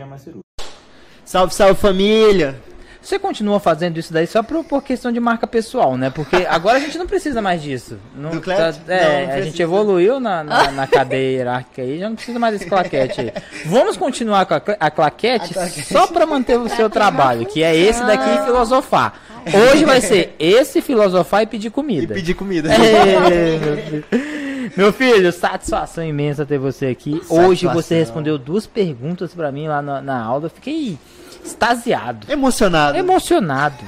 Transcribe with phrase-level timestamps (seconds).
[0.00, 0.44] já é mais cirúrgico.
[1.24, 2.56] Salve, salve família!
[3.02, 6.10] Você continua fazendo isso daí só por, por questão de marca pessoal, né?
[6.10, 7.98] Porque agora a gente não precisa mais disso.
[8.14, 11.98] Não, Do tá- é, Não, não a gente evoluiu na, na, na cadeia hierárquica aí,
[11.98, 13.32] já não precisa mais desse claquete aí.
[13.64, 17.74] Vamos continuar com a, cla- a claquete, só para manter o seu trabalho, que é
[17.74, 19.14] esse daqui filosofar.
[19.72, 22.12] Hoje vai ser esse filosofar e pedir E comida.
[22.14, 22.68] pedir comida.
[22.70, 24.02] É,
[24.76, 25.32] meu filho.
[25.32, 27.20] Satisfação imensa ter você aqui.
[27.28, 27.74] Hoje Satisfação.
[27.74, 30.46] você respondeu duas perguntas pra mim lá na, na aula.
[30.46, 30.98] Eu fiquei
[31.44, 32.96] extasiado, Emocionado.
[32.96, 33.84] emocionado.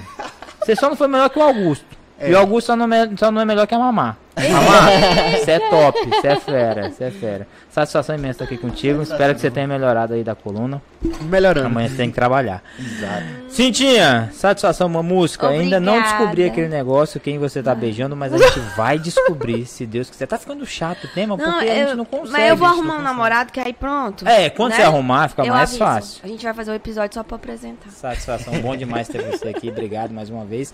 [0.61, 1.85] Você só não foi melhor que o Augusto.
[2.19, 2.31] É.
[2.31, 4.17] E o Augusto só não, é, só não é melhor que a Mamá.
[4.35, 4.91] Mamá,
[5.39, 7.47] você é top, você é fera, você é fera.
[7.71, 9.03] Satisfação imensa estar aqui contigo.
[9.03, 10.81] Espero que você tenha melhorado aí da coluna.
[11.23, 11.67] Melhorando.
[11.67, 12.63] Amanhã você tem que trabalhar.
[12.79, 13.25] Exato.
[13.49, 15.49] Cintinha, satisfação, uma música.
[15.49, 16.19] Ainda não Obrigada.
[16.19, 20.27] descobri aquele negócio, quem você tá beijando, mas a gente vai descobrir, se Deus quiser.
[20.27, 22.33] Tá ficando chato o tema, Não, porque a gente eu, não consegue.
[22.33, 24.27] mas eu vou arrumar um namorado que aí pronto.
[24.27, 24.77] É, quando né?
[24.77, 25.79] você arrumar, fica Eu mais aviso.
[25.79, 26.21] fácil.
[26.25, 27.91] A gente vai fazer um episódio só pra apresentar.
[27.91, 29.69] Satisfação, bom demais ter você aqui.
[29.73, 30.73] Obrigado mais uma vez.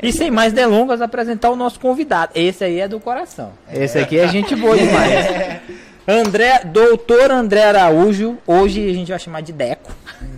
[0.00, 2.32] E sem mais delongas, apresentar o nosso convidado.
[2.34, 3.52] Esse aí é do coração.
[3.72, 5.60] Esse aqui é gente boa demais.
[6.06, 8.36] André, doutor André Araújo.
[8.46, 9.92] Hoje a gente vai chamar de Deco.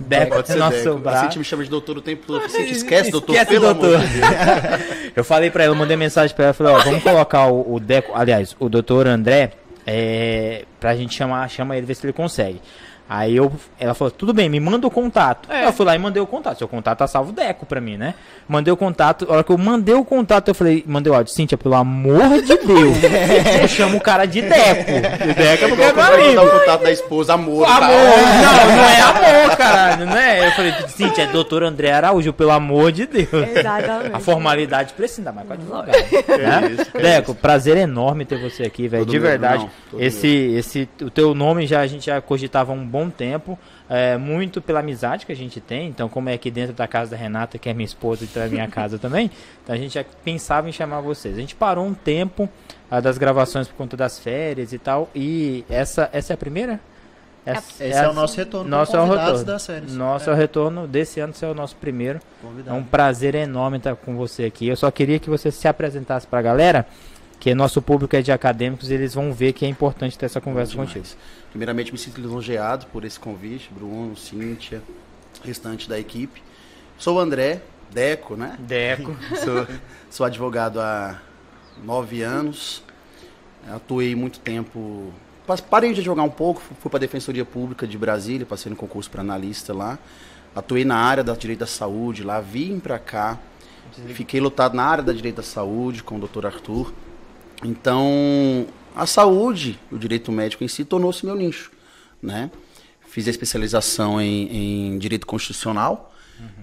[0.06, 1.08] Deco Pode é ser nosso Deco.
[1.08, 2.44] A gente me chama de doutor o tempo todo.
[2.44, 3.94] A gente esquece, doutor, Esquece, pelo doutor.
[3.94, 5.12] amor de Deus.
[5.16, 7.78] Eu falei pra ela, eu mandei mensagem pra ela, falei, ó, vamos colocar o, o
[7.80, 9.52] Deco, aliás, o doutor André,
[9.86, 12.60] é, pra gente chamar, chama ele, ver se ele consegue.
[13.08, 15.50] Aí eu, ela falou, tudo bem, me manda o contato.
[15.52, 15.66] É.
[15.66, 16.58] Eu fui lá e mandei o contato.
[16.58, 18.14] Seu contato tá salvo Deco pra mim, né?
[18.48, 19.26] Mandei o contato.
[19.28, 22.40] A hora que eu mandei o contato, eu falei, mandei o áudio, Cíntia, pelo amor
[22.40, 22.96] de Deus,
[23.60, 24.90] eu chamo o cara de Deco.
[24.90, 26.28] E Deco é porque é meu amigo.
[26.28, 27.66] mandar o contato da esposa, amor.
[27.66, 30.46] Amor, não, não é amor, caralho, né?
[30.46, 33.28] Eu falei, Cíntia, é doutor André Araújo, pelo amor de Deus.
[33.32, 34.14] Exatamente.
[34.14, 35.92] A formalidade precisa, mas com advogado.
[35.92, 36.76] né?
[36.78, 39.04] isso, que Deco, prazer enorme ter você aqui, velho.
[39.04, 39.68] De verdade.
[39.92, 43.58] não, esse, esse, o teu nome já a gente já cogitava um bom tempo.
[43.88, 45.88] é, muito pela amizade que a gente tem.
[45.88, 48.40] Então, como é aqui dentro da casa da Renata, que é minha esposa e tá
[48.40, 49.30] na minha casa também,
[49.62, 51.36] então a gente já pensava em chamar vocês.
[51.36, 52.48] A gente parou um tempo
[52.90, 55.10] ah, das gravações por conta das férias e tal.
[55.14, 56.78] E essa, essa é a primeira?
[57.44, 58.70] Essa- Esse é, a- o nosso retorno.
[58.70, 59.52] Nosso é o convidados retorno.
[59.52, 59.94] das séries.
[59.96, 62.18] Nosso é o retorno desse ano, esse é o nosso primeiro.
[62.18, 62.76] É Convidado.
[62.78, 64.68] um prazer enorme estar com você aqui.
[64.68, 66.86] Eu só queria que você se apresentasse pra galera,
[67.42, 70.40] que nosso público é de acadêmicos e eles vão ver que é importante ter essa
[70.40, 70.92] conversa Demais.
[70.92, 71.16] contigo.
[71.50, 74.80] Primeiramente, me sinto lisonjeado por esse convite, Bruno, Cíntia,
[75.42, 76.40] restante da equipe.
[76.96, 77.60] Sou o André,
[77.90, 78.56] Deco, né?
[78.60, 79.16] Deco.
[79.42, 79.66] Sou,
[80.08, 81.20] sou advogado há
[81.82, 82.80] nove anos.
[83.68, 85.12] Atuei muito tempo.
[85.68, 89.10] Parei de advogar um pouco, fui para a Defensoria Pública de Brasília, passei no concurso
[89.10, 89.98] para analista lá.
[90.54, 93.36] Atuei na área da direito da saúde lá, vim para cá.
[94.14, 96.46] Fiquei lotado na área da direito da saúde com o Dr.
[96.46, 96.94] Arthur.
[97.64, 101.70] Então, a saúde, o direito médico em si, tornou-se meu nicho,
[102.22, 102.50] né?
[103.08, 106.08] Fiz a especialização em, em direito constitucional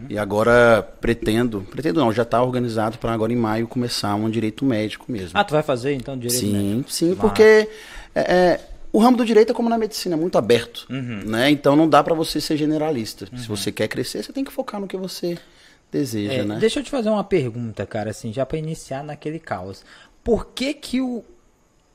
[0.09, 4.65] e agora pretendo, pretendo não, já está organizado para agora em maio começar um direito
[4.65, 5.31] médico mesmo.
[5.39, 6.91] Ah, tu vai fazer então direito sim, médico?
[6.91, 7.21] sim, Massa.
[7.21, 7.69] porque
[8.13, 8.59] é, é,
[8.91, 11.21] o ramo do direito é como na medicina, é muito aberto, Uhum.
[11.25, 11.49] né?
[11.49, 13.27] Então não dá para você ser generalista.
[13.37, 15.37] Se você quer crescer, você tem que focar no que você
[15.91, 16.57] deseja, É, né?
[16.59, 19.85] Deixa eu te fazer uma pergunta, cara, assim, já pra iniciar naquele caos.
[20.29, 21.23] Por que que o-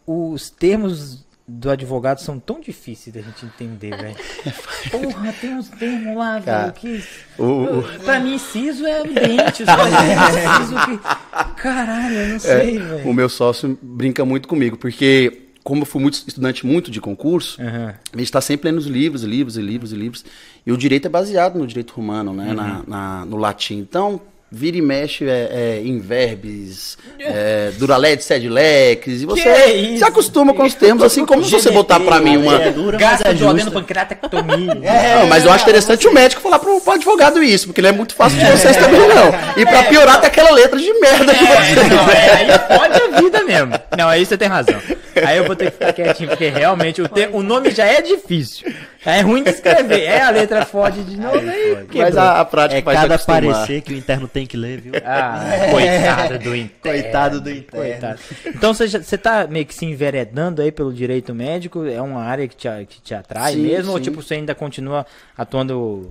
[0.04, 4.16] os termos do advogado são tão difíceis da gente entender, velho?
[4.90, 7.04] Porra, tem uns termos lá, velho, que...
[7.38, 11.62] o- Pra mim, siso é ambiente, siso que...
[11.62, 12.98] Caralho, eu não sei, velho.
[12.98, 17.00] É, O meu sócio brinca muito comigo, porque como eu fui muito estudante muito de
[17.00, 17.94] concurso, Aham.
[18.12, 20.24] a gente está sempre lendo os livros, livros e livros e livros.
[20.66, 22.48] E o direito é baseado no direito romano, né?
[22.48, 22.54] Uhum.
[22.54, 23.78] Na, na- no latim.
[23.78, 24.20] Então,
[24.54, 29.98] vira e mexe é, é, em verbes, é, duralex, sed lex, e você isso?
[29.98, 32.62] se acostuma com os termos, assim como se você botar para mim uma...
[32.62, 34.74] É Gasta é de ordem pancreatectomia.
[35.20, 37.92] Não, mas eu acho interessante o médico falar pro, pro advogado isso, porque não é
[37.92, 39.28] muito fácil de vocês também, não.
[39.56, 41.80] E pra piorar, tem aquela letra de merda que você...
[41.80, 43.72] É, não, é, aí pode a vida mesmo.
[43.96, 44.80] Não, aí você tem razão.
[45.24, 48.00] Aí eu vou ter que ficar quietinho, porque realmente o, te- o nome já é
[48.02, 48.72] difícil.
[49.06, 50.02] É ruim de escrever.
[50.02, 51.86] É a letra fode de novo aí.
[51.94, 54.92] Mas a, a prática É vai cada parecer que o interno tem que ler, viu?
[55.04, 55.40] Ah,
[55.70, 56.70] coitado do interno.
[57.02, 57.84] Coitado do interno.
[57.86, 58.18] Coitado.
[58.46, 61.84] Então você, já- você tá meio que se enveredando aí pelo direito médico?
[61.84, 63.92] É uma área que te, que te atrai Sim, mesmo?
[63.92, 64.04] Ou sim.
[64.04, 65.04] tipo, você ainda continua
[65.36, 66.08] atuando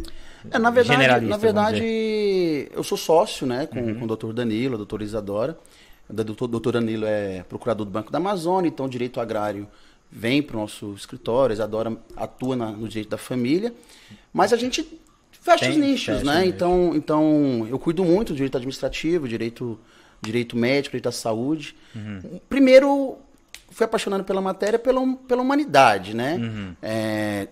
[0.52, 1.30] É, na verdade, generalista?
[1.30, 3.96] na verdade eu sou sócio né, com, Uhum.
[3.96, 5.58] com o doutor Danilo, a doutora Isadora.
[6.10, 9.68] O doutor, doutor Danilo é procurador do Banco da Amazônia, então o direito agrário
[10.16, 13.74] vem para o nosso escritório, Isadora atua na- no direito da família,
[14.32, 14.88] mas a gente
[15.32, 16.46] fecha Tem, os nichos, fecha né?
[16.46, 19.80] Então, então eu cuido muito do direito administrativo, direito,
[20.22, 21.76] direito médico, direito da saúde.
[21.96, 22.40] Uhum.
[22.48, 23.18] Primeiro,
[23.72, 26.36] fui apaixonado pela matéria pela, pela humanidade, né?
[26.36, 26.76] Uhum.
[26.82, 27.48] É,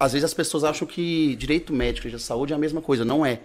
[0.00, 2.80] às vezes as pessoas acham que direito médico e direito da saúde é a mesma
[2.80, 3.04] coisa.
[3.04, 3.40] Não é.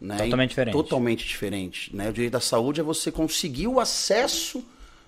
[0.00, 0.16] Né?
[0.16, 0.72] Totalmente diferente.
[0.72, 1.96] Totalmente diferente.
[1.96, 2.10] Né?
[2.10, 4.64] O direito da saúde é você conseguir o acesso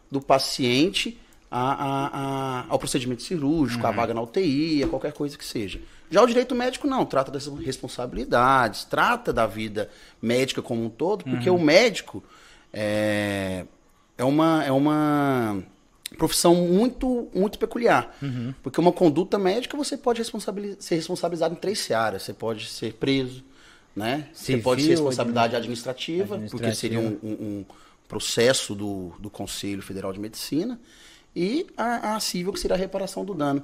[0.09, 1.19] do paciente
[1.59, 3.97] a- a- ao procedimento cirúrgico, à Uhum.
[3.97, 5.81] vaga na UTI, a qualquer coisa que seja.
[6.11, 9.89] Já o direito médico não, trata das responsabilidades, trata da vida
[10.21, 11.57] médica como um todo, porque Uhum.
[11.57, 12.23] o médico
[12.73, 13.65] é,
[14.19, 15.63] é uma, é uma
[16.19, 18.15] profissão muito, muito peculiar.
[18.23, 18.55] Uhum.
[18.63, 22.23] Porque uma conduta médica você pode responsabili- ser responsabilizado em três searas.
[22.23, 23.43] Você pode ser preso,
[23.95, 24.29] né?
[24.33, 26.75] Você Civil, pode ser responsabilidade administrativa, porque administrativa.
[26.75, 27.65] seria um, um- um
[28.09, 30.79] processo do, do Conselho Federal de Medicina.
[31.37, 33.63] E a, a civil, que seria a reparação do dano.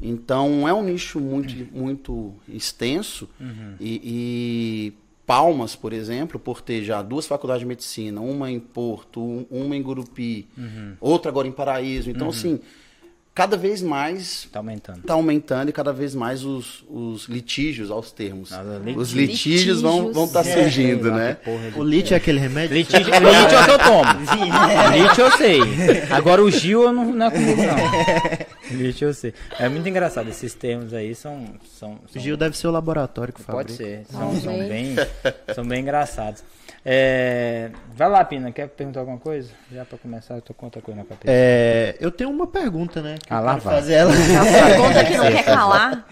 [0.00, 3.28] Então, é um nicho muito, muito extenso.
[3.80, 4.92] E, e
[5.26, 9.76] Palmas, por exemplo, por ter já duas faculdades de medicina, uma em Porto, um- uma
[9.76, 10.48] em Gurupi,
[11.00, 12.10] outra agora em Paraíso.
[12.10, 12.60] Então, assim,
[13.34, 14.98] cada vez mais Tá aumentando.
[15.00, 18.50] está aumentando e cada vez mais os, os litígios aos termos.
[18.50, 18.96] Nada, litígios.
[18.96, 20.64] Os litígios vão vão estar Litígios.
[20.64, 21.36] surgindo, lá né?
[21.76, 22.76] O lítio é aquele remédio?
[22.76, 24.10] Litígio, lítio é o que eu tomo.
[25.08, 25.60] Lítio eu sei.
[26.10, 28.76] Agora o Gil eu não, não é comigo, não.
[28.78, 29.32] Lítio eu sei.
[29.58, 30.28] É muito engraçado.
[30.28, 31.44] Esses termos aí são.
[31.78, 34.04] são, O são Gil deve ser o laboratório que Pode fabrica.
[34.06, 34.06] ser.
[34.10, 34.96] São, são, bem,
[35.54, 36.42] são bem engraçados.
[36.84, 38.50] É, vai lá, Pina.
[38.52, 39.50] Quer perguntar alguma coisa?
[39.72, 41.24] Já pra começar, eu tô com outra coisa na cabeça.
[41.26, 43.16] É, eu tenho uma pergunta, né?
[43.22, 43.74] que Ah, eu lá vai.
[43.76, 44.12] fazer ela.
[44.80, 46.06] Conta que não quer calar.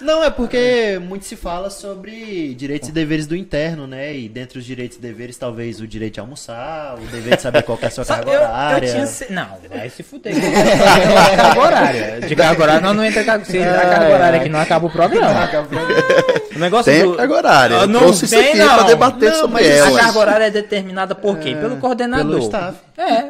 [0.00, 4.14] Não, é porque muito se fala sobre direitos e deveres do interno, né?
[4.14, 7.62] E dentre os direitos e deveres, talvez o direito de almoçar, o dever de saber
[7.62, 8.90] qual que é a sua carga eu, eu horária.
[8.92, 9.06] tinha.
[9.06, 10.32] se- Não, vai se fuder.
[11.36, 12.20] carga horária.
[12.20, 14.90] De carga horária, não, não entra carga, se entrar carga horária aqui, não acaba o
[14.90, 15.30] programa.
[15.30, 17.14] O negócio Tem do...
[17.14, 17.76] carga horária.
[17.78, 18.74] Ah, Eu não trouxe isso tem, aqui não.
[18.74, 19.88] pra debater Não, sobre mas ela.
[19.88, 21.56] A carga horária é determinada por quem?
[21.56, 22.26] Pelo coordenador.
[22.26, 22.78] pelo staff.
[22.96, 23.22] É.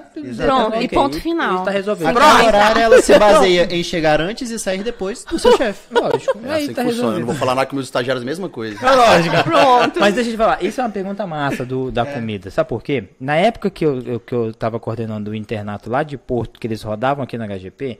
[0.44, 1.58] Pronto, e ponto final.
[1.58, 2.08] Está resolvido.
[2.08, 5.80] A carga horária, ela se baseia em chegar antes e sair depois do seu chefe.
[5.92, 6.38] Lógico.
[6.44, 7.14] É aí assim que tá funciona.
[7.14, 8.78] Eu não vou falar nada com meus estagiários, a mesma coisa.
[8.86, 9.42] É lógico.
[9.42, 10.00] Pronto.
[10.00, 12.50] Mas deixa eu te falar, isso é uma pergunta massa do, da comida.
[12.50, 13.04] Sabe por quê?
[13.20, 16.66] Na época que eu, eu, que eu tava coordenando o internato lá de Porto, que
[16.66, 17.98] eles rodavam aqui na HGP,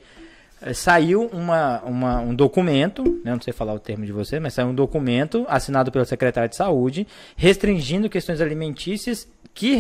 [0.73, 4.69] saiu uma, uma- um documento, né, não sei falar o termo de você, mas saiu
[4.69, 7.07] um documento assinado pelo secretário de saúde,
[7.37, 9.77] restringindo questões alimentícias que,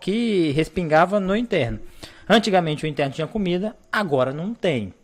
[0.00, 1.78] que respingava no interno.
[2.28, 4.94] Antigamente o interno tinha comida, agora não tem.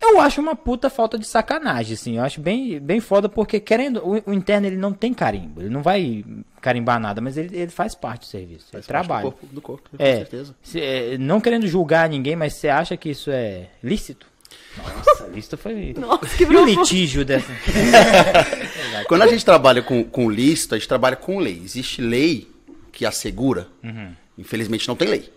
[0.00, 2.16] Eu acho uma puta falta de sacanagem, assim.
[2.18, 3.98] Eu acho bem, bem foda, porque querendo.
[3.98, 5.60] O, o interno ele não tem carimbo.
[5.60, 6.24] Ele não vai
[6.60, 8.66] carimbar nada, mas ele, ele faz parte do serviço.
[8.72, 9.24] ele Faz parte trabalha.
[9.24, 10.54] Do corpo, do corpo, com É, certeza.
[10.62, 14.26] cê, é, não querendo julgar ninguém, mas você acha que isso é lícito?
[14.76, 15.94] Nossa, lícito foi.
[15.98, 17.52] Nossa, que E o litígio dessa.
[19.08, 21.60] Quando a gente trabalha com, com listo, a gente trabalha com lei.
[21.64, 22.48] Existe lei
[22.92, 23.66] que assegura.
[24.36, 25.32] Infelizmente não tem lei.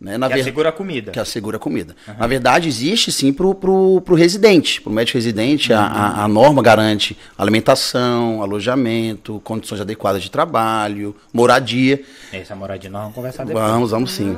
[0.00, 0.16] Né?
[0.16, 1.10] Na Que ver- assegura a comida.
[1.10, 1.96] que assegura a comida.
[2.18, 6.62] Na verdade, existe sim pro, pro, pro residente, pro médico residente, a, a, a norma
[6.62, 12.00] garante alimentação, alojamento, condições adequadas de trabalho, moradia.
[12.32, 13.64] Essa moradinha nós vamos conversar depois.
[13.64, 14.36] Vamos, vamos sim.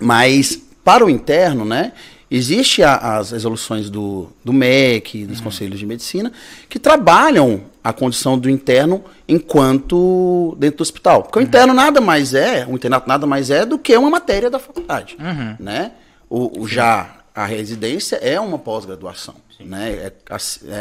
[0.00, 1.92] Mas para o interno, né?
[2.34, 6.32] Existe a- as resoluções do, do MEC, dos conselhos de medicina,
[6.68, 11.22] que trabalham a condição do interno enquanto dentro do hospital.
[11.24, 14.48] Porque o interno nada mais é, o internato nada mais é do que uma matéria
[14.50, 15.16] da faculdade,
[15.60, 15.92] né?
[16.28, 19.90] O, o já a residência é uma pós-graduação, né?
[19.92, 20.12] É,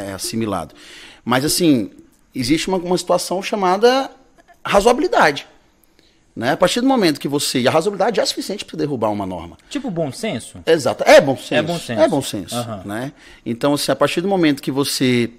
[0.10, 0.74] é assimilado.
[1.24, 1.92] Mas assim,
[2.34, 4.10] existe uma, uma situação chamada
[4.66, 5.46] razoabilidade.
[6.36, 6.52] Né?
[6.52, 7.60] A partir do momento que você.
[7.60, 9.58] E a razoabilidade é suficiente para derrubar uma norma.
[9.70, 10.60] Tipo bom senso?
[10.66, 11.04] Exato.
[11.06, 11.54] É bom senso.
[11.56, 12.02] É bom senso.
[12.02, 12.56] É bom senso.
[12.56, 12.82] Aham.
[12.86, 13.12] Né?
[13.46, 15.30] Então, assim, a partir do momento que você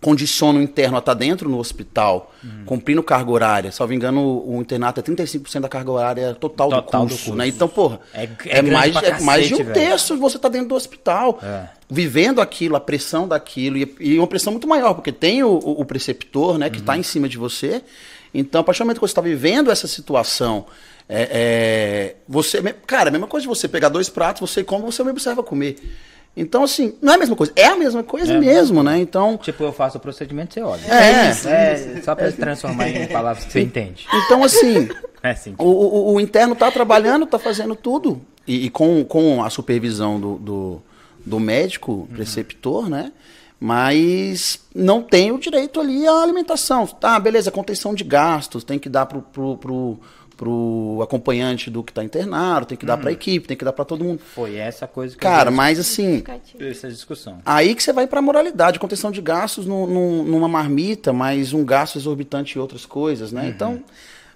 [0.00, 2.64] condiciona o interno a estar dentro no hospital, Uhum.
[2.66, 7.06] cumprindo carga horária, salvo engano, o internato é 35% da carga horária total, Total do,
[7.06, 7.38] do curso, curso.
[7.38, 7.46] Né?
[7.46, 9.90] Então, porra, É- é, é mais, pra é mais de um cacete, velho.
[9.90, 11.68] terço você está dentro do hospital, É.
[11.88, 15.82] vivendo aquilo, a pressão daquilo, e, e uma pressão muito maior, porque tem o, o-
[15.82, 16.82] o preceptor né, que Uhum.
[16.82, 17.80] está em cima de você.
[18.34, 20.66] Então, a partir do momento que você está vivendo essa situação,
[21.08, 22.62] é, é, você.
[22.86, 25.76] Cara, a mesma coisa de você pegar dois pratos, você come, você me observa comer.
[26.34, 27.52] Então, assim, não é a mesma coisa.
[27.54, 28.98] É a mesma coisa É mesmo, né?
[28.98, 30.80] Então, Tipo, eu faço o procedimento, você olha.
[30.86, 34.06] É, É, só pra transformar em palavras que você entende.
[34.24, 34.88] então assim,
[35.22, 35.54] É assim.
[35.58, 38.22] o, o- o interno está trabalhando, está fazendo tudo.
[38.46, 40.82] E, e com, com a supervisão do, do,
[41.24, 43.12] do médico preceptor, né?
[43.64, 46.84] Mas não tem o direito ali à alimentação.
[46.86, 49.98] Tá, beleza, contenção de gastos, tem que dar pro, pro, pro,
[50.36, 53.72] pro acompanhante do que está internado, tem que dar para a equipe, tem que dar
[53.72, 54.20] para todo mundo.
[54.34, 56.22] Foi essa coisa que Cara, eu mas assim,
[56.58, 57.38] essa discussão.
[57.46, 61.52] Aí que você vai para a moralidade, contenção de gastos num- num- numa marmita, mas
[61.52, 63.46] um gasto exorbitante em outras coisas, né?
[63.48, 63.80] Então,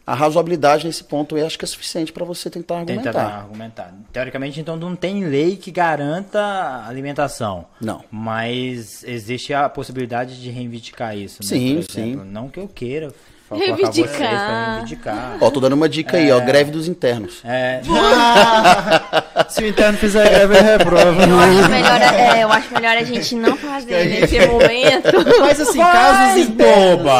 [0.06, 3.38] a razoabilidade nesse ponto eu acho que é suficiente para você tentar Tenta argumentar.
[3.40, 3.94] argumentar.
[4.12, 7.66] Teoricamente, então, não tem lei que garanta alimentação.
[7.80, 8.04] Não.
[8.10, 11.48] Mas existe a possibilidade de reivindicar isso, né?
[11.48, 12.30] Sim, Por exemplo, sim.
[12.30, 13.12] Não que eu queira
[13.50, 14.16] Reivindicar.
[14.16, 15.36] pra reivindicar.
[15.40, 17.40] Ó, tô dando uma dica aí, ó, greve dos internos.
[17.44, 17.80] É,
[19.48, 21.22] Se o interno fizer greve, ele reprova.
[21.22, 25.12] Eu acho, melhor, é, eu acho melhor a gente não fazer nesse momento.
[25.40, 26.96] Mas assim, Vai, casos internos.
[26.96, 27.18] boba!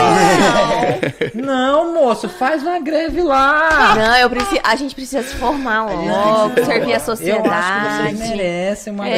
[1.35, 1.85] Não.
[1.85, 3.95] não, moço, faz uma greve lá!
[3.95, 7.49] Não, eu preciso, a gente precisa se formar logo, servir a Eu sociedade.
[7.49, 9.11] acho que vocês merecem uma É.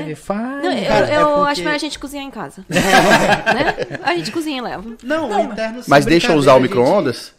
[0.00, 0.14] greve.
[0.14, 0.40] Faz.
[0.64, 2.64] Não, eu Cara, é eu porque- acho melhor a gente cozinhar em casa.
[2.68, 3.74] né?
[4.02, 4.84] A gente cozinha e leva.
[5.02, 7.32] Não, o interno Mas deixa eu usar o micro-ondas?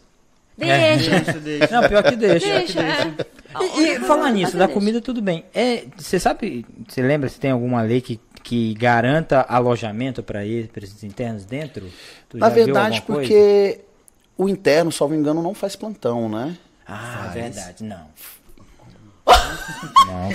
[0.56, 0.98] Deixa.
[0.98, 1.80] gente- Deixa, deixa.
[1.80, 2.46] Não, pior que deixa.
[2.46, 3.14] Deixa, é.
[3.78, 4.74] E, e falar nisso, da Deixa.
[4.74, 5.44] comida, tudo bem.
[5.54, 11.02] É, você sabe, você lembra se tem alguma lei que, que garanta alojamento para esses
[11.04, 11.88] internos dentro?
[12.28, 13.32] Tu Na já viu verdade, alguma coisa?
[13.32, 13.80] porque
[14.36, 16.56] o interno, salvo engano, não faz plantão, né?
[16.86, 18.06] Ah, verdade, não.
[20.06, 20.30] Não,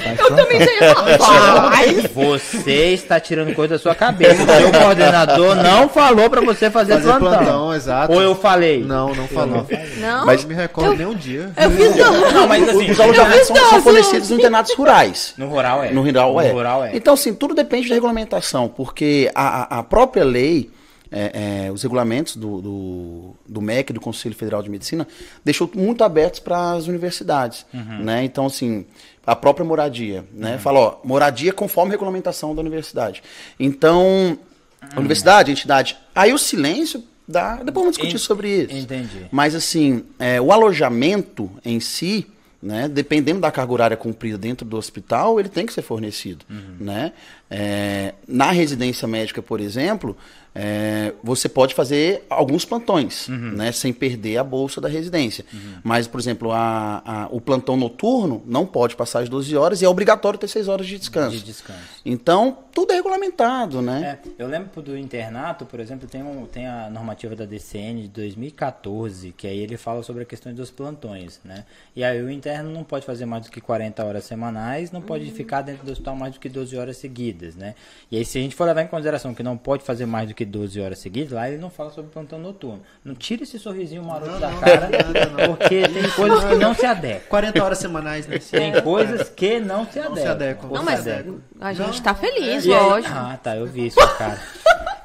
[1.71, 4.43] faz Você está tirando coisa da sua cabeça.
[4.43, 7.29] O seu coordenador não falou para você fazer, Fazer plantão.
[7.43, 8.13] plantão, exato.
[8.13, 8.83] Ou eu falei?
[8.83, 9.65] Não, não falou.
[9.97, 10.25] Não?
[10.25, 11.51] Mas- Não me recordo nem um dia.
[11.57, 12.33] Eu fiz dois.
[12.33, 15.33] Não, mas assim, Os alojamentos são, são fornecidos em internatos rurais.
[15.37, 15.91] no rural é.
[15.91, 16.47] No rural é.
[16.49, 16.91] No rural é.
[16.95, 20.69] Então, assim, tudo depende da regulamentação, porque a- a própria lei,
[21.13, 25.07] é, é, os regulamentos do, do, do MEC, do Conselho Federal de Medicina,
[25.45, 27.65] deixou muito abertos para as universidades.
[27.73, 28.03] Uhum.
[28.03, 28.23] Né?
[28.23, 28.85] Então, assim,
[29.25, 30.25] a própria moradia.
[30.33, 30.57] Né?
[30.57, 33.21] Fala, ó, moradia conforme a regulamentação da universidade.
[33.59, 34.37] Então,
[34.91, 35.97] a universidade, a entidade.
[36.15, 37.57] Aí o silêncio dá.
[37.57, 38.75] Depois vamos discutir En- sobre isso.
[38.75, 39.27] Entendi.
[39.31, 42.27] Mas assim, é, o alojamento em si,
[42.61, 46.45] né, dependendo da carga horária cumprida dentro do hospital, ele tem que ser fornecido.
[46.79, 47.11] Né?
[47.49, 50.17] É, na residência médica, por exemplo,
[50.55, 55.43] é, você pode fazer alguns plantões, né, sem perder a bolsa da residência.
[55.83, 59.85] Mas, por exemplo, a- a- o plantão noturno não pode passar as 12 horas e
[59.85, 61.37] é obrigatório ter 6 horas de descanso.
[61.37, 61.79] De descanso.
[62.05, 64.19] Então, tudo é regulamentado, né?
[64.25, 68.07] É, eu lembro do internato, por exemplo, tem, um, tem a normativa da DCN de
[68.09, 71.65] 2014, que aí ele fala sobre a questão dos plantões, né?
[71.95, 75.29] E aí o interno não pode fazer mais do que 40 horas semanais, não pode
[75.31, 77.75] ficar dentro do hospital mais do que 12 horas seguidas, né?
[78.11, 80.33] E aí se a gente for levar em consideração que não pode fazer mais do
[80.33, 82.81] que 12 horas seguidas, lá ele não fala sobre plantão noturno.
[83.03, 84.89] Não tira esse sorrisinho maroto da cara,
[85.47, 87.27] porque tem coisas que não se adequam.
[87.29, 88.37] 40 horas semanais, né?
[88.39, 90.15] Tem coisas que não se adequam.
[90.21, 90.67] se adequam.
[90.69, 91.41] Não, se mas adequam.
[91.59, 93.13] a gente tá feliz, aí- lógico.
[93.15, 94.39] ah, tá, eu vi isso, cara.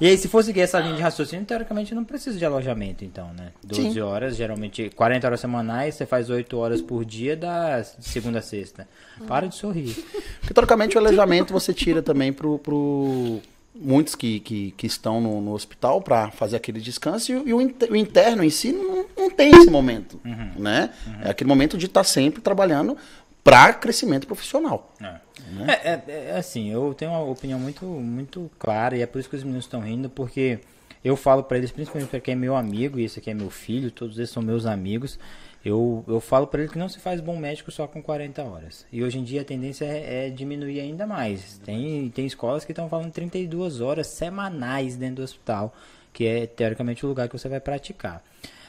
[0.01, 3.33] E aí, se for seguir essa linha de raciocínio, teoricamente não precisa de alojamento, então,
[3.35, 3.49] né?
[3.65, 4.01] 12 Sim.
[4.01, 8.87] horas, geralmente 40 horas semanais, você faz 8 horas por dia, da segunda a sexta.
[9.27, 9.95] Para de sorrir.
[10.41, 13.41] Porque, teoricamente, o alojamento você tira também pro, pro
[13.75, 17.55] muitos que, que, que estão no, no hospital para fazer aquele descanso e, o- e
[17.55, 20.21] o, inter- o interno em si não, não tem esse momento,
[20.57, 20.91] né?
[21.23, 22.97] É aquele momento de estar sempre trabalhando
[23.49, 24.95] para crescimento profissional.
[25.67, 29.29] É, é, é, assim, eu tenho uma opinião muito, muito clara e é por isso
[29.29, 30.61] que os meninos estão rindo, porque
[31.03, 33.49] eu falo pra eles, principalmente pra quem é meu amigo, e esse aqui é meu
[33.49, 35.19] filho, todos eles são meus amigos,
[35.65, 38.87] eu, eu falo pra eles que não se faz bom médico só com 40 horas.
[38.93, 41.59] E hoje em dia a tendência é, é diminuir ainda mais.
[41.65, 45.75] Tem, tem escolas que estão falando 32 horas semanais dentro do hospital,
[46.13, 48.23] que é teoricamente o lugar que você vai praticar.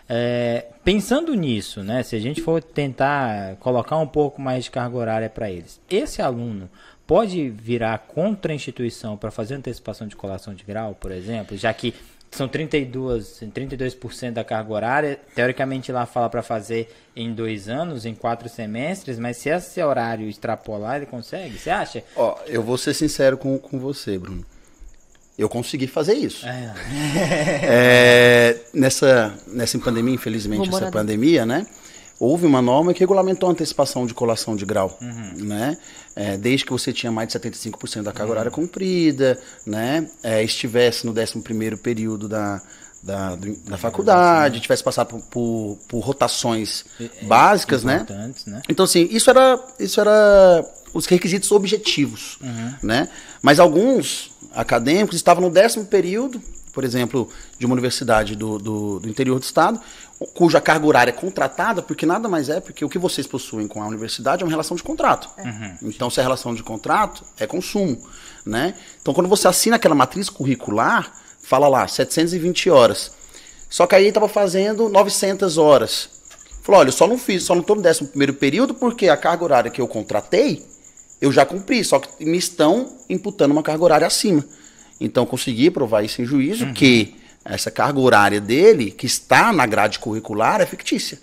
[0.09, 4.97] É, pensando nisso, né, se a gente for tentar colocar um pouco mais de carga
[4.97, 6.67] horária para eles, esse aluno
[7.05, 11.71] pode virar contra a instituição para fazer antecipação de colação de grau, por exemplo, já
[11.73, 11.93] que
[12.31, 18.13] são 32, 32% da carga horária, teoricamente lá fala para fazer em dois anos, em
[18.13, 21.57] quatro semestres, mas se esse horário extrapolar, ele consegue?
[21.57, 22.03] Você acha?
[22.15, 24.45] Ó, eu vou ser sincero com, com você, Bruno.
[25.39, 26.45] Eu consegui fazer isso.
[26.45, 26.73] É,
[27.63, 31.65] É, nessa, nessa pandemia, infelizmente, Vou essa pandemia, né?
[32.19, 34.97] Houve uma norma que regulamentou a antecipação de colação de grau,
[35.37, 35.77] né?
[36.15, 40.05] É, desde que você tinha mais de 75% da carga horária cumprida, né?
[40.21, 42.61] É, estivesse no 11º período da,
[43.01, 46.83] da, do- da faculdade, tivesse passado por, por, por rotações
[47.21, 47.99] básicas, né?
[48.45, 48.61] né?
[48.67, 52.37] Então, assim, isso era, isso era os requisitos objetivos,
[52.83, 53.07] né?
[53.41, 56.41] Mas alguns acadêmicos estavam no décimo período,
[56.73, 59.79] por exemplo, de uma universidade do, do, do interior do estado,
[60.33, 63.81] cuja carga horária é contratada, porque nada mais é, porque o que vocês possuem com
[63.81, 65.29] a universidade é uma relação de contrato.
[65.81, 67.97] Então, se é relação de contrato, é consumo,
[68.45, 68.75] né?
[69.01, 73.11] Então, quando você assina aquela matriz curricular, fala lá, 720 horas.
[73.69, 76.09] Só que aí estava fazendo 900 horas.
[76.63, 79.17] Falou, olha, eu só não fiz, só não estou no 11 primeiro período porque a
[79.17, 80.65] carga horária que eu contratei,
[81.21, 84.43] eu já cumpri, só que me estão imputando uma carga horária acima.
[84.99, 89.99] Então, consegui provar isso em juízo, que essa carga horária dele, que está na grade
[89.99, 91.17] curricular, é fictícia.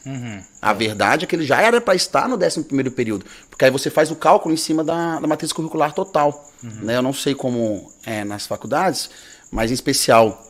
[0.60, 3.90] A verdade é que ele já era para estar no 11 período, porque aí você
[3.90, 6.50] faz o cálculo em cima da, da matriz curricular total.
[6.82, 6.96] Né?
[6.96, 9.10] Eu não sei como é nas faculdades,
[9.50, 10.42] mas em especial,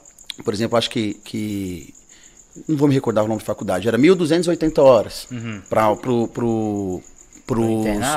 [0.45, 1.93] por exemplo, acho que, que
[2.69, 5.27] não vou me recordar o nome de faculdade, era 1.280 horas
[5.69, 7.03] para pro,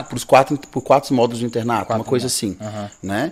[0.03, 2.89] pros quatro, por quatro módulos de internato, Quatro uma coisa assim, Aham.
[3.03, 3.31] né?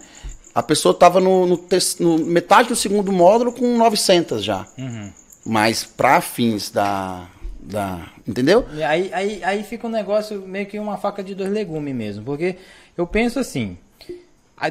[0.54, 1.60] A pessoa estava no, no,
[2.00, 4.66] no metade do segundo módulo com 900 já.
[4.78, 5.12] Uhum.
[5.46, 7.28] Mas para fins da,
[7.60, 8.08] da...
[8.28, 8.66] Entendeu?
[8.74, 12.24] E aí, aí, aí fica um negócio meio que uma faca de dois legumes mesmo.
[12.26, 12.58] Porque
[12.98, 13.78] eu penso assim: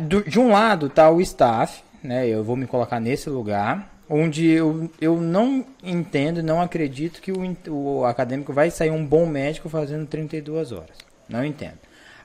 [0.03, 2.27] do- de um lado tá o staff, né?
[2.29, 3.95] Eu vou me colocar nesse lugar.
[4.09, 9.27] Onde eu, eu não entendo, não acredito que o, o acadêmico vai sair um bom
[9.27, 11.06] médico fazendo 32 horas.
[11.29, 11.79] Não entendo.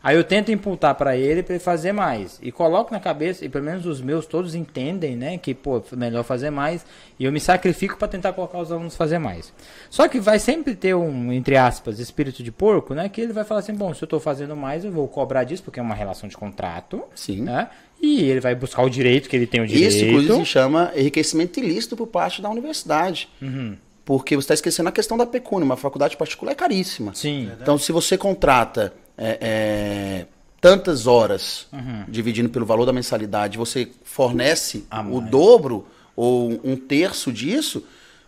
[0.04, 2.40] Aí eu tento imputar para ele para ele fazer mais.
[2.42, 5.38] E coloco na cabeça, e pelo menos os meus todos entendem, né?
[5.38, 6.84] Que, pô, é melhor fazer mais.
[7.20, 9.54] E eu me sacrifico para tentar colocar os alunos fazer mais.
[9.92, 13.08] Só que vai sempre ter um, entre aspas, espírito de porco, né?
[13.10, 15.62] Que ele vai falar assim: bom, se eu tô fazendo mais, eu vou cobrar disso,
[15.62, 17.04] porque é uma relação de contrato.
[17.14, 17.42] Sim.
[17.42, 17.70] Né?
[18.02, 19.94] E ele vai buscar o direito que ele tem o direito.
[19.94, 23.30] Isso, inclusive, se chama enriquecimento ilícito por parte da universidade.
[23.40, 23.78] Uhum.
[24.12, 25.64] Porque você está esquecendo a questão da pecúnia.
[25.64, 27.14] Uma faculdade particular é caríssima.
[27.16, 27.50] Sim.
[27.62, 30.26] Então, se você contrata é, é,
[30.60, 32.04] tantas horas, Uhum.
[32.10, 35.32] dividindo pelo valor da mensalidade, você fornece A o mais.
[35.32, 37.86] dobro ou um terço disso,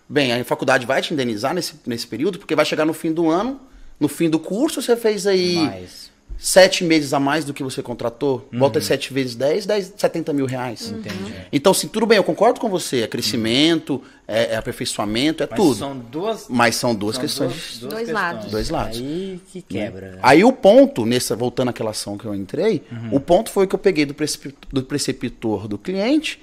[0.08, 3.30] bem, a faculdade vai te indenizar nesse, nesse período, porque vai chegar no fim do
[3.30, 3.60] ano,
[4.00, 6.13] no fim do curso, você fez aí Mas.
[6.38, 8.60] Sete meses a mais do que você contratou, Uhum.
[8.60, 10.92] volta sete vezes 10, 10, 70 mil reais.
[10.92, 11.34] Entendi.
[11.52, 13.02] Então, sim, tudo bem, eu concordo com você.
[13.02, 15.76] É crescimento, é, é aperfeiçoamento, é Mas tudo.
[15.76, 16.46] são duas.
[16.50, 17.50] Mas são duas são questões.
[17.52, 18.14] duas- duas Dois questões.
[18.24, 18.52] lados.
[18.52, 18.98] Dois lados.
[18.98, 20.12] Aí que quebra.
[20.14, 20.20] né?
[20.22, 23.10] Aí o ponto, nessa, voltando àquela ação que eu entrei, Uhum.
[23.16, 26.42] o ponto foi que eu peguei do, precep- do preceptor do cliente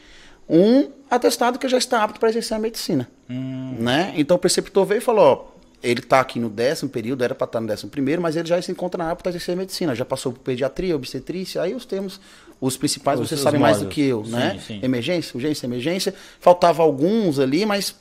[0.49, 3.09] um atestado que já está apto para exercer a medicina.
[3.29, 3.77] Hum.
[3.79, 4.13] Né?
[4.17, 7.45] Então o preceptor veio e falou, ó, ele está aqui no décimo período, era para
[7.47, 9.95] estar no décimo primeiro, mas ele já se encontra na apto para exercer medicina.
[9.95, 12.21] Já passou por pediatria, obstetrícia, aí os termos,
[12.61, 14.61] os principais, Os- vocês sabem mais do que eu, Sim, né?
[14.67, 14.81] sim.
[14.83, 16.15] Emergência, urgência, emergência.
[16.39, 17.95] Faltava alguns ali, mas,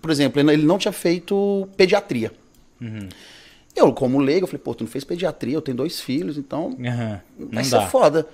[0.00, 2.32] por exemplo, ele não tinha feito pediatria.
[2.80, 3.08] Uhum.
[3.74, 6.76] Eu, como leigo, eu falei, pô, tu não fez pediatria, eu tenho dois filhos, então.
[7.38, 7.86] Não vai ser dá.
[7.86, 8.26] foda.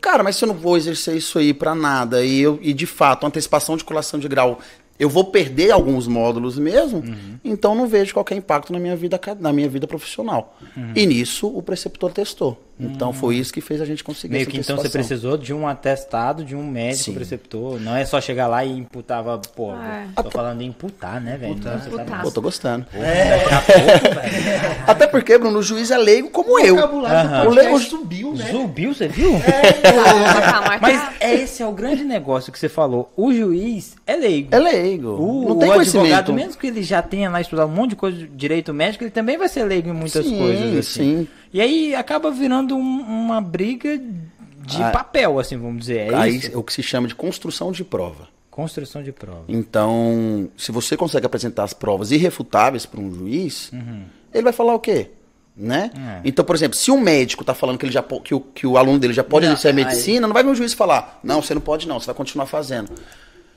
[0.00, 2.86] Cara, mas se eu não vou exercer isso aí pra nada, e, eu, e de
[2.86, 4.58] fato, antecipação de colação de grau,
[4.98, 7.38] eu vou perder alguns módulos mesmo, Uhum.
[7.44, 10.56] então não vejo qualquer impacto na minha vida, na minha vida profissional.
[10.76, 10.92] Uhum.
[10.94, 12.60] E nisso o preceptor testou.
[12.78, 15.66] Então foi isso que fez a gente conseguir Meio que então você precisou de um
[15.68, 17.14] atestado de um médico Sim.
[17.14, 17.80] preceptor.
[17.80, 19.72] Não é só chegar lá e imputava, pô.
[19.74, 20.06] É.
[20.20, 21.54] Tô falando em imputar, né, velho?
[21.56, 22.22] Nossa, tá Imputar.
[22.22, 22.84] Pô, tô gostando.
[22.92, 24.74] Daqui a pouco, velho.
[24.88, 26.74] Até porque, Bruno, o juiz é leigo como eu.
[26.74, 27.44] vocabulário Aham.
[27.44, 28.46] do O podcast subiu, né?
[28.50, 29.30] Subiu, você viu?
[29.40, 31.14] Calma, calma, Mas calma.
[31.20, 33.12] é esse é o grande negócio que você falou.
[33.16, 34.48] O juiz é leigo.
[34.52, 35.10] É leigo.
[35.10, 36.06] O, não tem o conhecimento.
[36.06, 39.04] advogado, mesmo que ele já tenha lá estudado um monte de coisa de direito médico,
[39.04, 40.78] ele também vai ser leigo em muitas Sim, coisas.
[40.78, 41.02] Assim.
[41.20, 41.28] sim.
[41.54, 43.96] E aí acaba virando um- uma briga
[44.66, 44.90] de Ah.
[44.90, 46.12] papel, assim, vamos dizer.
[46.12, 46.50] É Aí isso?
[46.52, 48.28] é o que se chama de construção de prova.
[48.50, 49.44] Construção de prova.
[49.48, 54.02] Então, se você consegue apresentar as provas irrefutáveis para um juiz, Uhum.
[54.32, 55.10] ele vai falar o quê?
[55.56, 55.92] Né?
[55.96, 56.20] É.
[56.24, 58.76] Então, por exemplo, se um médico está falando que, ele já, que, o, que o
[58.76, 61.20] aluno dele já pode Não, exercer a aí- medicina, não vai vir um juiz falar,
[61.22, 62.90] não, você não pode não, você vai continuar fazendo.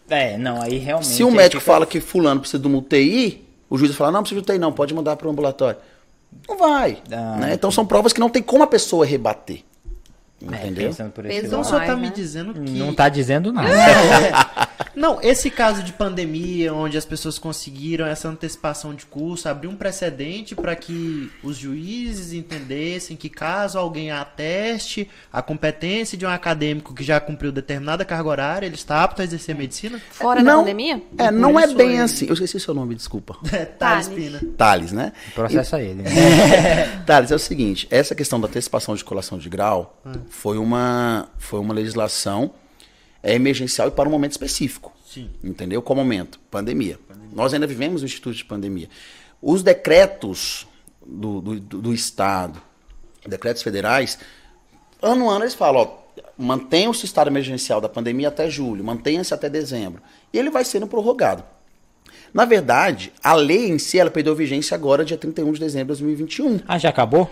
[0.08, 1.08] É, não, aí realmente.
[1.10, 4.12] Se um médico fica- fala que fulano precisa de uma UTI, o juiz vai falar,
[4.12, 5.80] não, não precisa de UTI não, pode mandar para o ambulatório.
[6.48, 7.00] Não vai.
[7.12, 7.54] Ah, né?
[7.54, 9.64] Então são provas que não tem como a pessoa rebater.
[10.42, 10.90] É, Entendeu?
[10.90, 11.66] pensando por esse Então lado.
[11.66, 12.02] o senhor mais, tá né?
[12.02, 12.60] me dizendo que.
[12.72, 13.70] Não tá dizendo nada.
[14.98, 19.76] Não, esse caso de pandemia, onde as pessoas conseguiram essa antecipação de curso, abriu um
[19.76, 26.96] precedente para que os juízes entendessem que caso alguém ateste a competência de um acadêmico
[26.96, 30.02] que já cumpriu determinada carga horária, ele está apto a exercer medicina?
[30.10, 31.00] Fora não, da pandemia?
[31.16, 32.26] É, não é bem ele- assim.
[32.26, 33.38] Eu esqueci seu nome, desculpa.
[33.78, 34.08] Thales Thales.
[34.08, 34.42] Pina.
[34.58, 35.14] Thales, né?
[35.34, 36.04] Processa ele.
[36.04, 36.10] né?
[37.06, 41.60] Thales, é o seguinte, essa questão da antecipação de colação de grau foi, uma, foi
[41.60, 42.52] uma legislação
[43.24, 44.94] é, emergencial e para um momento específico.
[45.06, 45.30] Sim.
[45.44, 45.82] Entendeu?
[45.82, 46.40] Qual momento?
[46.52, 47.00] Pandemia.
[47.34, 48.90] Nós ainda vivemos o instituto de pandemia.
[49.42, 50.68] Os decretos
[51.06, 52.62] do, do, do- do Estado,
[53.28, 54.18] decretos federais,
[55.02, 59.34] ano a ano eles falam, ó, mantenha-se o estado emergencial da pandemia até julho, mantenha-se
[59.34, 60.02] até dezembro.
[60.34, 61.44] E ele vai sendo prorrogado.
[62.34, 66.02] Na verdade, a lei em si, ela perdeu vigência agora, dia 31 de dezembro de
[66.02, 66.60] 2021.
[66.68, 67.30] Ah, já acabou?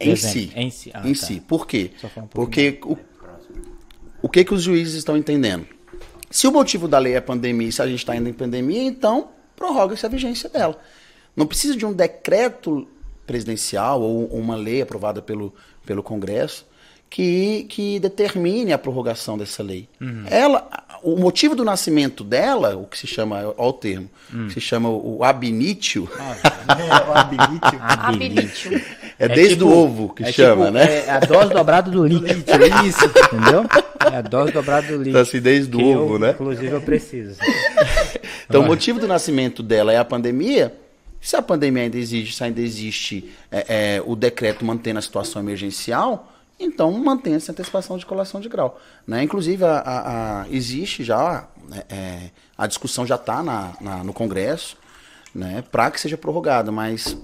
[0.00, 0.38] Em Dezembro.
[0.40, 0.52] si.
[0.56, 0.90] Em si.
[0.94, 1.26] Ah, em tá.
[1.26, 1.40] si.
[1.40, 1.92] Por quê?
[2.16, 2.96] Um Porque o,
[4.22, 5.66] o que, que os juízes estão entendendo?
[6.30, 8.82] Se o motivo da lei é pandemia e se a gente está indo em pandemia,
[8.82, 10.78] então prorroga-se a vigência dela.
[11.34, 12.86] Não precisa de um decreto
[13.26, 15.54] presidencial ou uma lei aprovada pelo,
[15.86, 16.66] pelo Congresso
[17.10, 19.88] que, que determine a prorrogação dessa lei.
[20.00, 20.24] Uhum.
[20.26, 20.68] Ela,
[21.02, 24.46] o motivo do nascimento dela, o que se chama, olha o termo, Hum.
[24.48, 26.06] que se chama o abinício,
[26.68, 27.76] É, o habilite.
[27.80, 28.84] Habilite.
[29.18, 31.06] É, desde tipo- o ovo que é chama, tipo, né?
[31.06, 32.34] É a dose dobrada do líquido.
[32.86, 33.04] Isso.
[33.04, 33.64] Entendeu?
[34.12, 35.10] É a dose dobrada do líquido.
[35.10, 36.30] Então, assim, desde o ovo, eu, né?
[36.30, 37.36] Inclusive eu preciso.
[38.48, 40.74] Então, o motivo do nascimento dela é a pandemia.
[41.20, 45.42] Se a pandemia ainda existe, se ainda existe é, é, o decreto mantendo a situação
[45.42, 48.80] emergencial, então mantenha-se a antecipação de colação de grau.
[49.06, 49.24] Né?
[49.24, 52.18] Inclusive, a, a- a- existe já, é, é,
[52.56, 53.42] a discussão já está
[54.04, 54.76] no Congresso
[55.34, 57.16] né, para que seja prorrogada, mas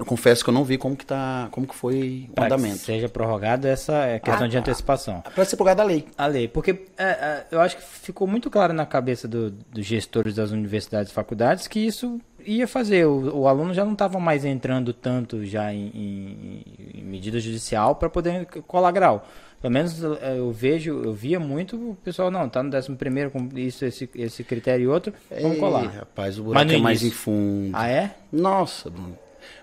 [0.00, 2.78] eu confesso que eu não vi como que, tá, como que foi o que andamento.
[2.78, 5.22] seja prorrogado essa é questão de antecipação.
[5.34, 6.06] Para ser prorrogada a lei.
[6.16, 9.84] A lei, porque é, é, eu acho que ficou muito claro na cabeça do- dos
[9.84, 13.06] gestores das universidades e faculdades que isso ia fazer.
[13.06, 16.64] O, o aluno já não estava mais entrando tanto já em, em-
[17.00, 19.28] em medida judicial para poder colar grau.
[19.60, 23.30] Pelo menos é, eu vejo, eu via muito o pessoal, não, tá no 11 primeiro
[23.30, 25.84] com isso, esse, esse critério e outro, vamos Ei, colar.
[25.88, 27.70] rapaz, o Mas buraco no é mais em fundo.
[27.74, 28.12] Ah, é?
[28.32, 29.18] Nossa, Bruno.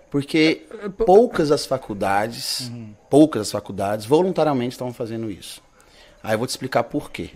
[0.09, 0.61] Porque
[1.05, 2.71] poucas as faculdades,
[3.09, 5.61] poucas as faculdades voluntariamente estavam fazendo isso.
[6.23, 7.31] Aí eu vou te explicar por quê.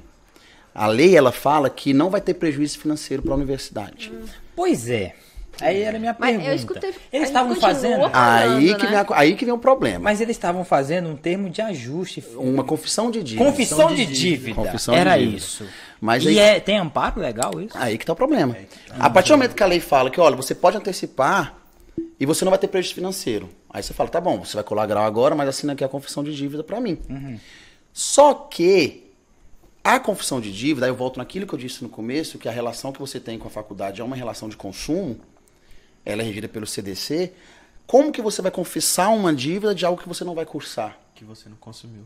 [0.73, 4.11] A lei ela fala que não vai ter prejuízo financeiro para a universidade.
[4.55, 5.13] Pois é.
[5.59, 6.55] Aí era a minha Mas eu pergunta.
[6.55, 8.09] escutei- Eles estavam fazendo.
[8.09, 9.03] falando, Aí que, né?
[9.03, 9.99] vem aí que vem o problema.
[9.99, 12.23] Mas eles estavam fazendo um termo de ajuste.
[12.35, 13.45] Uma confissão de dívida.
[13.51, 14.55] Confissão de dívida.
[14.55, 15.37] Confissão de Era dívida.
[15.37, 15.67] isso.
[15.99, 17.77] Mas e aí- é, tem amparo legal isso?
[17.77, 18.55] Aí que tá o problema.
[18.97, 21.60] A partir do momento que a lei fala que, olha, você pode antecipar
[22.19, 23.49] e você não vai ter prejuízo financeiro.
[23.69, 26.23] Aí você fala, tá bom, você vai colar grau agora, mas assina aqui a confissão
[26.23, 26.97] de dívida para mim.
[27.93, 29.11] Só que
[29.83, 32.51] a confissão de dívida, aí eu volto naquilo que eu disse no começo, que a
[32.51, 35.19] relação que você tem com a faculdade é uma relação de consumo,
[36.05, 37.33] ela é regida pelo CDC.
[37.87, 40.97] Como que você vai confessar uma dívida de algo que você não vai cursar?
[41.15, 42.03] Que você não consumiu.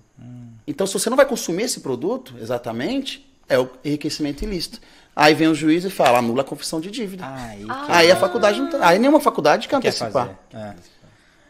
[0.65, 4.79] Então, se você não vai consumir esse produto, exatamente, é o enriquecimento ilícito.
[5.15, 7.23] Aí vem o juiz e fala, anula a confissão de dívida.
[7.25, 10.12] Aí Aí a faculdade não tem- Aí nenhuma faculdade quer quer antecipar.
[10.12, 10.38] fazer.
[10.53, 10.73] É.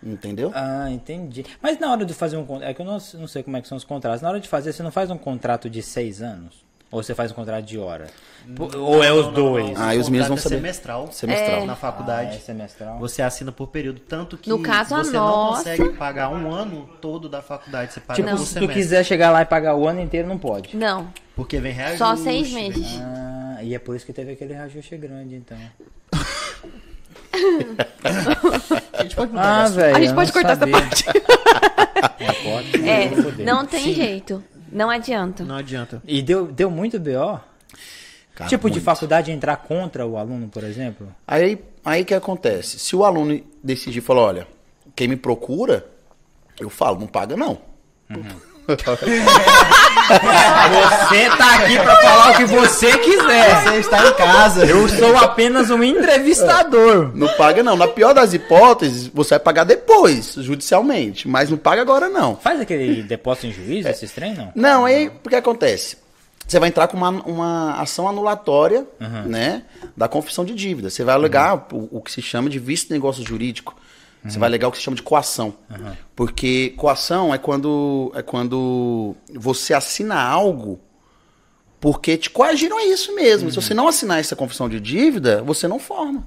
[0.04, 0.52] Entendeu?
[0.54, 1.44] Ah, entendi.
[1.62, 3.62] Mas na hora de fazer um contrato, é que eu não, não sei como é
[3.62, 4.22] que são os contratos.
[4.22, 6.65] Na hora de fazer, você não faz um contrato de seis anos?
[6.92, 8.08] Ou você faz um contrato de hora?
[8.56, 9.78] Pô, Ou é os dois?
[9.80, 10.56] Ah, e os meninos vão é saber.
[10.58, 11.12] semestral.
[11.12, 11.66] Semestral.
[11.66, 12.36] Na Ah, faculdade.
[12.36, 13.00] é semestral.
[13.00, 17.28] Você assina por período, tanto que No caso, você não consegue pagar um ano todo
[17.28, 18.76] da faculdade, você paga Tipo, por se tu semestre.
[18.82, 20.78] quiser chegar lá e pagar o ano inteiro, não pode.
[20.78, 21.98] Não, Porque vem reajuste.
[21.98, 23.00] só seis vem- meses.
[23.02, 25.58] Ah, e é por isso que teve aquele reajuste grande, então.
[28.94, 29.96] A gente pode mudar Ah, velho.
[29.96, 30.80] A gente pode não cortar essa sabia.
[30.80, 31.06] parte.
[32.20, 34.44] Não pode, É, não tem jeito.
[34.72, 35.44] Não adianta.
[35.44, 36.02] Não adianta.
[36.06, 37.40] E deu, deu muito BO?
[38.36, 38.84] Cara, tipo, de muito.
[38.84, 41.08] faculdade entrar contra o aluno, por exemplo?
[41.26, 42.78] Aí, aí que acontece?
[42.80, 44.48] Se o aluno decidir falar, olha,
[44.96, 45.86] quem me procura,
[46.60, 47.60] eu falo, não paga não.
[50.08, 53.64] Você tá aqui pra falar o que você quiser.
[53.64, 54.66] Você está em casa.
[54.66, 57.12] Eu sou apenas um entrevistador.
[57.16, 57.76] Não paga não.
[57.76, 61.28] Na pior das hipóteses, você vai pagar depois, judicialmente.
[61.28, 62.36] Mas não paga agora não.
[62.36, 64.52] Faz aquele depósito em juízo, esses trem, não?
[64.56, 65.98] Não, aí o que acontece?
[66.48, 68.86] Você vai entrar com uma, uma ação anulatória,
[69.26, 69.64] né,
[69.98, 70.92] da confissão de dívida.
[70.92, 73.76] Você vai alegar o, o que se chama de vício de negócio jurídico.
[74.28, 75.54] Você vai alegar o que se chama de coação.
[76.16, 80.80] Porque coação é quando é quando você assina algo
[81.80, 83.50] porque te coagiram a isso mesmo.
[83.52, 86.26] Se você não assinar essa confissão de dívida, você não forma.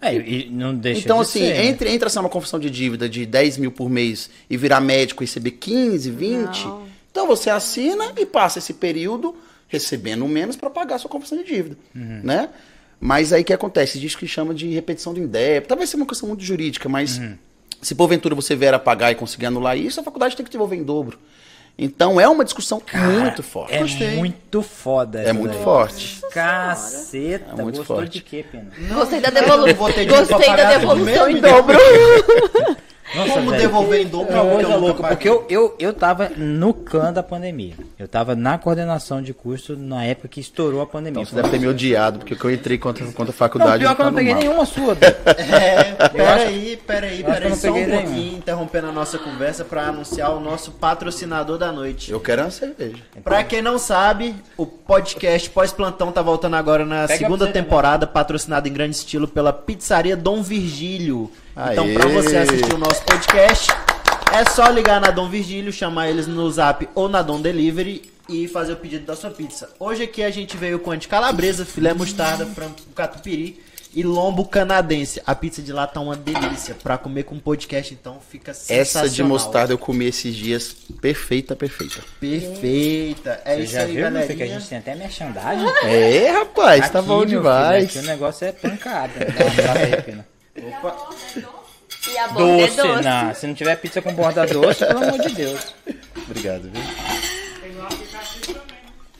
[0.00, 1.66] É, e não deixa Então, de assim, ser, né?
[1.66, 5.22] entre, entre assinar uma confissão de dívida de 10 mil por mês e virar médico
[5.22, 6.82] e receber 15, 20, Não.
[7.10, 9.34] então você assina e passa esse período
[9.66, 12.20] recebendo menos para pagar a sua confissão de dívida, Uhum.
[12.22, 12.50] né?
[13.06, 13.98] Mas aí o que acontece?
[13.98, 15.68] Diz que chama de repetição do indébito.
[15.68, 17.36] Talvez seja uma questão muito jurídica, mas Uhum.
[17.82, 20.78] se porventura você vier a pagar e conseguir anular isso, a faculdade tem que devolver
[20.78, 21.18] em dobro.
[21.76, 22.80] Então é uma discussão
[23.20, 23.74] muito forte.
[23.74, 24.16] É Gostei.
[24.16, 25.20] muito foda.
[25.20, 25.62] É muito daí.
[25.64, 26.20] forte.
[26.32, 28.12] Caceta, É muito gostou forte.
[28.12, 28.70] de quê, Pena?
[28.94, 29.76] Gostei da devolução.
[30.06, 31.76] Gostei da devolução em dobro.
[33.14, 36.30] Nossa, Como velho, devolver em dobro É coisa nunca louca, porque eu, eu, eu tava
[36.36, 37.74] no clã da pandemia.
[37.98, 41.22] Eu tava na coordenação de curso na época que estourou a pandemia.
[41.22, 43.84] Então você deve ter me odiado, porque eu entrei contra, contra a faculdade.
[43.84, 44.42] Não, pior que eu não no peguei mal.
[44.42, 44.96] nenhuma sua.
[45.54, 48.02] É, peraí, peraí, peraí, não só um peguei nenhum.
[48.02, 52.10] pouquinho, interrompendo a nossa conversa para anunciar o nosso patrocinador da noite.
[52.10, 52.96] Eu quero uma cerveja.
[53.22, 58.06] Pra quem não sabe, o podcast Pós-Plantão tá voltando agora na Pega segunda você temporada,
[58.06, 61.30] patrocinado em grande estilo pela Pizzaria Dom Virgílio.
[61.72, 63.70] Então, pra você assistir o nosso podcast,
[64.32, 68.48] é só ligar na Dom Virgílio, chamar eles no Zap ou na Dom Delivery e
[68.48, 69.70] fazer o pedido da sua pizza.
[69.78, 73.60] Hoje aqui a gente veio com a de calabresa, filé mostarda, frango com catupiry
[73.94, 75.22] e lombo canadense.
[75.24, 76.74] A pizza de lá tá uma delícia.
[76.82, 78.82] Pra comer com podcast, então, fica sensacional.
[79.06, 80.74] Essa de mostarda eu comi esses dias.
[81.00, 82.00] Perfeita, perfeita.
[82.18, 83.40] Perfeita.
[83.44, 84.58] É Você isso já aí, viu, meu filho, que a galerinha.
[84.58, 85.68] gente tem até merchandagem?
[85.84, 87.84] É, rapaz, tá Aqui, bom meu filho, demais.
[87.84, 89.12] aqui o negócio é pancada.
[89.64, 90.33] Dá um aí, Pina.
[90.56, 91.08] Opa.
[92.08, 93.02] E a borda é Doce, doce.
[93.02, 93.34] não.
[93.34, 95.74] Se não tiver pizza com borda doce, pelo amor de Deus.
[96.28, 96.82] Obrigado, viu?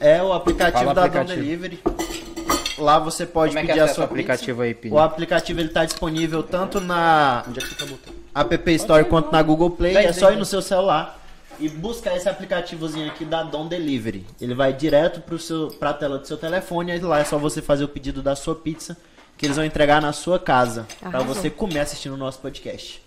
[0.01, 1.37] É o aplicativo Fala da aplicativo.
[1.37, 1.83] Dom Delivery.
[2.77, 4.83] Lá você pode Como é que pedir a acessa sua o aplicativo aí, pizza.
[4.83, 4.95] Pina?
[4.97, 8.15] O aplicativo ele tá disponível tanto na Onde é que você tá botando?
[8.35, 9.95] App Store quanto na Google Play.
[9.95, 11.21] Vai, É só ir no seu celular
[11.61, 14.27] e buscar esse aplicativozinho aqui da Dom Delivery.
[14.41, 17.63] Ele vai direto pro seu, pra tela do seu telefone e lá é só você
[17.63, 18.97] fazer o pedido da sua pizza
[19.45, 21.35] que eles vão entregar na sua casa pra Arrasou.
[21.35, 23.03] você comer assistindo o nosso podcast.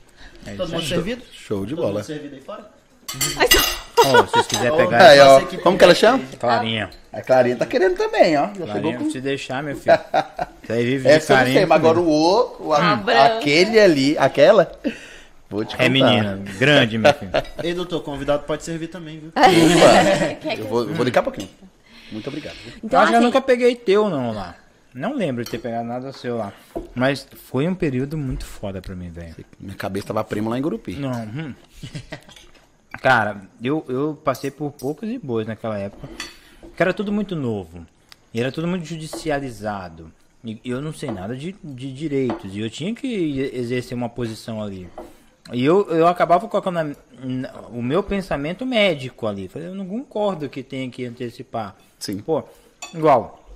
[0.45, 0.88] É Todo isso mundo aí.
[0.88, 1.23] servido?
[1.34, 1.93] Show de Todo bola.
[1.95, 2.69] mundo servido aí fora?
[4.00, 5.41] Ó, se vocês quiserem pegar Aí, ó.
[5.63, 6.23] Como que ela chama?
[6.39, 6.89] Clarinha.
[7.12, 8.47] A Clarinha tá querendo também, ó.
[8.47, 9.10] Já chegou Clarinha, com...
[9.10, 9.97] se deixar, meu filho.
[10.67, 11.67] Você aí vive de Essa carinho.
[11.67, 14.69] mas agora o outro, a- Ah, aquele ali, aquela,
[15.50, 15.86] vou te contar.
[15.86, 17.32] É menina, grande, meu filho.
[17.63, 19.32] Ei, doutor, convidado pode servir também, viu?
[20.58, 21.50] Eu vou, eu vou daqui a pouquinho.
[22.12, 22.56] Muito obrigado.
[22.63, 22.73] viu?
[22.84, 24.56] Então, eu acho que eu assim, nunca peguei teu, não, lá.
[24.97, 26.51] Não lembro de ter pegado nada seu lá.
[26.95, 29.36] Mas foi um período muito foda pra mim, velho.
[29.60, 30.95] Minha cabeça tava primo lá em Gurupi.
[30.95, 31.53] Não, hum.
[33.01, 36.07] Cara, eu, eu passei por poucos e boas naquela época.
[36.75, 37.86] Que era tudo muito novo.
[38.33, 40.12] E era tudo muito judicializado.
[40.43, 42.55] E eu não sei nada de, de direitos.
[42.55, 44.89] E eu tinha que exercer uma posição ali.
[45.53, 49.47] E eu, eu acabava colocando na- na- o meu pensamento médico ali.
[49.47, 51.75] Falei, eu não concordo que tenha que antecipar.
[51.99, 52.17] Sim.
[52.19, 52.43] Pô,
[52.93, 53.46] igual.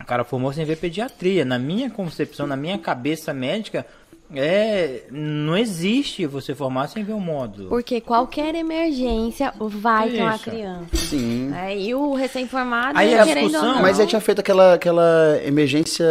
[0.00, 1.44] O cara formou sem ver pediatria.
[1.44, 3.86] Na minha concepção, na minha cabeça médica,
[4.34, 5.02] é.
[5.10, 7.68] Não existe você formar sem ver o módulo.
[7.68, 10.96] Porque qualquer emergência vai ter uma criança.
[10.96, 11.52] Sim.
[11.54, 14.74] É, e o recém-formado, Aí a querendo discussão- ou não, Mas aí tinha feito aquela,
[14.74, 16.04] aquela emergência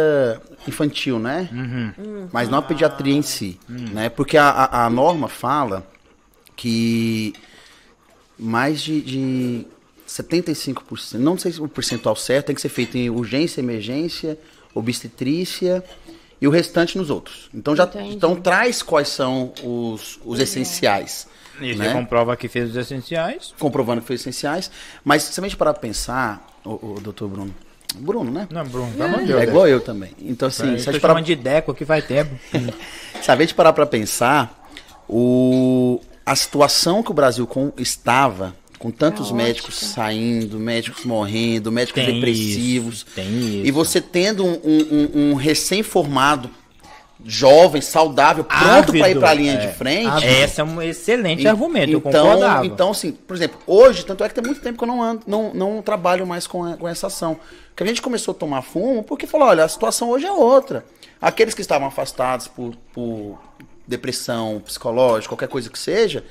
[0.66, 1.48] infantil, né?
[1.52, 2.28] Uhum.
[2.32, 4.08] Mas não a pediatria em si, né?
[4.08, 5.86] Porque a, a, a norma fala
[6.56, 7.34] que
[8.38, 9.66] mais de, de
[10.14, 14.38] 75%, não sei se o percentual certo, tem que ser feito em urgência, emergência,
[14.72, 15.82] obstetrícia
[16.40, 17.48] e o restante nos outros.
[17.52, 18.14] Então já Entendi.
[18.14, 21.26] então traz quais são os, os essenciais.
[21.60, 21.86] E né?
[21.88, 23.54] você comprova que fez os essenciais.
[23.58, 24.70] comprovando que foi essenciais.
[25.04, 27.54] Mas se a gente parar pra pensar, o, doutor Bruno,
[27.96, 28.48] Bruno, né?
[28.50, 29.40] Não, Bruno, pelo amor de Deus.
[29.40, 30.10] É igual eu também.
[30.18, 32.34] Então, assim, eu se a gente parar, de Deco aqui faz tempo.
[33.22, 34.68] se a gente parar pra pensar,
[35.08, 39.36] o, a situação que o Brasil com- estava, com tantos Caótica.
[39.48, 43.66] médicos saindo, médicos morrendo, médicos Tem depressivos, isso, tem isso.
[43.66, 46.50] e você tendo um, um- um- recém-formado,
[47.24, 49.66] jovem, saudável, pronto para ir Ávido, para a linha é.
[49.66, 50.26] de frente.
[50.26, 52.66] Esse é um excelente argumento, eu então, concordava.
[52.66, 55.22] Então, assim, por exemplo, hoje, tanto é que tem muito tempo que eu não, ando,
[55.26, 57.38] não, não trabalho mais com, a- com essa ação.
[57.74, 60.84] Que a gente começou a tomar fumo porque falou, olha, a situação hoje é outra.
[61.22, 63.38] Aqueles que estavam afastados por, por
[63.88, 66.22] depressão psicológica, qualquer coisa que seja,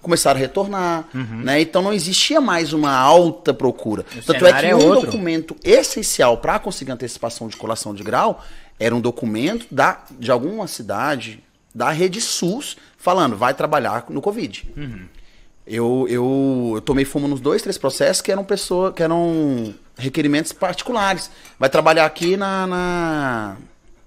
[0.00, 1.42] começaram a retornar, Uhum.
[1.42, 1.60] né?
[1.60, 4.04] Então não existia mais uma alta procura.
[4.16, 5.06] O Tanto é que é um outro.
[5.06, 8.42] documento essencial para conseguir antecipação de colação de grau
[8.78, 11.42] era um documento da, de alguma cidade
[11.74, 14.66] da rede SUS falando, vai trabalhar no Covid.
[15.66, 20.52] Eu, eu, eu tomei fumo nos dois, três processos que eram pessoa, que eram requerimentos
[20.52, 21.30] particulares.
[21.58, 23.56] Vai trabalhar aqui na, na,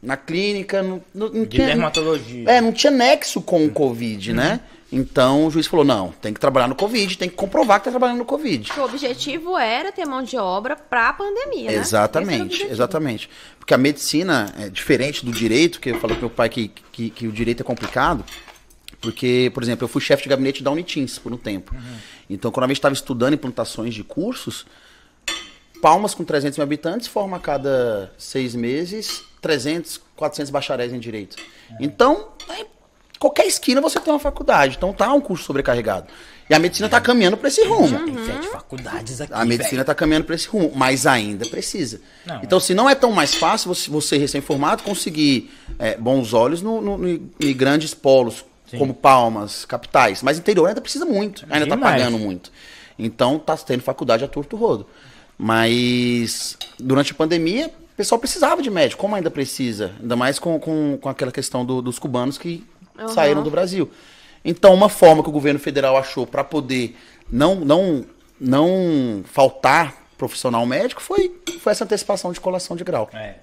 [0.02, 2.50] na clínica, no, no, não De tinha- dermatologia.
[2.50, 4.60] é, não tinha nexo com o Covid, né?
[4.96, 7.92] Então o juiz falou: não, tem que trabalhar no Covid, tem que comprovar que tá
[7.92, 8.72] trabalhando no Covid.
[8.78, 11.78] O objetivo era ter mão de obra para a pandemia, né?
[11.78, 13.28] Exatamente, exatamente.
[13.58, 17.10] Porque a medicina é diferente do direito, que eu falei pro meu pai que, que,
[17.10, 18.24] que o direito é complicado.
[19.02, 21.76] Porque, por exemplo, eu fui chefe de gabinete da Unitins por um tempo.
[22.30, 24.66] Então, quando a gente estava estudando implantações de cursos,
[25.82, 31.36] Palmas com 300 mil habitantes forma a cada seis meses 300, 400 bacharéis em direito.
[31.78, 32.66] Então, em
[33.24, 34.76] qualquer esquina você tem uma faculdade.
[34.78, 36.08] Então, tá um curso sobrecarregado.
[36.50, 37.98] E a medicina está caminhando para esse rumo.
[38.06, 39.32] Tem sete faculdades aqui.
[39.34, 42.02] A medicina está caminhando para esse rumo, mas ainda precisa.
[42.26, 46.62] Não, então, se não é tão mais fácil você, você recém-formado, conseguir é, bons olhos
[46.62, 48.44] no, no- no- em grandes polos,
[48.78, 50.22] como Palmas, capitais.
[50.22, 52.52] Mas interior ainda precisa muito, ainda está pagando muito.
[53.00, 54.86] Então, está tendo faculdade a torto rodo.
[55.38, 59.92] Mas, durante a pandemia, o pessoal precisava de médico, como ainda precisa.
[60.02, 62.64] Ainda mais com, com, com aquela questão do- dos cubanos que
[62.98, 63.08] Uhum.
[63.10, 63.90] saíram do Brasil.
[64.44, 66.98] Então, uma forma que o governo federal achou para poder
[67.32, 68.06] não, não,
[68.40, 73.10] não faltar profissional médico foi, foi essa antecipação de colação de grau.
[73.14, 73.36] É.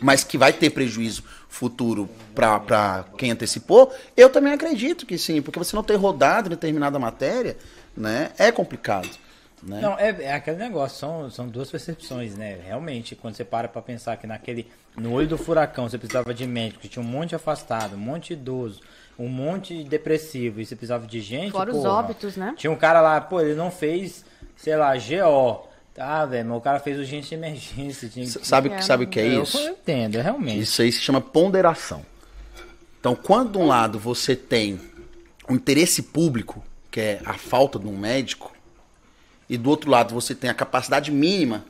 [0.00, 5.58] Mas que vai ter prejuízo futuro para quem antecipou, eu também acredito que sim, porque
[5.58, 7.56] você não ter rodado em determinada matéria,
[7.96, 9.08] né, é complicado.
[9.62, 9.80] Né?
[9.80, 12.58] Não, é, é aquele negócio, são, são duas percepções, né?
[12.64, 14.66] Realmente, quando você para pra pensar que naquele.
[14.96, 18.28] No olho do furacão você precisava de médico, que tinha um monte afastado, um monte
[18.28, 18.80] de idoso,
[19.18, 21.52] um monte de depressivo, e você precisava de gente.
[21.52, 21.90] Fora os porra.
[21.90, 22.54] óbitos, né?
[22.56, 24.24] Tinha um cara lá, pô, ele não fez,
[24.56, 25.66] sei lá, GO.
[25.94, 28.08] Tá, velho, mas o cara fez urgência de emergência.
[28.08, 28.26] Tinha...
[28.26, 29.56] Sabe, É, sabe o que é isso?
[29.58, 30.60] Eu entendo, é realmente.
[30.60, 32.04] Isso aí se chama ponderação.
[33.00, 34.78] Então, quando de um lado você tem
[35.48, 38.55] o interesse público, que é a falta de um médico,
[39.48, 41.64] e do outro lado você tem a capacidade mínima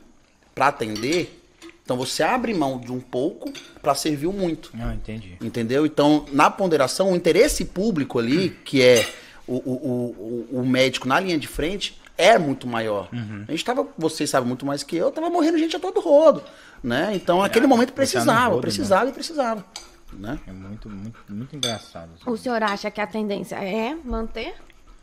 [0.53, 1.43] para atender,
[1.83, 4.71] então você abre mão de um pouco para servir o muito.
[4.73, 5.37] Não, entendi.
[5.39, 5.85] Entendeu?
[5.85, 9.07] Então, na ponderação, o interesse público ali, que é
[9.47, 13.07] o, o, o, o médico na linha de frente, é muito maior.
[13.47, 16.43] A gente tava, vocês sabem muito mais que eu, tava morrendo gente a todo rodo.
[16.83, 17.11] Né?
[17.13, 19.65] Então, naquele momento deixar no precisava, rodo, precisava e precisava.
[20.11, 20.39] Né?
[20.47, 22.09] É muito, muito, muito engraçado.
[22.15, 22.29] assim.
[22.29, 24.55] O senhor acha que a tendência é manter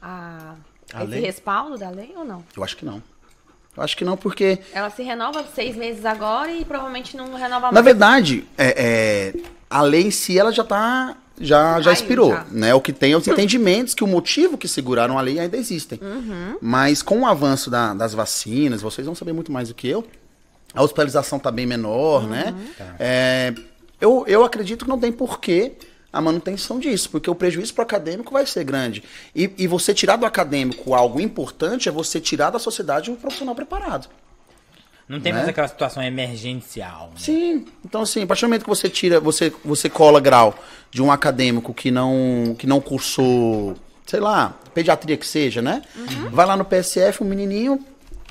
[0.03, 0.55] a,
[0.93, 1.21] A esse lei?
[1.21, 2.45] respaldo da lei ou não?
[2.57, 3.03] Eu acho que não.
[3.77, 7.67] Eu acho que não, porque, Ela se renova seis meses agora e provavelmente não renova
[7.67, 7.85] na mais.
[7.85, 11.17] verdade, é, é, a lei em si ela já tá.
[11.41, 12.45] Já, já Aí, expirou, já.
[12.49, 12.73] né?
[12.75, 15.99] O que tem é os entendimentos que o motivo que seguraram a lei ainda existem.
[16.01, 16.57] Uhum.
[16.63, 20.07] Mas com o avanço da- das vacinas, vocês vão saber muito mais do que eu,
[20.73, 22.29] a hospitalização tá bem menor, Uhum.
[22.29, 22.55] né?
[23.01, 23.53] É,
[24.01, 25.73] eu, eu acredito que não tem porquê
[26.15, 29.03] a manutenção disso, porque o prejuízo para o acadêmico vai ser grande.
[29.35, 33.55] E, e você tirar do acadêmico algo importante é você tirar da sociedade um profissional
[33.55, 34.09] preparado.
[35.09, 35.39] Não tem Né?
[35.41, 37.09] mais aquela situação emergencial.
[37.09, 37.17] Né?
[37.19, 37.67] Sim.
[37.85, 40.55] Então, assim, a partir do momento que você tira, você, você cola grau
[40.91, 43.75] de um acadêmico que não, que não cursou,
[44.07, 45.83] sei lá, pediatria que seja, né?
[46.31, 47.85] Vai lá no PSF, um menininho,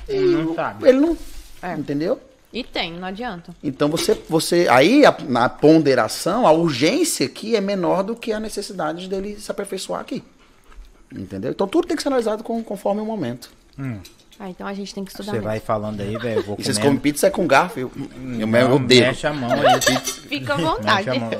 [0.08, 0.88] e Não sabe.
[0.88, 1.16] ele não.
[1.62, 1.74] É.
[1.74, 2.20] Entendeu?
[2.54, 3.52] E tem, não adianta.
[3.62, 8.38] Então você, você aí a- na ponderação, a urgência aqui é menor do que a
[8.38, 10.22] necessidade dele se aperfeiçoar aqui.
[11.12, 11.50] Entendeu?
[11.50, 13.50] Então tudo tem que ser analisado com- conforme o momento.
[14.38, 15.46] Ah, então a gente tem que estudar Você mesmo.
[15.48, 16.42] vai falando aí, velho.
[16.44, 19.06] Vou E vocês comem pizza é com garfo, eu, eu, Não, eu dedo.
[19.06, 19.80] Mexe a mão aí.
[20.28, 21.10] Fica à Mexe vontade.
[21.10, 21.30] a mão.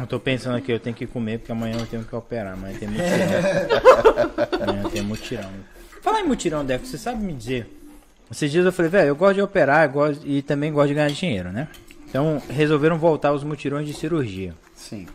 [0.00, 2.52] Eu tô pensando aqui, eu tenho que comer, porque amanhã eu tenho que operar.
[2.54, 3.08] Amanhã tem mutirão.
[4.68, 5.50] amanhã tem mutirão.
[6.02, 7.78] Falar em mutirão, Deco, você sabe me dizer?
[8.30, 10.94] Esses dias eu falei, velho, eu gosto de operar eu gosto, e também gosto de
[10.94, 11.68] ganhar dinheiro, né?
[12.08, 14.54] Então resolveram voltar os mutirões de cirurgia.
[14.74, 15.06] Sim.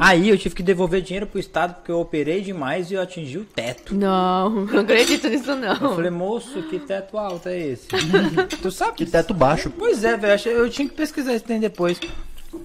[0.00, 3.38] Aí eu tive que devolver dinheiro pro Estado porque eu operei demais e eu atingi
[3.38, 3.94] o teto.
[3.94, 5.76] Não, não acredito nisso Eu não.
[5.94, 7.88] falei, moço, que teto alto é esse?
[8.62, 9.70] tu sabe Que teto baixo.
[9.70, 12.00] Pois é, velho, eu tinha que pesquisar isso tem depois.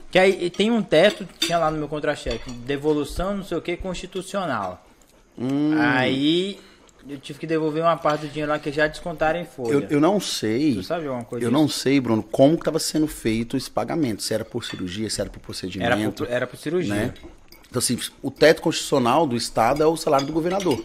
[0.09, 3.75] Que aí tem um teto, tinha lá no meu contra-cheque, devolução, não sei o que,
[3.77, 4.85] constitucional.
[5.79, 6.59] Aí
[7.07, 9.73] eu tive que devolver uma parte do dinheiro lá que já descontaram em folha.
[9.73, 10.75] Eu, eu não sei.
[10.75, 11.61] Tu sabe alguma coisa Eu disso?
[11.61, 14.21] não sei, Bruno, como estava sendo feito esse pagamento.
[14.23, 16.23] Se era por cirurgia, se era por Era procedimento.
[16.25, 16.93] por, era por cirurgia.
[16.93, 17.13] né?
[17.69, 20.83] Então, assim, o teto constitucional do Estado é o salário do governador.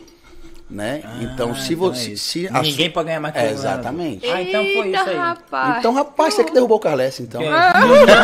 [0.68, 1.00] Né?
[1.20, 2.12] então, se então você.
[2.14, 3.78] é se a Ninguém su- pode ganhar mais que É, o governador.
[3.78, 4.26] exatamente.
[4.28, 5.16] Ah, então foi Eita, isso aí.
[5.16, 5.78] rapaz.
[5.78, 7.40] Então, rapaz, você que derrubou o Carles, então.
[7.40, 7.48] Que-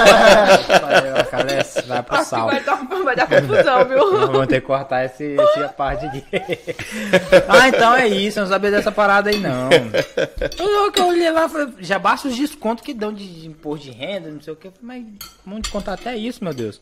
[0.82, 2.46] Vai, Calés, vai pro que sal.
[2.48, 4.26] vai dar, vai dar confusão, viu?
[4.26, 6.24] Vamos ter que cortar esse, essa parte aqui.
[7.48, 8.38] ah, então é isso.
[8.38, 9.68] Eu não sabia dessa parada aí, não.
[10.58, 13.86] Eu, que eu olhei lá, falei, já basta os descontos que dão de, de imposto
[13.86, 14.70] de renda, não sei o que.
[14.80, 15.04] Mas
[15.44, 16.80] vamos descontar até isso, meu Deus.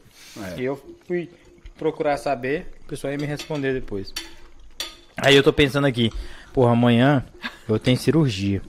[0.56, 0.60] É.
[0.60, 1.28] E eu fui
[1.78, 4.12] procurar saber, o pessoal ia me responder depois.
[5.20, 6.10] Aí eu tô pensando aqui,
[6.52, 7.24] porra, amanhã
[7.68, 8.62] eu tenho cirurgia.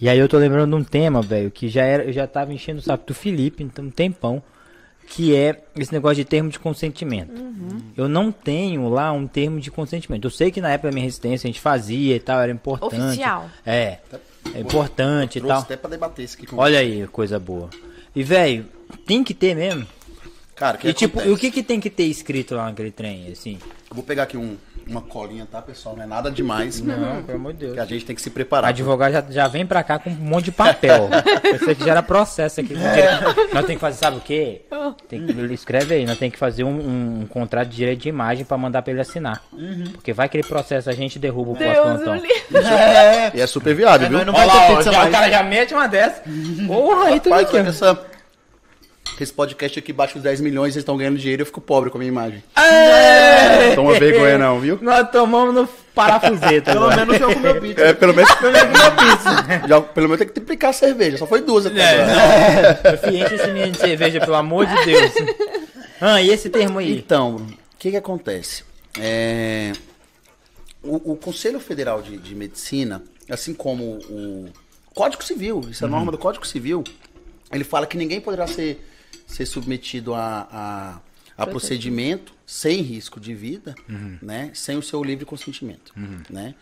[0.00, 2.52] E aí eu tô lembrando de um tema, velho, que já era, eu já tava
[2.52, 4.42] enchendo o saco do Felipe, então um tempão,
[5.06, 7.32] que é esse negócio de termo de consentimento.
[7.96, 10.24] Eu não tenho lá um termo de consentimento.
[10.24, 12.96] Eu sei que na época da minha resistência a gente fazia e tal, era importante.
[12.96, 13.48] Oficial.
[13.64, 13.98] É,
[14.54, 15.60] é importante e tal.
[15.60, 17.70] até pra debater isso aqui com Olha aí, coisa boa.
[18.14, 18.66] E velho,
[19.06, 19.86] tem que ter mesmo.
[20.56, 23.28] Cara, que E tipo, e o que que tem que ter escrito lá naquele trem,
[23.32, 23.58] assim?
[23.90, 25.96] Eu vou pegar aqui um- uma colinha, tá, pessoal?
[25.96, 26.80] Não é nada demais.
[26.80, 27.72] Não, pelo amor de Deus.
[27.74, 28.68] Que a gente tem que se O preparar.
[28.70, 31.08] advogado já, já vem pra cá com um monte de papel.
[31.42, 32.74] Pensei que já era processo aqui.
[32.74, 34.62] Nós temos que fazer, sabe o quê?
[35.08, 38.08] Tem que, ele escreve aí, nós temos que fazer um, um contrato de direito de
[38.08, 39.42] imagem pra mandar pra ele assinar.
[39.92, 42.14] Porque vai que ele processa a gente derruba o Deus pós-plantão.
[42.14, 42.34] me livre.
[43.34, 44.24] E é super viável, viu?
[44.24, 46.22] Não Olha lá, ó, já, o cara já mete uma dessa.
[46.66, 48.06] Porra, aí tu Rapaz, essa,
[49.22, 51.98] esse podcast aqui baixa dos 10 milhões, eles estão ganhando dinheiro eu fico pobre com
[51.98, 52.42] a minha imagem.
[53.74, 54.78] Toma vergonha não, viu?
[54.82, 56.72] Nós tomamos no parafuseta.
[56.72, 57.06] Pelo agora.
[57.06, 57.80] menos eu comeu pizza.
[57.80, 58.30] É, pelo menos,
[59.68, 62.80] Já, pelo menos tem que triplicar a cerveja, só foi duas até agora.
[62.84, 65.12] É, filho, enche esse menino de cerveja, pelo amor de Deus.
[66.00, 66.98] Ah, e esse termo aí?
[66.98, 67.46] Então, o
[67.78, 68.64] que que acontece?
[69.00, 69.72] É,
[70.82, 74.48] o, o Conselho Federal de, de Medicina, assim como o
[74.94, 76.84] Código Civil, isso é a norma do Código Civil,
[77.50, 78.84] ele fala que ninguém poderá ser,
[79.34, 80.48] ser submetido a,
[81.36, 83.74] a, a procedimento sem risco de vida,
[84.22, 85.92] né, sem o seu livre consentimento,
[86.30, 86.54] né?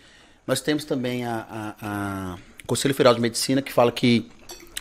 [0.47, 4.29] Nós temos também a, a, a Conselho Federal de Medicina que fala que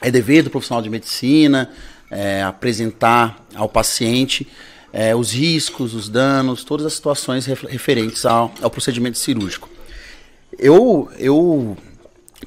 [0.02, 1.70] é dever do profissional de medicina
[2.10, 4.48] é, apresentar ao paciente
[4.92, 9.70] é, os riscos, os danos, todas as situações referentes ao, ao procedimento cirúrgico.
[10.58, 11.78] Eu, eu,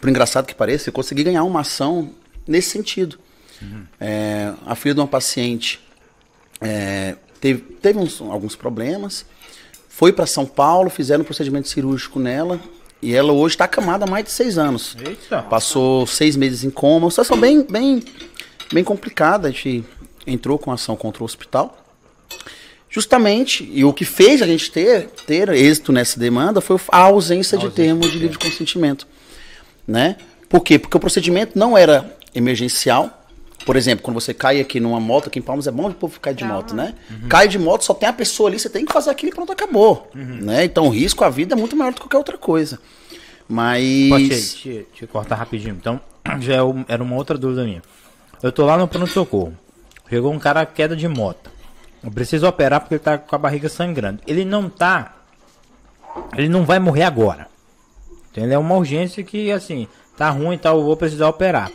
[0.01, 2.11] por engraçado que pareça, eu consegui ganhar uma ação
[2.47, 3.18] nesse sentido.
[3.61, 3.85] Uhum.
[4.01, 5.81] É, a filha de uma paciente
[6.61, 9.25] é, teve, teve uns, alguns problemas,
[9.89, 12.61] foi para São Paulo, fizeram um procedimento cirúrgico nela,
[13.01, 14.97] e ela hoje está acamada há mais de seis anos.
[15.05, 15.43] Eita.
[15.43, 17.05] Passou seis meses em coma.
[17.05, 18.03] Uma situação bem, bem,
[18.73, 19.49] bem complicada.
[19.49, 19.85] A gente
[20.27, 21.79] entrou com ação contra o hospital.
[22.89, 26.99] Justamente, e o que fez a gente ter, ter êxito nessa demanda foi a ausência,
[26.99, 29.07] a ausência de termo de livre consentimento.
[29.87, 30.17] Né?
[30.49, 30.79] Por quê?
[30.79, 33.24] Porque o procedimento não era emergencial,
[33.65, 36.21] por exemplo, quando você cai aqui numa moto, aqui em Palmas é bom o povo
[36.21, 36.95] cair de moto, né?
[37.11, 37.29] Uhum.
[37.29, 39.53] Cai de moto, só tem a pessoa ali, você tem que fazer aquilo e pronto,
[39.53, 40.11] acabou.
[40.15, 40.41] Uhum.
[40.43, 40.65] Né?
[40.65, 42.79] Então o risco à vida é muito maior do que qualquer outra coisa.
[43.49, 44.09] Mas.
[44.09, 45.75] Pode te, te, te cortar rapidinho.
[45.75, 46.01] Então,
[46.41, 47.83] já é era uma outra dúvida minha.
[48.43, 49.57] Eu tô lá no pronto-socorro.
[50.09, 51.51] Chegou um cara queda de moto.
[52.03, 54.21] Eu preciso operar porque ele tá com a barriga sangrando.
[54.27, 55.17] Ele não tá.
[56.37, 57.49] Ele não vai morrer agora.
[58.31, 61.29] Então ele é uma urgência que, assim, tá ruim e tá, tal, eu vou precisar
[61.29, 61.71] operar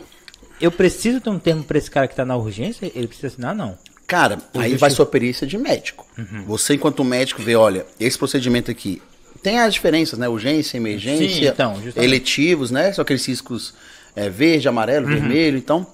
[0.60, 2.90] eu preciso ter um termo para esse cara que está na urgência?
[2.94, 3.76] Ele precisa assinar, não.
[4.06, 6.06] Cara, aí vai sua perícia de médico.
[6.18, 6.44] Uhum.
[6.46, 9.00] Você, enquanto médico, vê, olha, esse procedimento aqui
[9.42, 10.28] tem as diferenças, né?
[10.28, 12.92] Urgência, emergência, Sim, então, eletivos, né?
[12.92, 13.72] São aqueles ciscos
[14.14, 15.12] é, verde, amarelo, uhum.
[15.12, 15.56] vermelho.
[15.56, 15.86] Então,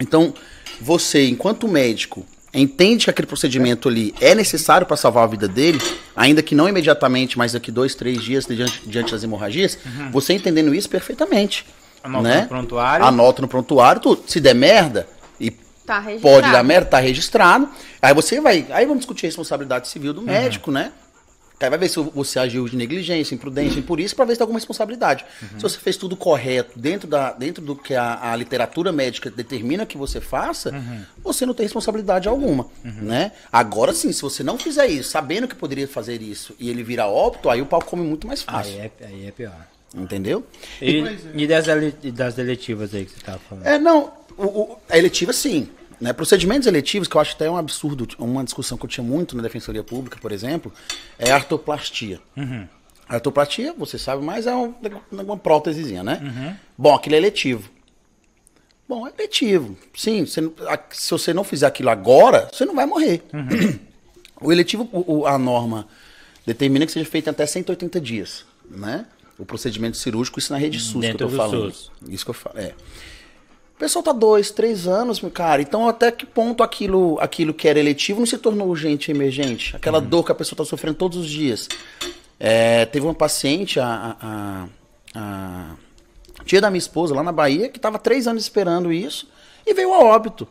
[0.00, 0.32] então,
[0.80, 5.80] você, enquanto médico, entende que aquele procedimento ali é necessário para salvar a vida dele,
[6.14, 10.10] ainda que não imediatamente, mas daqui dois, três dias diante, diante das hemorragias, uhum.
[10.10, 11.66] você entendendo isso perfeitamente.
[12.06, 12.40] Anota né?
[12.42, 13.04] no prontuário.
[13.04, 15.08] Anota no prontuário, tu, se der merda,
[15.40, 17.68] e tá pode dar merda, tá registrado.
[18.00, 18.64] Aí você vai.
[18.70, 20.26] Aí vamos discutir a responsabilidade civil do uhum.
[20.26, 20.92] médico, né?
[21.58, 24.44] Aí vai ver se você agiu de negligência, imprudência, por isso, para ver se tem
[24.44, 25.24] alguma responsabilidade.
[25.40, 25.48] Uhum.
[25.58, 29.86] Se você fez tudo correto, dentro, da, dentro do que a, a literatura médica determina
[29.86, 31.02] que você faça, uhum.
[31.24, 32.66] você não tem responsabilidade alguma.
[32.84, 32.92] Uhum.
[33.00, 33.32] Né?
[33.50, 37.06] Agora sim, se você não fizer isso, sabendo que poderia fazer isso, e ele vira
[37.06, 38.74] óbito, aí o pau come muito mais fácil.
[38.74, 39.66] Aí é, aí é pior.
[39.94, 40.44] Entendeu?
[40.80, 41.02] E,
[41.34, 41.66] e das,
[42.12, 43.66] das eletivas aí que você estava falando?
[43.66, 44.12] É, não.
[44.36, 45.68] O, o, a eletiva, sim.
[46.00, 46.12] Né?
[46.12, 49.42] Procedimentos eletivos, que eu acho até um absurdo, uma discussão que eu tinha muito na
[49.42, 50.72] Defensoria Pública, por exemplo,
[51.18, 52.20] é a artoplastia.
[52.36, 52.66] Uhum.
[53.08, 54.74] A artoplastia, você sabe mais, é um,
[55.10, 56.20] uma prótesezinha, né?
[56.22, 56.56] Uhum.
[56.76, 57.70] Bom, aquilo é eletivo.
[58.88, 59.76] Bom, é eletivo.
[59.94, 60.42] Sim, você,
[60.90, 63.22] se você não fizer aquilo agora, você não vai morrer.
[63.32, 63.86] Uhum.
[64.38, 65.88] O eletivo, o, a norma
[66.44, 69.06] determina que seja feito até 180 dias, né?
[69.38, 71.72] O procedimento cirúrgico, isso na rede SUS Dentro que eu tô falando.
[71.72, 71.90] SUS.
[72.08, 72.74] Isso que eu falo, é.
[73.76, 75.60] O pessoal tá dois, três anos, meu cara.
[75.60, 79.76] Então, até que ponto aquilo, aquilo que era eletivo não se tornou urgente e emergente?
[79.76, 80.06] Aquela uhum.
[80.06, 81.68] dor que a pessoa tá sofrendo todos os dias.
[82.40, 84.68] É, teve uma paciente, a, a,
[85.14, 85.76] a,
[86.38, 89.28] a tia da minha esposa, lá na Bahia, que tava três anos esperando isso
[89.66, 90.48] e veio a óbito.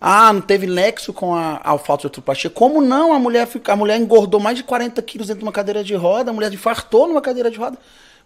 [0.00, 2.50] Ah, não teve nexo com a, a falta de artroplastia.
[2.50, 3.12] Como não?
[3.12, 6.30] A mulher, a mulher engordou mais de 40 quilos dentro de uma cadeira de roda,
[6.30, 7.76] a mulher infartou numa cadeira de roda,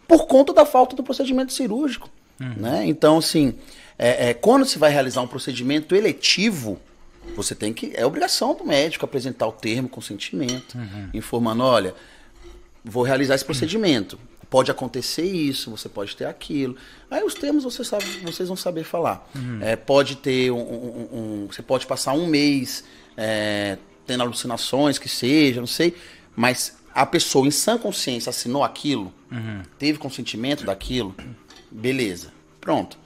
[0.06, 2.10] por conta da falta do procedimento cirúrgico.
[2.38, 2.54] Uhum.
[2.56, 2.86] Né?
[2.86, 3.54] Então, assim,
[3.98, 6.78] é, é, quando se vai realizar um procedimento eletivo,
[7.34, 7.92] você tem que.
[7.94, 11.08] É obrigação do médico apresentar o termo consentimento, uhum.
[11.14, 11.94] informando: olha,
[12.84, 14.18] vou realizar esse procedimento
[14.52, 16.76] pode acontecer isso, você pode ter aquilo.
[17.10, 19.26] Aí os termos você sabe, vocês vão saber falar.
[19.34, 19.60] Uhum.
[19.62, 22.84] É, pode ter um, um, um, Você pode passar um mês
[23.16, 25.96] é, tendo alucinações, que seja, não sei.
[26.36, 29.62] Mas a pessoa em sã consciência assinou aquilo, uhum.
[29.78, 31.16] teve consentimento daquilo,
[31.70, 32.30] beleza.
[32.60, 32.98] Pronto.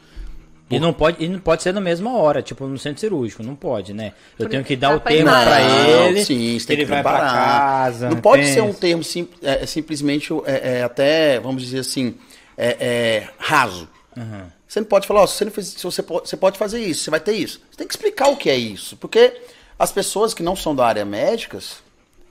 [0.69, 3.55] E não, pode, e não pode ser na mesma hora, tipo no centro cirúrgico, não
[3.55, 4.13] pode, né?
[4.37, 8.11] Eu tenho que dar o termo para ele, sim, ele vai para casa.
[8.11, 8.55] Não pode pensa.
[8.55, 12.17] ser um termo sim, é, é, simplesmente é, é, até, vamos dizer assim,
[12.59, 13.89] é, é raso.
[14.17, 14.43] Uhum.
[14.67, 16.81] Você não pode falar, ó, se você, não fez, se você, pode, você pode fazer
[16.81, 17.61] isso, você vai ter isso.
[17.71, 19.41] Você tem que explicar o que é isso, porque
[19.79, 21.77] as pessoas que não são da área médicas,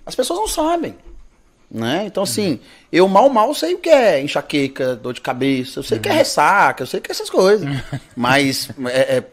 [0.05, 0.97] as pessoas não sabem.
[1.69, 2.03] Né?
[2.05, 2.59] Então, assim, uhum.
[2.91, 6.01] eu mal, mal sei o que é enxaqueca, dor de cabeça, eu sei o uhum.
[6.03, 6.17] que é uhum.
[6.17, 7.67] ressaca, eu sei o que é essas coisas.
[8.15, 9.23] Mas é, é,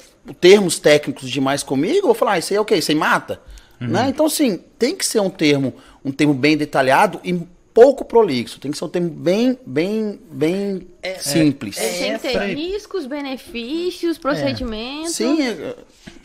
[0.40, 2.76] termos técnicos demais comigo, eu vou falar, ah, isso aí é o quê?
[2.76, 3.40] Isso aí mata?
[3.80, 3.88] Uhum.
[3.88, 4.08] Né?
[4.08, 5.74] Então, assim, tem que ser um termo,
[6.04, 7.38] um termo bem detalhado e
[7.74, 8.58] pouco prolixo.
[8.60, 11.76] Tem que ser um termo bem, bem, bem é, simples.
[11.78, 15.14] É, tem que ter riscos, benefícios, procedimentos.
[15.14, 15.76] Sim, é,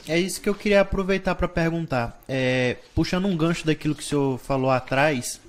[0.08, 2.22] é isso que eu queria aproveitar para perguntar.
[2.28, 5.40] É, puxando um gancho daquilo que o senhor falou atrás,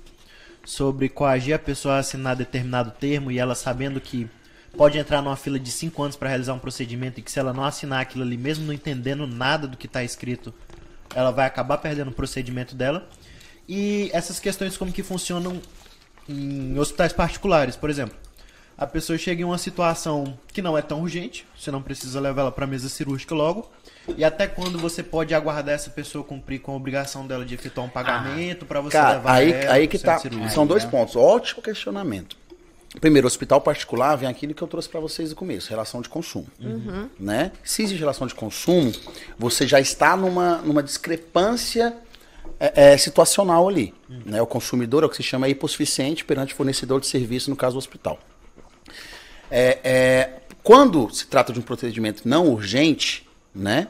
[0.65, 4.29] sobre coagir a pessoa a assinar determinado termo e ela sabendo que
[4.75, 7.53] pode entrar numa fila de 5 anos para realizar um procedimento e que se ela
[7.53, 10.53] não assinar aquilo ali, mesmo não entendendo nada do que está escrito,
[11.15, 13.07] ela vai acabar perdendo o procedimento dela.
[13.67, 15.61] E essas questões como que funcionam
[16.27, 18.15] em hospitais particulares, por exemplo.
[18.77, 22.43] A pessoa chega em uma situação que não é tão urgente, você não precisa levar
[22.43, 23.69] ela para mesa cirúrgica logo.
[24.17, 27.85] E até quando você pode aguardar essa pessoa cumprir com a obrigação dela de efetuar
[27.85, 30.17] um pagamento para você Cara, levar aí, ela aí que tá.
[30.17, 30.51] cirúrgico?
[30.51, 31.15] São dois pontos.
[31.15, 32.35] Ótimo questionamento.
[32.99, 36.47] Primeiro, hospital particular vem aquilo que eu trouxe para vocês no começo, relação de consumo.
[37.19, 37.51] Né?
[37.63, 38.91] Se existe relação de consumo,
[39.37, 41.95] você já está numa, numa discrepância
[42.59, 43.93] é, é, situacional ali.
[44.25, 44.41] Né?
[44.41, 47.75] O consumidor é o que se chama hipossuficiente perante o fornecedor de serviço, no caso
[47.75, 48.17] do hospital.
[49.51, 53.87] É, é, quando se trata de um procedimento não urgente, né,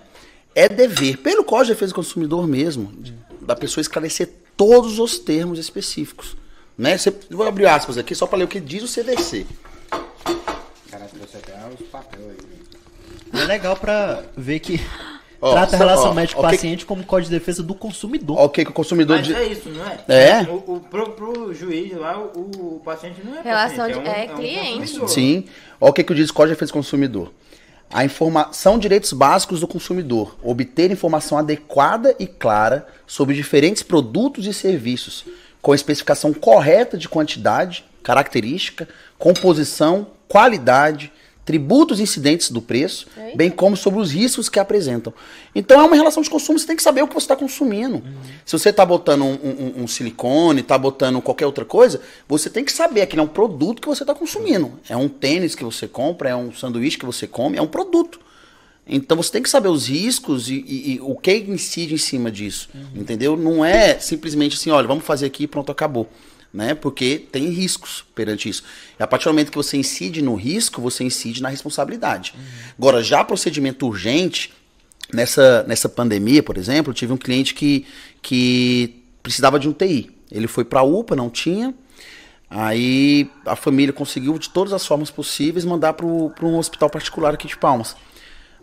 [0.55, 5.17] é dever, pelo Código de Defesa do Consumidor mesmo, de- da pessoa esclarecer todos os
[5.19, 6.35] termos específicos.
[6.77, 6.97] Né?
[6.97, 9.45] Você, vou abrir aspas aqui só para ler o que diz o CDC.
[11.79, 12.59] Os papéis aí.
[13.33, 14.81] E é legal pra ver que
[15.41, 18.37] Ó, trata a relação médico-paciente como código de defesa do consumidor.
[18.39, 19.35] Ó, O que, o consumidor Mas diz.
[19.35, 19.99] é isso, não é?
[20.07, 20.41] É.
[20.43, 24.11] O, o, pro, pro juiz lá, o, o paciente não é Relação paciente, de- um-
[24.11, 24.79] é um cliente.
[24.79, 25.09] consumidor.
[25.09, 25.45] Sim.
[25.79, 27.31] Olha o que, que diz o Código de Defesa do Consumidor.
[27.91, 30.37] A informação direitos básicos do consumidor.
[30.43, 35.25] Obter informação adequada e clara sobre diferentes produtos e serviços,
[35.61, 38.87] com especificação correta de quantidade, característica,
[39.17, 41.11] composição, qualidade,
[41.49, 43.35] tributos incidentes do preço, Eita.
[43.35, 45.11] bem como sobre os riscos que apresentam.
[45.55, 48.03] Então é uma relação de consumo, você tem que saber o que você está consumindo.
[48.45, 52.63] Se você está botando um, um- um silicone, está botando qualquer outra coisa, você tem
[52.63, 54.73] que saber que é um produto que você está consumindo.
[54.87, 58.19] É um tênis que você compra, é um sanduíche que você come, é um produto.
[58.87, 62.29] Então você tem que saber os riscos e, e- e o que incide em cima
[62.31, 62.69] disso.
[62.95, 63.35] Entendeu?
[63.35, 66.07] Não é simplesmente assim, olha, vamos fazer aqui e pronto, acabou.
[66.53, 66.73] Né?
[66.73, 68.63] Porque tem riscos perante isso.
[68.99, 72.33] E a partir do momento que você incide no risco, você incide na responsabilidade.
[72.77, 74.51] Agora, já procedimento urgente,
[75.13, 77.85] nessa, nessa pandemia, por exemplo, tive um cliente que,
[78.21, 80.11] que precisava de um TI.
[80.31, 81.73] Ele foi para a UPA, não tinha.
[82.49, 87.47] Aí a família conseguiu, de todas as formas possíveis, mandar para um hospital particular aqui
[87.47, 87.95] de Palmas.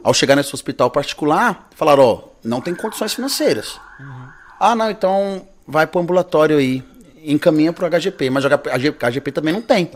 [0.03, 3.81] Ao chegar nesse hospital particular, falaram: Ó, não tem condições financeiras.
[4.59, 6.83] Ah, não, então vai para o ambulatório aí.
[7.33, 8.31] Encaminha para o HGP.
[8.31, 9.91] Mas o HGP também não tem.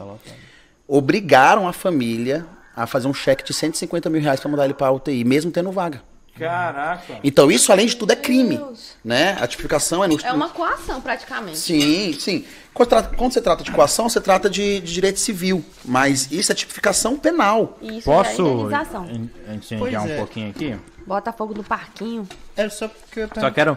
[0.86, 4.88] Obrigaram a família a fazer um cheque de 150 mil reais para mandar ele para
[4.88, 6.02] a UTI, mesmo tendo vaga.
[6.38, 7.18] Caraca.
[7.22, 8.56] Então, isso, além de tudo, é crime.
[8.56, 8.96] Deus.
[9.04, 9.36] Né?
[9.38, 10.18] A tipificação é no.
[10.20, 11.58] É uma coação, praticamente.
[11.58, 12.44] Sim, sim.
[12.72, 15.62] Quando, você trata de coação, você trata de, de direito civil.
[15.84, 17.78] Mas isso é tipificação penal.
[17.82, 20.16] E isso é Posso Pois incendiar um é.
[20.16, 20.76] pouquinho aqui?
[21.06, 22.26] Bota fogo no parquinho.
[22.56, 23.76] É só porque eu Só quero.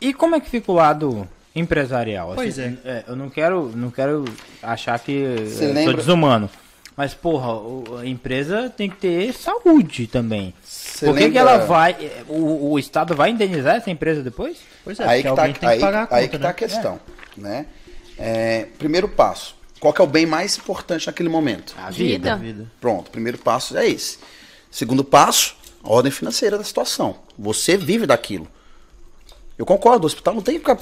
[0.00, 2.32] E como é que fica o lado empresarial?
[2.34, 4.24] Pois Assim, Eu não quero, não quero
[4.62, 6.48] achar que Você eu sou desumano.
[6.96, 10.52] Mas, porra, a empresa tem que ter saúde também.
[10.62, 11.96] Você Por que, que lembra- ela vai.
[12.28, 14.58] O, o Estado vai indenizar essa empresa depois?
[14.84, 16.50] Pois é, aí que tá, aí, que pagar a conta, aí que tá né?
[16.50, 17.00] a questão.
[17.36, 17.66] Né?
[18.18, 19.56] É, primeiro passo.
[19.80, 21.74] Qual que é o bem mais importante naquele momento?
[21.76, 22.36] A Vida.
[22.36, 22.70] Vida.
[22.80, 24.18] Pronto, primeiro passo é esse.
[24.70, 27.16] Segundo passo, a ordem financeira da situação.
[27.38, 28.46] Você vive daquilo.
[29.58, 30.78] Eu concordo, o hospital não tem que ficar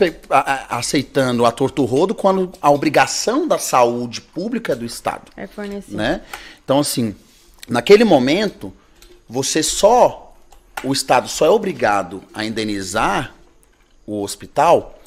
[0.68, 5.30] aceitando a torto rodo quando a obrigação da saúde pública é do Estado.
[5.36, 5.96] É fornecido.
[5.96, 6.22] né?
[6.64, 7.14] Então, assim,
[7.68, 8.72] naquele momento,
[9.28, 10.34] você só,
[10.84, 13.34] o Estado só é obrigado a indenizar
[14.06, 15.00] o hospital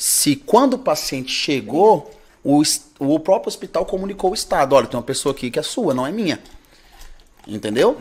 [0.00, 2.10] se quando o paciente chegou,
[2.42, 2.62] o,
[2.98, 6.06] o próprio hospital comunicou ao Estado, olha, tem uma pessoa aqui que é sua, não
[6.06, 6.40] é minha.
[7.46, 8.00] Entendeu?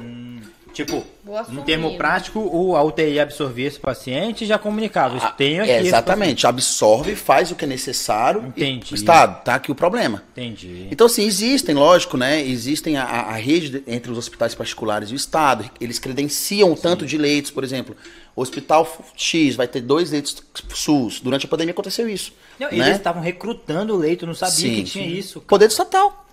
[0.86, 1.06] Tipo,
[1.50, 5.18] no termo prático, o, a UTI absorvia esse paciente e já comunicava.
[5.18, 5.72] Eu tenho aqui.
[5.72, 8.44] Exatamente, absorve, faz o que é necessário.
[8.48, 8.94] Entendi.
[8.94, 10.24] E, Estado, tá aqui o problema.
[10.32, 10.88] Entendi.
[10.90, 12.42] Então, assim, existem, lógico, né?
[12.42, 15.70] Existem a, a- a rede de- entre os hospitais particulares e o Estado.
[15.82, 17.96] Eles credenciam o tanto de leitos, por exemplo.
[18.36, 20.38] O hospital X vai ter dois leitos
[20.74, 21.20] SUS.
[21.20, 22.32] Durante a pandemia aconteceu isso.
[22.58, 22.74] Não, né?
[22.78, 25.14] Eles estavam recrutando o leito, não sabia Sim, que tinha sim.
[25.18, 25.42] isso.
[25.42, 26.26] Poder estatal.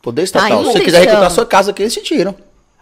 [0.00, 0.58] Poder estatal.
[0.60, 1.34] Ainda Se você quiser recrutar estão.
[1.34, 2.34] sua casa aqui, eles te tiram.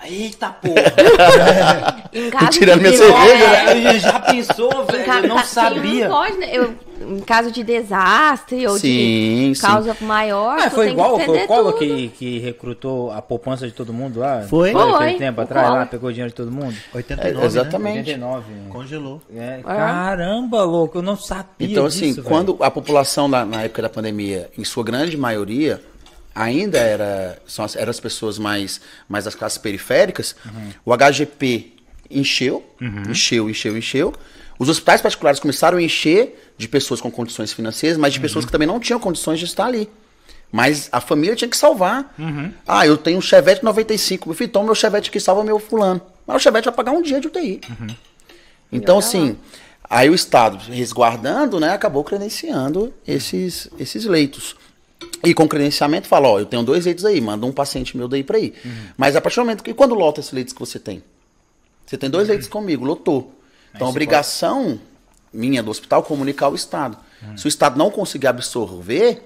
[0.04, 2.08] Eita porra!
[2.30, 5.04] Caso tirando minha cerveja, É, eu já pensou, velho?
[5.04, 6.08] ca- Eu não sabia.
[6.08, 6.48] Não pode, né?
[6.52, 9.66] Eu, em caso de desastre ou Sim, de sim.
[9.66, 13.20] causa maior, Ah, tu foi tem igual, que foi o Collor que, que recrutou a
[13.20, 14.42] poupança de todo mundo lá?
[14.48, 14.72] Foi.
[14.72, 15.86] Foi aquele tempo o atrás lá, Collor.
[15.88, 16.74] pegou dinheiro de todo mundo?
[16.94, 17.98] 89, É, exatamente.
[17.98, 18.52] 89.
[18.52, 18.60] né?
[18.70, 19.20] Congelou.
[19.34, 22.28] É, caramba, louco, eu não sabia Então, assim, disso, velho.
[22.34, 25.80] quando a população na, na época da pandemia, em sua grande maioria,
[26.38, 30.36] ainda era, são as, eram as pessoas mais, mais das classes periféricas,
[30.84, 31.72] o HGP
[32.10, 32.64] encheu,
[33.10, 34.14] encheu, encheu, encheu.
[34.58, 38.52] Os hospitais particulares começaram a encher de pessoas com condições financeiras, mas de pessoas que
[38.52, 39.88] também não tinham condições de estar ali.
[40.50, 42.14] Mas a família tinha que salvar.
[42.66, 44.28] Ah, eu tenho um Chevette 95.
[44.28, 46.00] Meu filho, toma meu Chevette aqui, salva meu fulano.
[46.26, 47.60] Mas o Chevette vai pagar um dia de UTI.
[48.72, 49.36] Então, olha assim,
[49.88, 54.56] aí o Estado, resguardando, né, acabou credenciando esses, esses leitos.
[55.24, 58.22] E com credenciamento fala, ó, eu tenho dois leitos aí, manda um paciente meu daí
[58.24, 58.54] pra ir.
[58.96, 61.02] Mas a partir do momento que, quando lota esses leitos que você tem?
[61.86, 63.32] Você tem dois leitos comigo, lotou.
[63.74, 64.80] Então a obrigação
[65.32, 66.96] minha do hospital é comunicar ao Estado.
[67.36, 69.22] Se o Estado não conseguir absorver,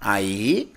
[0.00, 0.72] aí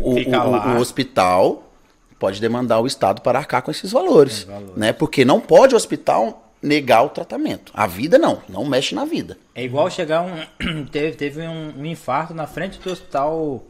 [0.00, 1.70] o, o- o hospital
[2.18, 4.42] pode demandar o Estado para arcar com esses valores.
[4.44, 4.76] Valores.
[4.76, 4.92] Né?
[4.92, 7.72] Porque não pode o hospital negar o tratamento.
[7.74, 9.38] A vida não, não mexe na vida.
[9.54, 10.84] É igual chegar um.
[10.90, 13.62] Teve, teve um, um infarto na frente do hospital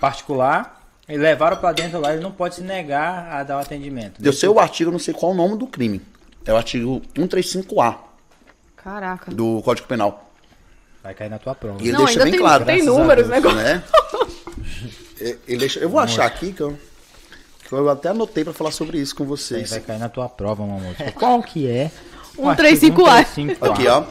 [0.00, 0.78] particular.
[1.08, 4.24] E levaram pra dentro lá, ele não pode se negar a dar o atendimento.
[4.24, 6.00] Eu sei o artigo, não sei qual é o nome do crime.
[6.46, 7.96] É o artigo 135A
[8.76, 9.32] Caraca.
[9.32, 10.30] do Código Penal.
[11.02, 11.82] Vai cair na tua prova.
[11.82, 12.64] E ele Não, deixa ainda bem tem, claro.
[12.64, 13.54] tem a números, Deus.
[13.54, 13.74] né?
[13.74, 13.84] né?
[15.48, 16.78] Ele deixa, eu vou achar aqui que eu,
[17.78, 19.70] eu até anotei pra falar sobre isso com Aí vocês.
[19.70, 20.94] vai cair na tua prova, meu amor.
[21.14, 21.90] Qual que é?
[22.36, 22.50] O 135A.
[22.50, 23.70] artigo 135A.
[23.72, 24.04] Aqui, ó.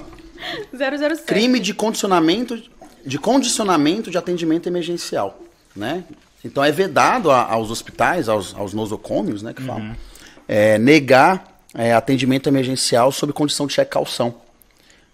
[0.74, 1.24] 007.
[1.26, 2.62] Crime de condicionamento
[3.06, 5.40] de condicionamento de atendimento emergencial,
[5.76, 6.04] né?
[6.44, 9.96] Então é vedado a- aos hospitais, aos, aos nosocômios, né, que falam, Uhum.
[10.48, 14.36] é, negar é, atendimento emergencial sob condição de cheque calção,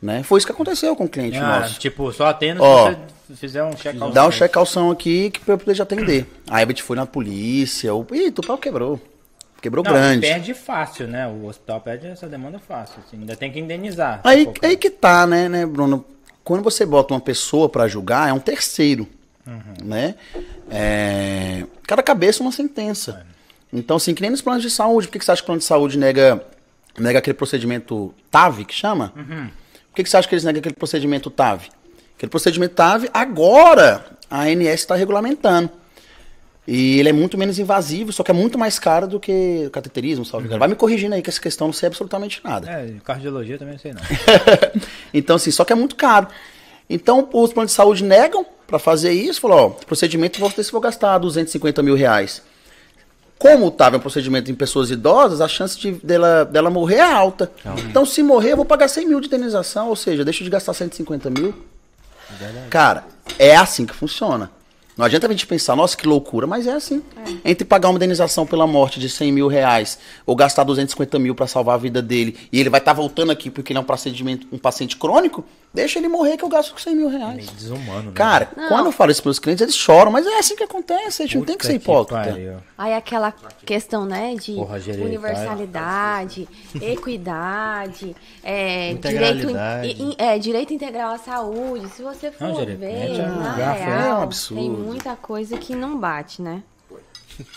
[0.01, 0.23] né?
[0.23, 1.77] Foi isso que aconteceu com o cliente Ah, nosso.
[1.79, 2.97] tipo, só atendo Ó, se
[3.33, 4.13] fizer um check out.
[4.13, 6.27] Dá um cheque calção aqui que pra eu poder te atender.
[6.49, 8.99] Aí a gente foi na polícia, o, ih, teu pau quebrou.
[9.61, 10.21] Quebrou Não, grande.
[10.21, 11.27] perde fácil, né?
[11.27, 12.97] O hospital perde essa demanda fácil.
[13.05, 14.21] assim, ainda tem que indenizar.
[14.23, 16.05] Aí, aí que tá, né, né, Bruno?
[16.43, 19.07] Quando você bota uma pessoa pra julgar, é um terceiro,
[19.83, 20.13] né?
[20.69, 23.25] É, Cada cabeça uma sentença.
[23.73, 25.07] Então, assim, que nem nos planos de saúde.
[25.07, 26.45] Por que, que você acha que o plano de saúde nega,
[26.97, 29.09] nega aquele procedimento TAV, que chama?
[29.09, 31.69] Por que, que você acha que eles negam aquele procedimento TAV?
[32.15, 35.69] Aquele procedimento TAV, agora a ANS está regulamentando.
[36.67, 39.69] E ele é muito menos invasivo, só que é muito mais caro do que o
[39.69, 40.59] cateterismo, salve engano.
[40.59, 42.67] Vai me corrigindo aí que essa questão não sei absolutamente nada.
[42.69, 44.01] É, cardiologia também não sei não.
[45.13, 46.27] então, assim, só que é muito caro.
[46.89, 49.41] Então, os planos de saúde negam para fazer isso.
[49.41, 52.41] Falou, ó, procedimento, vou, se vou gastar 250 mil reais.
[53.37, 57.51] Como estava um procedimento em pessoas idosas, a chance de, dela, dela morrer é alta.
[57.89, 60.73] Então, se morrer, eu vou pagar 100 mil de indenização, ou seja, deixo de gastar
[60.73, 61.53] 150 mil.
[62.69, 63.05] Cara,
[63.37, 64.49] é assim que funciona.
[64.97, 67.03] Não adianta a gente pensar, nossa, que loucura, mas é assim.
[67.43, 71.47] Entre pagar uma indenização pela morte de 100 mil reais ou gastar 250 mil para
[71.47, 74.47] salvar a vida dele e ele vai estar voltando aqui porque ele é um procedimento,
[74.53, 75.43] um paciente crônico,
[75.73, 77.35] deixa ele morrer que eu gasto com 100 mil reais.
[77.35, 78.11] Meio desumano, né?
[78.13, 81.23] Cara, quando eu falo isso para os clientes, eles choram, mas é assim que acontece,
[81.23, 82.29] a gente não tem que Puta ser hipócrita.
[82.31, 82.57] pariu.
[82.77, 83.33] Aí aquela
[83.65, 86.47] questão, né, de Porra, gerei, universalidade,
[86.81, 89.47] equidade, é, direito,
[90.17, 91.89] é, direito integral à saúde.
[91.89, 93.19] Se você for Não, gerei, ver, aí.
[93.19, 94.84] É um absurdo.
[94.85, 96.61] Muita coisa que não bate, né?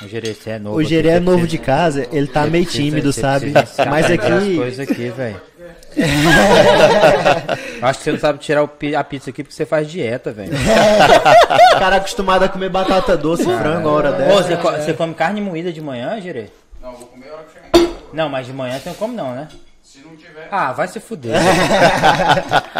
[0.03, 0.77] O Gerecê é novo.
[0.77, 3.53] O Gerê é novo de casa, ele tá meio tímido, sabe?
[3.89, 5.41] Mas as aqui, coisas aqui, velho.
[7.83, 10.53] Acho que você não sabe tirar a pizza aqui porque você faz dieta, velho.
[10.53, 14.43] o cara acostumado a comer batata doce e frango a hora Ô, dessa.
[14.43, 16.47] você, co- você come carne moída de manhã, Gerê?
[16.83, 17.93] Não, vou comer a hora que chegar.
[18.13, 19.49] Não, mas de manhã você não come não, né?
[19.83, 20.49] Se não tiver.
[20.51, 21.35] Ah, vai se fuder.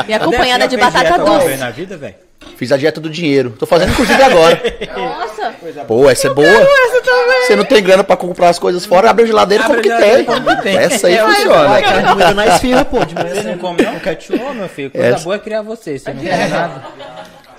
[0.09, 1.47] E acompanhada de batata doce.
[1.47, 2.15] vez na vida, velho?
[2.57, 3.51] Fiz a dieta do dinheiro.
[3.59, 4.61] Tô fazendo inclusive agora.
[4.97, 5.55] Nossa,
[5.87, 6.67] Pô, essa é boa.
[7.47, 9.93] Você não tem grana pra comprar as coisas fora, abre a geladeira Abre come o
[9.95, 10.23] a que geladeira tem.
[10.23, 10.77] e come o que tem.
[10.77, 11.83] Essa aí É, funciona.
[11.83, 13.35] Carne moída na esfirra, pô, de manhã.
[13.35, 14.49] Você não come não?
[14.51, 16.83] Ô, meu filho, coisa Essa- boa é criar você, você não come nada.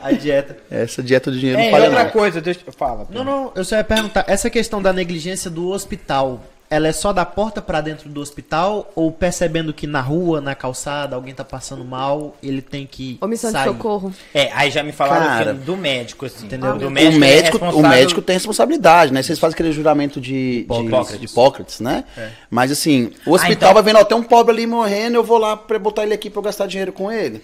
[0.01, 0.55] A dieta.
[0.71, 2.11] Essa dieta do dinheiro É, não e falha outra não.
[2.11, 3.05] coisa, deixa eu falar.
[3.09, 7.11] Não, não, eu só ia perguntar, essa questão da negligência do hospital, ela é só
[7.11, 11.43] da porta pra dentro do hospital ou percebendo que na rua, na calçada, alguém tá
[11.43, 13.67] passando mal, ele tem que omissão de sair?
[13.69, 14.13] socorro.
[14.33, 16.45] É, aí já me falaram Cara, do médico, assim.
[16.45, 16.77] Entendeu?
[16.77, 19.23] Do O médico, é médico, o responsável- médico tem responsabilidade, né?
[19.23, 21.19] Vocês fazem aquele juramento de, de, Hipócrates.
[21.19, 22.03] de Hipócrates, né?
[22.51, 25.39] Mas assim, o hospital então- vai vendo, ó, tem um pobre ali morrendo, eu vou
[25.39, 27.43] lá pra botar ele aqui pra eu gastar dinheiro com ele.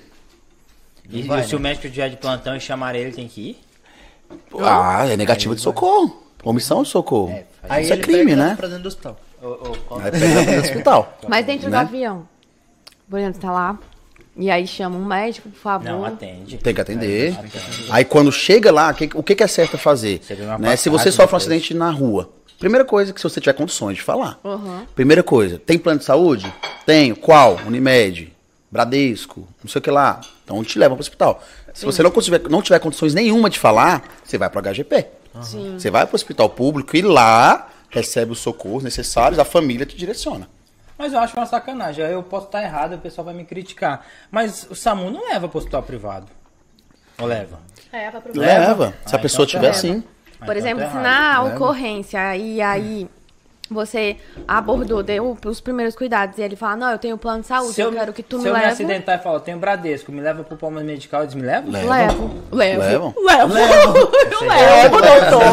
[1.10, 1.58] E, vai, se né?
[1.58, 3.60] o médico tiver de plantão e chamar ele, tem que ir?
[4.60, 6.25] Ah, é negativa de socorro.
[6.46, 7.38] Omissão de socorro.
[7.68, 8.54] Aí Isso é crime, né?
[8.56, 9.20] pra dentro do hospital.
[10.02, 11.18] Aí pega no hospital.
[11.28, 11.78] Mas dentro do Né?
[11.80, 12.28] avião,
[13.10, 13.78] por exemplo, tá lá,
[14.38, 15.86] e aí chama um médico, por favor.
[15.86, 16.58] Não, atende.
[16.58, 17.36] Tem que atender.
[17.90, 20.22] Aí quando chega lá, que- o que, que é certo fazer?
[20.60, 20.76] Né?
[20.76, 21.42] Se você sofre um depois.
[21.44, 22.30] acidente na rua,
[22.60, 24.40] primeira coisa que se você tiver condições de falar.
[24.44, 24.86] Uhum.
[24.96, 26.52] Primeira coisa, tem plano de saúde?
[26.86, 27.16] Tenho.
[27.16, 27.58] Qual?
[27.66, 28.32] Unimed,
[28.72, 30.20] Bradesco, não sei o que lá.
[30.44, 31.42] Então te leva para o hospital.
[31.74, 35.06] Se você não tiver, não tiver condições nenhuma de falar, você vai para o HGP.
[35.42, 39.96] Você vai para o hospital público e lá recebe os socorros necessários, a família te
[39.96, 40.48] direciona.
[40.98, 42.06] Mas eu acho uma sacanagem.
[42.06, 44.06] Eu posso estar errado, o pessoal vai me criticar.
[44.32, 46.28] Mas o SAMU não leva pro hospital privado.
[47.20, 47.60] Ou leva?
[47.92, 48.94] Pra Leva.
[49.06, 49.78] Se a Ah, pessoa então tiver tá.
[49.78, 50.04] sim.
[50.40, 51.56] Ah, Por então exemplo, tá se na Leva.
[51.56, 53.10] ocorrência e aí
[53.70, 57.74] você abordou, deu os primeiros cuidados, e ele fala, não, eu tenho plano de saúde,
[57.74, 58.72] Se eu, eu, quero que tu se me eu me leve.
[58.74, 61.72] acidentar e falar, eu tenho Bradesco, me leva pro Palmas Medical, eles me levam?
[61.72, 62.32] Levo.
[62.52, 62.82] Levo.
[62.82, 63.14] Levam?
[63.24, 63.56] Levo.
[64.36, 65.44] Eu levo, doutor.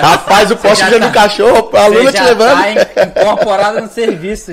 [0.00, 2.60] Rapaz, o poste já já tá- no cachorro, a Lula te levando.
[2.60, 4.52] tá in- incorporada no serviço.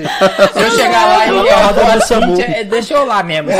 [0.62, 2.40] eu chegar lá e eu rodando a do SAMU.
[2.40, 3.50] É, deixa eu lá mesmo.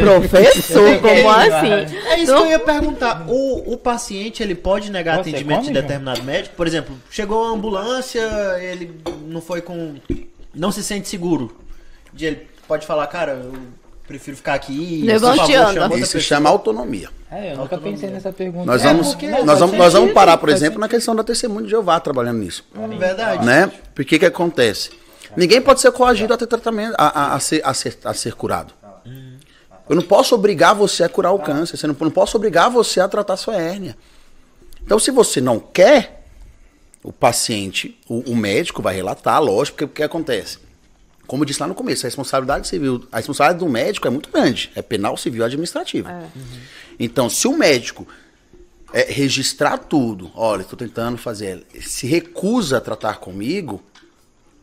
[0.00, 1.96] Professor, como assim?
[2.06, 3.24] É isso que eu ia perguntar.
[3.28, 6.54] O, o paciente, ele pode negar Você atendimento come, de determinado médico?
[6.56, 8.20] Por exemplo, chegou a ambulância,
[8.60, 9.94] ele não foi com...
[10.54, 11.56] Não se sente seguro.
[12.12, 13.52] De Ele pode falar, cara, eu
[14.06, 15.04] prefiro ficar aqui.
[15.12, 17.08] Outra Isso se chama autonomia.
[17.30, 18.66] É, eu nunca pensei nessa pergunta.
[18.66, 21.24] Nós É, vamos, porque nós faz vamos, nós vamos parar, por exemplo, na questão da
[21.24, 22.64] testemunha de Jeová trabalhando nisso.
[22.98, 23.44] Verdade.
[23.44, 23.70] Né?
[23.94, 24.90] Porque que acontece?
[25.36, 28.34] Ninguém pode ser coagido a ter tratamento, a, a- a ser, a, ser, a ser
[28.34, 28.74] curado.
[29.88, 31.76] Eu não posso obrigar você a curar o câncer.
[31.76, 33.96] Você não, não posso obrigar você a tratar sua hérnia.
[34.84, 36.24] Então, se você não quer,
[37.02, 40.58] o paciente, o, o médico vai relatar, lógico, porque o que acontece?
[41.26, 44.30] Como eu disse lá no começo, a responsabilidade civil, a responsabilidade do médico é muito
[44.30, 44.70] grande.
[44.74, 46.08] É penal, civil e administrativo.
[46.98, 48.06] Então, se o médico
[48.92, 53.82] é, registrar tudo, olha, estou tentando fazer, se recusa a tratar comigo,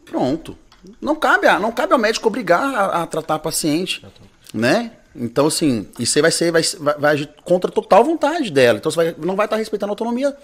[0.05, 0.57] pronto.
[1.01, 4.01] Não cabe, a- não cabe ao médico obrigar a, a tratar a paciente,
[4.53, 4.91] né?
[5.15, 8.77] Então, assim, isso aí vai ser, vai, vai, vai agir contra a total vontade dela.
[8.77, 10.35] Então, você vai- não vai estar respeitando a autonomia.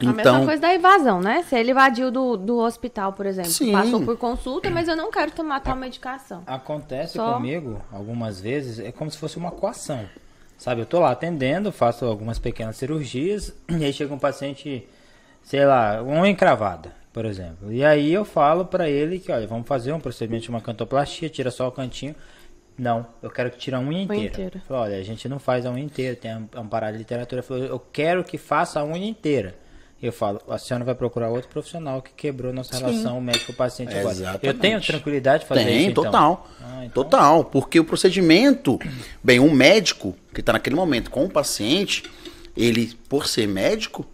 [0.00, 1.44] A mesma coisa da evasão, né?
[1.44, 3.70] Se ele evadiu do, do hospital, por exemplo, Sim.
[3.70, 6.42] passou por consulta, mas eu não quero tomar tal medicação.
[6.46, 10.04] Acontece Só- comigo, algumas vezes, é como se fosse uma coação.
[10.58, 14.86] Sabe, eu tô lá atendendo, faço algumas pequenas cirurgias, e aí chega um paciente,
[15.42, 17.72] sei lá, uma encravada, por exemplo.
[17.72, 21.28] E aí eu falo pra ele que, olha, vamos fazer um procedimento de uma cantoplastia,
[21.28, 22.16] tira só o cantinho.
[22.76, 24.26] Não, eu quero que tire a unha inteira.
[24.26, 24.62] inteira.
[24.66, 27.40] Falei, olha, a gente não faz a unha inteira, tem amparado de literatura.
[27.42, 29.54] Falou, eu quero que faça a unha inteira.
[30.06, 34.14] Eu falo, a senhora vai procurar outro profissional que quebrou nossa relação médico-paciente agora.
[34.14, 34.58] Eu Exatamente.
[34.60, 36.04] tenho tranquilidade de fazer Tem, isso, então?
[36.04, 36.50] total.
[36.60, 37.44] Ah, então- Total.
[37.46, 38.78] Porque o procedimento,
[39.24, 42.02] bem, um médico que está naquele momento com o paciente,
[42.54, 44.04] ele, por ser médico,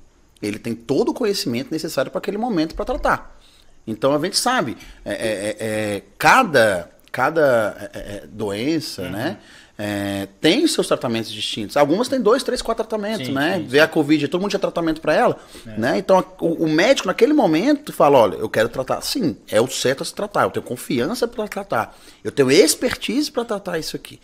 [0.41, 3.37] ele tem todo o conhecimento necessário para aquele momento para tratar.
[3.85, 5.57] Então a gente sabe, é, é, é,
[5.97, 9.11] é, cada, cada é, é, doença, Uhum.
[9.11, 9.39] né?
[9.83, 11.75] É, tem seus tratamentos distintos.
[11.75, 13.55] Algumas têm dois, três, quatro tratamentos, Sim, né?
[13.57, 13.67] sim, É.
[13.67, 15.97] Vê a Covid, todo mundo tinha tratamento para ela, né?
[15.97, 20.03] Então o, o médico naquele momento fala, olha, eu quero tratar, sim, é o certo
[20.03, 24.21] a se tratar, eu tenho confiança para tratar, eu tenho expertise para tratar isso aqui.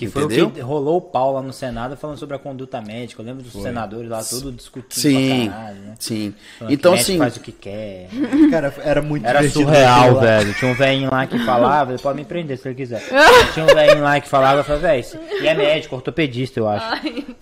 [0.00, 0.46] Que foi Entendeu?
[0.46, 3.20] o que rolou o pau lá no Senado falando sobre a conduta médica.
[3.20, 5.94] Eu lembro dos senadores lá tudo discutindo Sim, caralho, né?
[5.98, 6.34] sim.
[6.58, 8.08] Falando Então assim, faz o que quer.
[8.50, 10.54] Cara, era muito Era surreal, velho.
[10.54, 13.02] Tinha um velhinho lá que falava, ele pode me prender se ele quiser.
[13.52, 16.68] Tinha um velhinho lá que falava, eu falava, velho, isso- e é médico, ortopedista, eu
[16.68, 16.86] acho.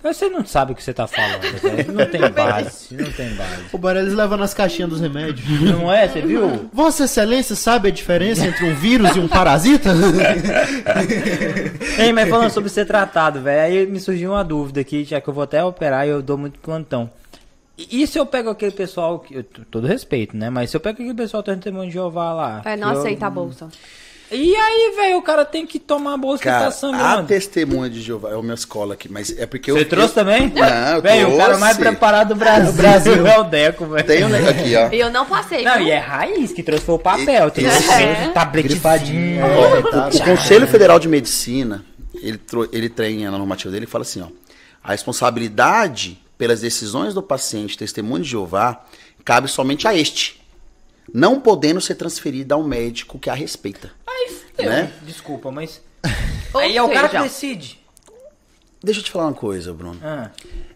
[0.03, 1.93] Você não sabe o que você tá falando, velho.
[1.93, 3.63] Não tem base, não tem base.
[3.71, 5.47] O Barelli levando as caixinhas dos remédios.
[5.61, 6.69] Não é, você viu?
[6.73, 9.91] Vossa Excelência sabe a diferença entre um vírus e um parasita?
[11.97, 15.27] Ei, mas falando sobre ser tratado, velho, aí me surgiu uma dúvida aqui, já que
[15.29, 17.09] eu vou até operar e eu dou muito plantão.
[17.77, 20.49] E, e se eu pego aquele pessoal, que, eu- todo respeito, né?
[20.49, 22.61] Mas se eu pego aquele pessoal do testemunho de Jeová lá.
[22.65, 23.67] É, não que eu- aceita a bolsa.
[24.31, 27.27] E aí, velho, o cara tem que tomar a bolsa que cara, tá a sangrando.
[27.27, 30.49] testemunha de Jeová é uma escola aqui, mas é porque Você eu trouxe eu, também?
[30.53, 31.91] Não, eu Velho, o cara mais trouxe.
[31.93, 34.05] preparado do Brasil, Brasil é o Deco, velho.
[34.05, 34.93] Tem um aqui, ó.
[34.93, 35.87] E eu não passei, Não, viu?
[35.87, 37.49] e é raiz que trouxe foi o papel.
[37.49, 39.41] Tem Esse- esse tabletifadinho.
[40.13, 41.83] O Conselho Federal de Medicina,
[42.21, 42.39] ele,
[42.71, 44.27] ele tem na normativa dele, fala assim, ó,
[44.83, 48.85] a responsabilidade pelas decisões do paciente testemunho de Jeová
[49.25, 50.41] cabe somente a este,
[51.13, 53.91] não podendo ser transferida ao médico que a respeita.
[54.07, 54.69] Aí, fudeu.
[54.69, 54.93] Né?
[55.03, 55.81] Desculpa, mas...
[56.55, 57.79] Aí é o cara que decide.
[58.81, 59.99] Deixa eu te falar uma coisa, Bruno.
[60.01, 60.31] Ah,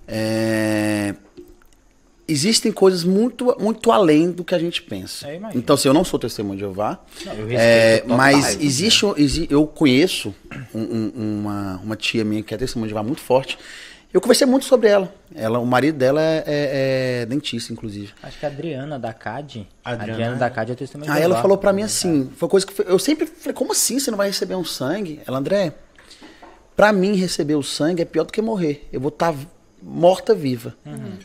[0.05, 1.15] É,
[2.33, 5.31] Existem coisas muito, muito além do que a gente pensa.
[5.31, 5.59] Imagino.
[5.61, 8.63] Então, se eu não sou testemunho de Jeová, Não, é, mas né?
[8.65, 10.33] existe, exi- eu conheço
[10.73, 11.11] um- um-
[11.41, 13.57] uma, uma tia minha que é testemunha de Jeová muito forte.
[14.11, 15.13] Eu conversei muito sobre ela.
[15.35, 18.13] ela o marido dela é, é- é dentista, inclusive.
[18.21, 19.67] acho que a Adriana da CAD.
[19.83, 20.13] Adriana.
[20.13, 22.73] Adriana, da CAD é testemunha Aí de ela falou pra mim assim, foi coisa que
[22.73, 25.19] foi- eu sempre falei, como assim você não vai receber um sangue?
[25.27, 25.73] Ela, André,
[26.75, 28.87] pra mim receber o sangue é pior do que morrer.
[28.93, 29.33] Eu vou estar
[29.83, 30.75] morta viva.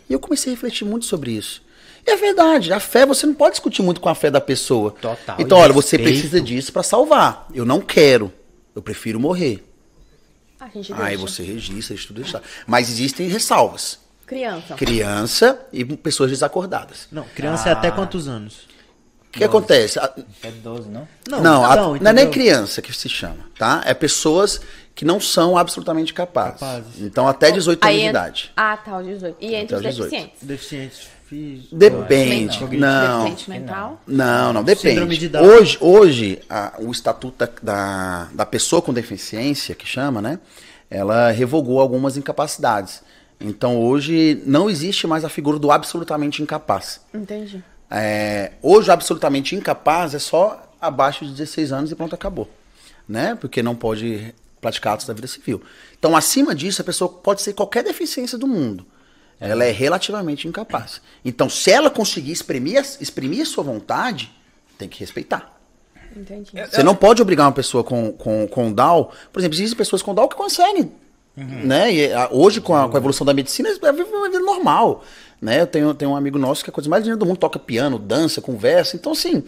[0.08, 1.62] E eu comecei a refletir muito sobre isso.
[2.06, 4.92] E é verdade, a fé, você não pode discutir muito com a fé da pessoa.
[4.92, 7.46] Total, Então, olha, você precisa disso pra salvar.
[7.54, 8.32] Eu não quero.
[8.74, 9.64] Eu prefiro morrer.
[10.60, 11.18] A gente Aí deixa.
[11.18, 12.40] você registra, isso tudo isso.
[12.66, 13.98] Mas existem ressalvas.
[14.26, 14.74] Criança.
[14.74, 17.08] Criança e pessoas desacordadas.
[17.10, 18.66] Não, criança é até quantos anos?
[19.28, 19.98] O que acontece?
[19.98, 21.06] A- É 12, não?
[21.28, 23.82] Não, Não, a- não, não, é nem criança que se chama, tá?
[23.86, 24.60] É pessoas
[24.98, 26.58] que não são absolutamente capazes.
[26.58, 27.00] Capazes.
[27.00, 28.50] Então, até 18 anos de idade.
[28.56, 29.36] Ah, tá, os 18.
[29.40, 30.10] E entre Até os os 18.
[30.10, 30.42] deficientes.
[30.42, 31.68] Deficientes Fiz.
[31.70, 32.58] Depende.
[32.76, 33.24] Não.
[33.24, 34.02] Deficiente mental.
[34.04, 35.18] Não, não, Síndrome depende.
[35.18, 35.44] de Down.
[35.46, 40.40] Hoje, hoje a- o estatuto da, da, da pessoa com deficiência, que chama, né?
[40.90, 43.00] Ela revogou algumas incapacidades.
[43.40, 47.00] Então hoje não existe mais a figura do absolutamente incapaz.
[47.14, 47.62] Entendi.
[47.88, 52.50] É, hoje, o absolutamente incapaz é só abaixo de 16 anos e pronto, acabou.
[53.08, 53.36] Né?
[53.40, 55.62] Porque não pode praticar atos da vida civil.
[55.98, 58.86] Então, acima disso, a pessoa pode ser qualquer deficiência do mundo.
[59.40, 61.00] Ela é relativamente incapaz.
[61.24, 64.32] Então, se ela conseguir exprimir, exprimir a sua vontade,
[64.76, 65.56] tem que respeitar.
[66.16, 66.50] Entendi.
[66.70, 69.10] Você não pode obrigar uma pessoa com, com, com Down.
[69.32, 70.90] Por exemplo, existem pessoas com Down que conseguem.
[71.36, 71.94] Né?
[71.94, 75.04] E, hoje, com a, com a evolução da medicina, é uma vida normal.
[75.40, 75.60] Né?
[75.60, 77.58] Eu tenho, tenho um amigo nosso que é a coisa mais linda do mundo, toca
[77.58, 78.96] piano, dança, conversa.
[78.96, 79.44] Então, assim,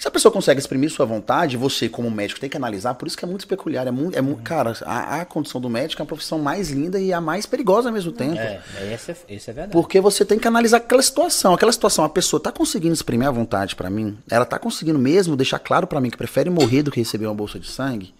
[0.00, 2.94] se a pessoa consegue exprimir sua vontade, você, como médico, tem que analisar.
[2.94, 3.86] Por isso que é muito peculiar.
[3.86, 7.12] É muito, é cara, a, a condição do médico é a profissão mais linda e
[7.12, 8.38] a mais perigosa ao mesmo tempo.
[8.38, 8.62] É,
[8.94, 9.72] esse é, esse é verdade.
[9.72, 11.52] Porque você tem que analisar aquela situação.
[11.52, 15.36] Aquela situação, a pessoa tá conseguindo exprimir a vontade pra mim, ela tá conseguindo mesmo
[15.36, 18.14] deixar claro pra mim que prefere morrer do que receber uma bolsa de sangue,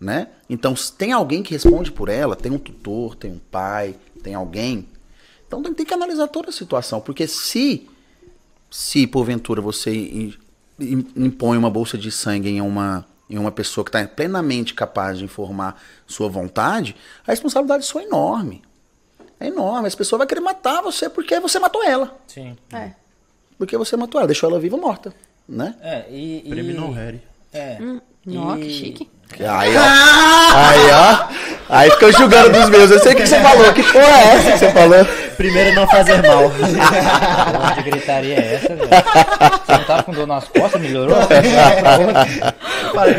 [0.00, 0.26] né?
[0.50, 3.94] Então, se tem alguém que responde por ela, tem um tutor, tem um pai,
[4.24, 4.88] tem alguém.
[5.46, 7.86] Então, tem, que analisar toda a situação, porque se
[8.72, 10.34] se porventura você
[10.78, 15.24] impõe uma bolsa de sangue em uma em uma pessoa que está plenamente capaz de
[15.24, 16.94] informar sua vontade,
[17.26, 18.60] a responsabilidade sua é enorme.
[19.40, 19.88] É enorme.
[19.88, 22.14] As pessoas vão querer matar você porque você matou ela.
[22.26, 22.54] Sim.
[22.70, 22.90] É.
[23.56, 25.14] Porque você matou ela, deixou ela viva ou morta.
[25.48, 25.74] Né?
[25.80, 26.42] É, e.
[26.44, 27.22] e- Prêmio não Harry.
[27.54, 27.78] É.
[28.26, 29.10] E- que chique.
[29.40, 29.80] Aí, ó.
[30.54, 31.28] Aí, ó.
[31.70, 32.90] Aí ficou julgando dos meus.
[32.90, 33.72] Eu sei o que você falou.
[33.72, 34.98] Que porra é essa que você falou?
[35.36, 36.50] Primeiro não fazer mal.
[36.50, 38.88] Porra de gritaria é essa, velho?
[38.88, 41.16] Você não tava com dor nas costas, melhorou?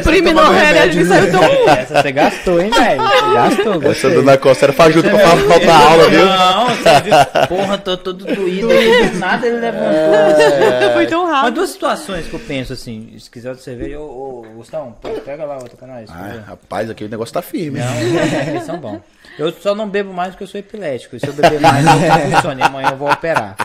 [0.04, 3.02] Prime no Harry, que saiu tão Essa você gastou, hein, velho?
[3.02, 4.10] Você gastou, Essa gostei.
[4.16, 6.26] dona Costa era fajuta pra fa- faltar aula, viu?
[6.26, 7.48] Não, você viu?
[7.58, 10.94] Porra, tô todo doído aqui, do nada ele levantou.
[10.94, 11.54] Foi tão Mas rápido.
[11.56, 14.96] duas situações que eu penso assim, se quiser outra cerveja, ô, ô Gustavo,
[15.26, 15.64] pega lá nós.
[15.64, 17.80] por Ah, rapaz, aqui o negócio tá firme.
[17.80, 19.00] Não, eles são bons.
[19.38, 21.16] Eu só não bebo mais porque eu sou epilético.
[21.16, 22.62] E se eu beber mais, eu não funciona.
[22.62, 23.56] E amanhã eu vou operar.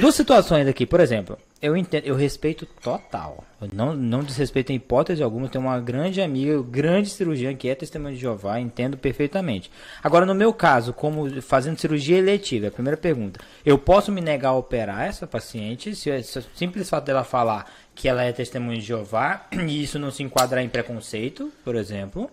[0.00, 0.86] Duas situações aqui.
[0.86, 3.44] Por exemplo, eu entendo, eu respeito total.
[3.60, 5.48] Eu não, não desrespeito em hipótese alguma.
[5.48, 8.58] Tenho uma grande amiga, grande cirurgiã que é testemunha de Jeová.
[8.60, 9.70] Entendo perfeitamente.
[10.02, 13.40] Agora, no meu caso, como fazendo cirurgia eletiva, a primeira pergunta.
[13.64, 17.70] Eu posso me negar a operar essa paciente se, se o simples fato dela falar
[17.94, 22.30] que ela é testemunha de Jeová e isso não se enquadrar em preconceito, por exemplo.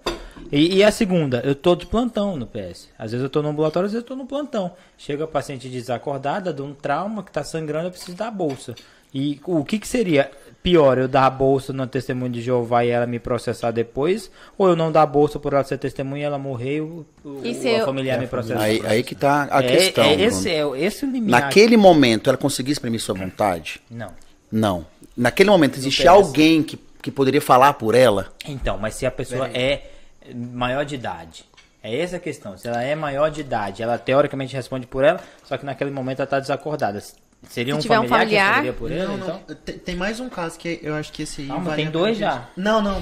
[0.52, 2.90] E, e a segunda, eu tô de plantão no PS.
[2.98, 4.72] Às vezes eu tô no ambulatório, às vezes eu tô no plantão.
[4.98, 8.74] Chega a paciente desacordada, de um trauma que tá sangrando, eu preciso dar bolsa.
[9.14, 10.32] E o que que seria
[10.64, 14.32] pior, eu dar a bolsa no testemunho de Jeová e ela me processar depois?
[14.58, 17.06] Ou eu não dar a bolsa por ela ser testemunha e ela morrer e o,
[17.26, 18.62] o, E o se eu- familiar me processar?
[18.62, 20.04] Aí, aí que tá a é, questão.
[20.06, 21.42] é esse, é esse o limiar.
[21.42, 23.82] Naquele momento, ela conseguia exprimir sua vontade?
[23.92, 24.12] Não.
[24.50, 24.86] Não.
[25.22, 28.34] Naquele momento, existe alguém que, que poderia falar por ela?
[28.46, 29.92] Então, mas se a pessoa é
[30.34, 31.46] maior de idade.
[31.84, 32.58] É essa a questão.
[32.58, 36.20] Se ela é maior de idade, ela teoricamente responde por ela, só que naquele momento
[36.20, 37.02] ela está desacordada.
[37.50, 39.44] Seria Se um tiver um familiar, familiar- que responderia por ela, Não, então?
[39.48, 39.56] não.
[39.56, 41.48] Tem, tem mais um caso que eu acho que esse aí.
[41.48, 42.50] Calma, vale tem dois já.
[42.58, 43.02] Não, não.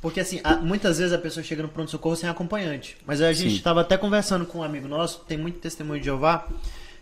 [0.00, 2.96] Porque assim, a- muitas vezes a pessoa chega no pronto-socorro sem acompanhante.
[3.06, 6.46] Mas a gente estava até conversando com um amigo nosso, tem muito testemunho de Jeová,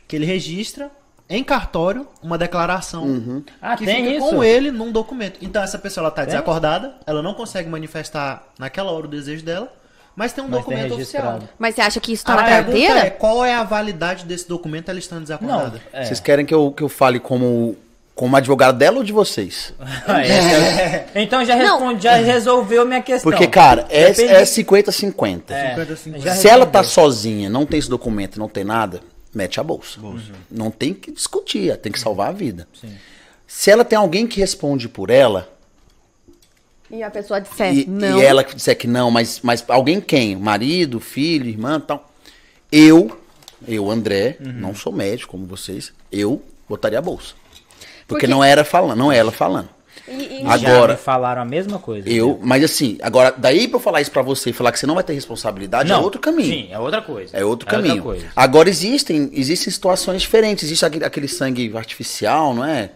[0.06, 0.90] que ele registra
[1.29, 4.29] em cartório uma declaração Ah, que tem fica isso?
[4.29, 5.39] com ele num documento.
[5.43, 6.33] Então essa pessoa ela tá Tem?
[6.33, 9.72] desacordada, ela não consegue manifestar naquela hora o desejo dela,
[10.14, 11.29] mas tem um Mas tem documento registrado.
[11.39, 11.55] oficial.
[11.59, 12.99] Mas você acha que isso tá A na pergunta carteira?
[13.07, 15.25] é qual é a validade desse documento ela estando Não.
[15.25, 15.81] desacordada?
[15.93, 16.05] É.
[16.05, 17.75] Vocês querem que eu, que eu fale como,
[18.14, 19.72] como advogado dela ou de vocês?
[20.07, 21.07] Ah, é.
[21.16, 21.79] Então já, Não.
[21.79, 23.31] responde, já resolveu minha questão.
[23.31, 25.51] Porque, cara, é, Depende- é 50-50.
[25.55, 26.20] É, 50-50.
[26.20, 29.01] já Se ela tá sozinha, não tem esse documento, não tem nada,
[29.37, 29.99] mete a bolsa.
[30.51, 32.66] Não tem que discutir, tem que salvar a vida.
[32.80, 32.95] Sim.
[33.47, 35.49] Se ela tem alguém que responde por ela,
[36.91, 38.18] E a pessoa disser e, não.
[38.18, 40.37] e ela disser que não, mas, mas alguém quem?
[40.37, 42.11] Marido, filho, irmã tal.
[42.70, 43.20] Eu,
[43.66, 44.53] eu, André, Uhum.
[44.53, 47.35] não sou médico como vocês, eu botaria a bolsa.
[48.07, 49.68] Porque, Porque- não era falando, não é ela falando.
[50.07, 52.09] E- e- Agora- falaram a mesma coisa.
[52.09, 54.86] Eu, mas assim, agora, daí pra eu falar isso pra você e falar que você
[54.86, 56.52] não vai ter responsabilidade, é outro caminho.
[56.52, 57.34] Sim, é outra coisa.
[57.36, 58.02] É outro outra caminho.
[58.02, 58.26] coisa.
[58.36, 60.64] Agora existem, existem situações diferentes.
[60.64, 62.90] Existe aquele, sangue artificial, não é?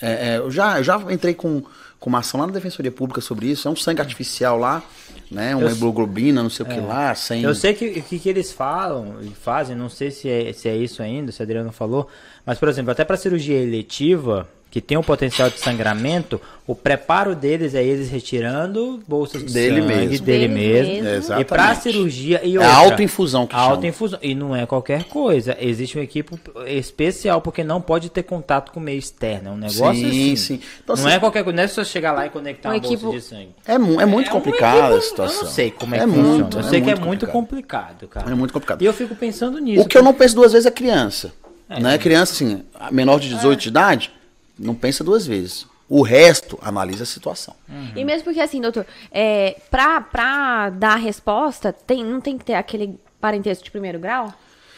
[0.00, 1.62] É, é, eu, já, eu já entrei com,
[2.00, 3.68] com uma ação lá na Defensoria Pública sobre isso.
[3.68, 4.82] É um sangue artificial lá,
[5.30, 5.54] né?
[5.54, 7.42] Uma Eu- hemoglobina, não sei o que lá, sem.
[7.42, 10.74] Eu sei que que, que eles falam e fazem, não sei se é, se é
[10.76, 12.08] isso ainda, se a Adriano falou,
[12.46, 14.48] mas por exemplo, até para cirurgia eletiva,
[14.80, 19.80] que tem um potencial de sangramento, o preparo deles é eles retirando bolsas de Dele
[19.80, 20.24] sangue mesmo.
[20.24, 21.04] dele Deles mesmo.
[21.04, 21.34] mesmo.
[21.34, 24.18] É, E pra cirurgia e É outra, a autoinfusão que autoinfusão.
[24.22, 25.56] E não é qualquer coisa.
[25.58, 26.34] Existe uma equipe
[26.66, 29.48] especial, porque não pode ter contato com o meio externo.
[29.48, 30.36] É um negócio Sim, assim.
[30.36, 30.60] sim.
[30.82, 31.56] Então, não assim, é qualquer coisa.
[31.56, 33.48] Não é só chegar lá e conectar Uma uma bolsa equipe- de sangue.
[33.66, 35.38] É, é muito É complicada a situação.
[35.38, 36.50] Eu não sei como é, É que muito, funciona.
[36.54, 37.38] Eu é sei que é muito muito complicado.
[37.48, 38.30] complicado, cara.
[38.30, 38.82] É muito complicado.
[38.82, 39.82] E eu fico pensando nisso.
[39.82, 41.32] O que eu não penso duas vezes é criança.
[41.70, 41.80] É.
[41.80, 41.98] né?
[41.98, 44.10] Criança, assim, menor de 18 de idade,
[44.58, 45.66] não pensa duas vezes.
[45.88, 47.54] O resto, analisa a situação.
[47.96, 52.44] E mesmo porque, assim, doutor, é, pra, pra dar a resposta, tem, não tem que
[52.44, 54.32] ter aquele parentesco de primeiro grau?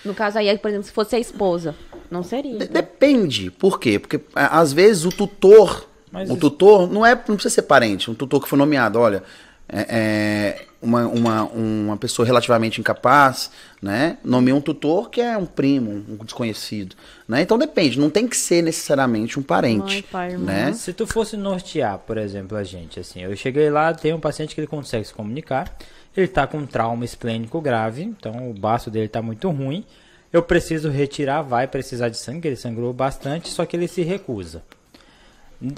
[0.05, 1.75] No caso aí, por exemplo, se fosse a esposa,
[2.11, 2.59] não seria.
[2.59, 3.51] De- depende.
[3.51, 3.99] Por quê?
[3.99, 8.09] Porque às vezes o tutor, Mas o isso- tutor não é, não precisa ser parente,
[8.11, 9.23] um tutor que foi nomeado, olha,
[9.69, 13.51] é, é, uma, uma, uma pessoa relativamente incapaz,
[13.83, 14.17] né?
[14.25, 16.97] Nomeia um tutor que é um primo, um desconhecido,
[17.29, 17.43] né?
[17.43, 20.73] Então depende, não tem que ser necessariamente um parente, Mãe, pai, né?
[20.73, 24.55] Se tu fosse nortear, por exemplo, a gente, assim, eu cheguei lá, tem um paciente
[24.55, 25.77] que ele consegue se comunicar,
[26.17, 29.85] ele tá com um trauma esplênico grave, então o baço dele tá muito ruim,
[30.33, 34.63] eu preciso retirar, vai precisar de sangue, ele sangrou bastante, só que ele se recusa.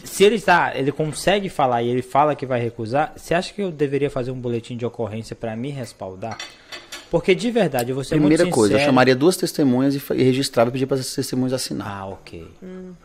[0.05, 3.61] Se ele está, ele consegue falar e ele fala que vai recusar, você acha que
[3.62, 6.39] eu deveria fazer um boletim de ocorrência para me respaldar?
[7.11, 8.91] Porque de verdade, eu vou ser Primeira muito coisa, eu sincero.
[8.93, 11.87] chamaria duas testemunhas e, e registrava e pedir para essas testemunhas assinar.
[11.89, 12.49] Ah, ok.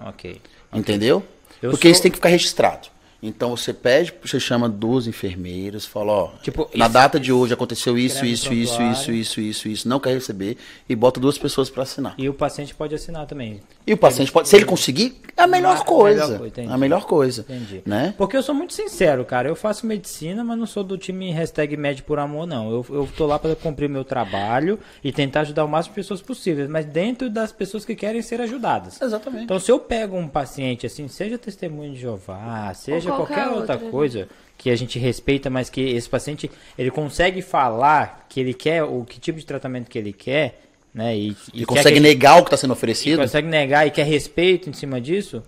[0.06, 0.42] Ok.
[0.74, 1.24] Entendeu?
[1.62, 2.88] Eu Porque sou- isso tem que ficar registrado.
[3.22, 7.54] Então você pede, você chama duas enfermeiras, fala, ó, Tipo, na isso- data de hoje
[7.54, 10.56] aconteceu isso, isso, isso, isso, isso, isso, isso, não quer receber
[10.88, 12.14] e bota duas pessoas para assinar.
[12.18, 13.60] E o paciente pode assinar também.
[13.88, 16.26] E o paciente pode, se ele conseguir, é a melhor Ah, coisa.
[16.26, 16.74] melhor coisa, entendi.
[16.74, 17.82] a melhor coisa, Entendi.
[17.86, 18.14] né?
[18.18, 19.48] Porque eu sou muito sincero, cara.
[19.50, 22.70] Eu faço medicina, mas não sou do time hashtag médio por amor, não.
[22.72, 26.22] Eu, eu tô lá para cumprir meu trabalho e tentar ajudar o máximo de pessoas
[26.22, 29.02] possíveis, mas dentro das pessoas que querem ser ajudadas.
[29.02, 29.44] Exatamente.
[29.46, 33.74] Então, se eu pego um paciente assim, seja testemunho de Jeová, seja qualquer qualquer outra
[33.74, 33.92] outra, né?
[33.92, 38.84] coisa que a gente respeita, mas que esse paciente ele consegue falar que ele quer
[38.84, 40.62] o que tipo de tratamento que ele quer,
[40.94, 41.16] né?
[41.16, 43.18] E, E quer consegue que- negar o que está sendo e oferecido.
[43.22, 45.44] consegue negar e quer respeito em cima disso,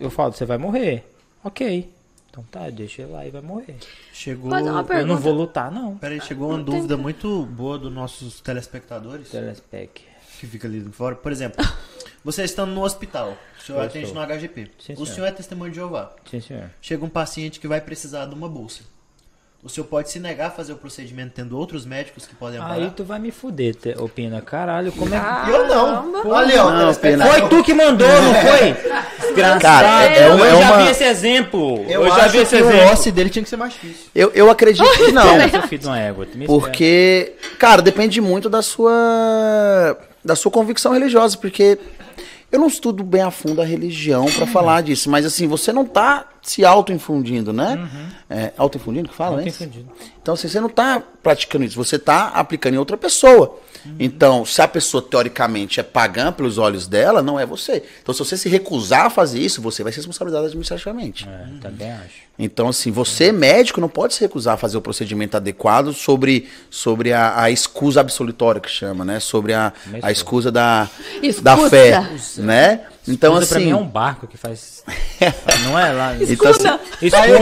[0.00, 1.04] eu falo, você vai morrer.
[1.44, 1.88] Ok.
[2.30, 3.76] Então tá, deixa ele lá e vai morrer.
[4.12, 4.52] Chegou.
[4.52, 5.04] Eu pergunta.
[5.06, 5.96] não vou lutar, não.
[5.98, 10.02] Peraí, chegou uma dúvida muito boa dos nossos telespectadores Telespec.
[10.40, 11.14] que fica ali fora.
[11.14, 11.64] Por exemplo,
[12.24, 14.14] você estando no hospital, o senhor Eu atende sou.
[14.14, 14.70] no HGP.
[14.78, 15.06] Sim, o senhor.
[15.06, 16.10] senhor é testemunho de Jeová.
[16.30, 16.70] Sim, senhor.
[16.80, 18.80] Chega um paciente que vai precisar de uma bolsa.
[19.62, 22.76] O senhor pode se negar a fazer o procedimento tendo outros médicos que podem amparar?
[22.76, 24.42] Aí tu vai me fuder, te- opina.
[24.42, 25.50] Caralho, como é que.
[25.50, 26.30] Eu não.
[26.30, 27.32] Olha, ó, Não, telespectador.
[27.32, 28.76] Foi tu que mandou, não foi?
[29.22, 29.60] Desgraçado.
[29.62, 31.82] Cara, é- é uma- eu é já uma- vi esse exemplo.
[31.88, 32.92] Eu, Eu, já acho vi esse que o exemplo.
[32.92, 34.04] osso dele tinha que ser mais difícil.
[34.14, 35.24] Eu, eu acredito que não.
[36.46, 41.78] Porque, cara, depende muito da sua da sua convicção religiosa, porque
[42.54, 45.84] eu não estudo bem a fundo a religião pra falar disso, mas assim, você não
[45.84, 47.88] tá se auto-infundindo, né?
[48.28, 49.44] É, auto-infundindo que fala, né?
[50.22, 53.58] Então, assim, você não tá praticando isso, você tá aplicando em outra pessoa.
[53.98, 57.82] Então, se a pessoa teoricamente é pagã pelos olhos dela, não é você.
[58.02, 61.28] Então, se você se recusar a fazer isso, você vai ser responsabilizado administrativamente.
[61.28, 62.24] É, também acho.
[62.38, 67.12] Então, assim, você, médico, não pode se recusar a fazer o procedimento adequado sobre, sobre
[67.12, 69.20] a, a escusa absolutória que chama, né?
[69.20, 69.72] Sobre a,
[70.02, 70.88] a escusa da,
[71.42, 72.86] da fé, né?
[73.06, 73.66] Então, Escusa pra assim...
[73.66, 74.82] mim é um barco que faz.
[75.64, 76.10] Não é lá.
[76.10, 76.78] Assim, Escuna,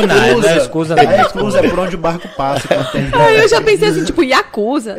[0.07, 1.21] não é escusa não.
[1.23, 2.69] escusa é por onde o barco passa.
[3.13, 4.97] Ai, eu já pensei assim, tipo, Yakuza.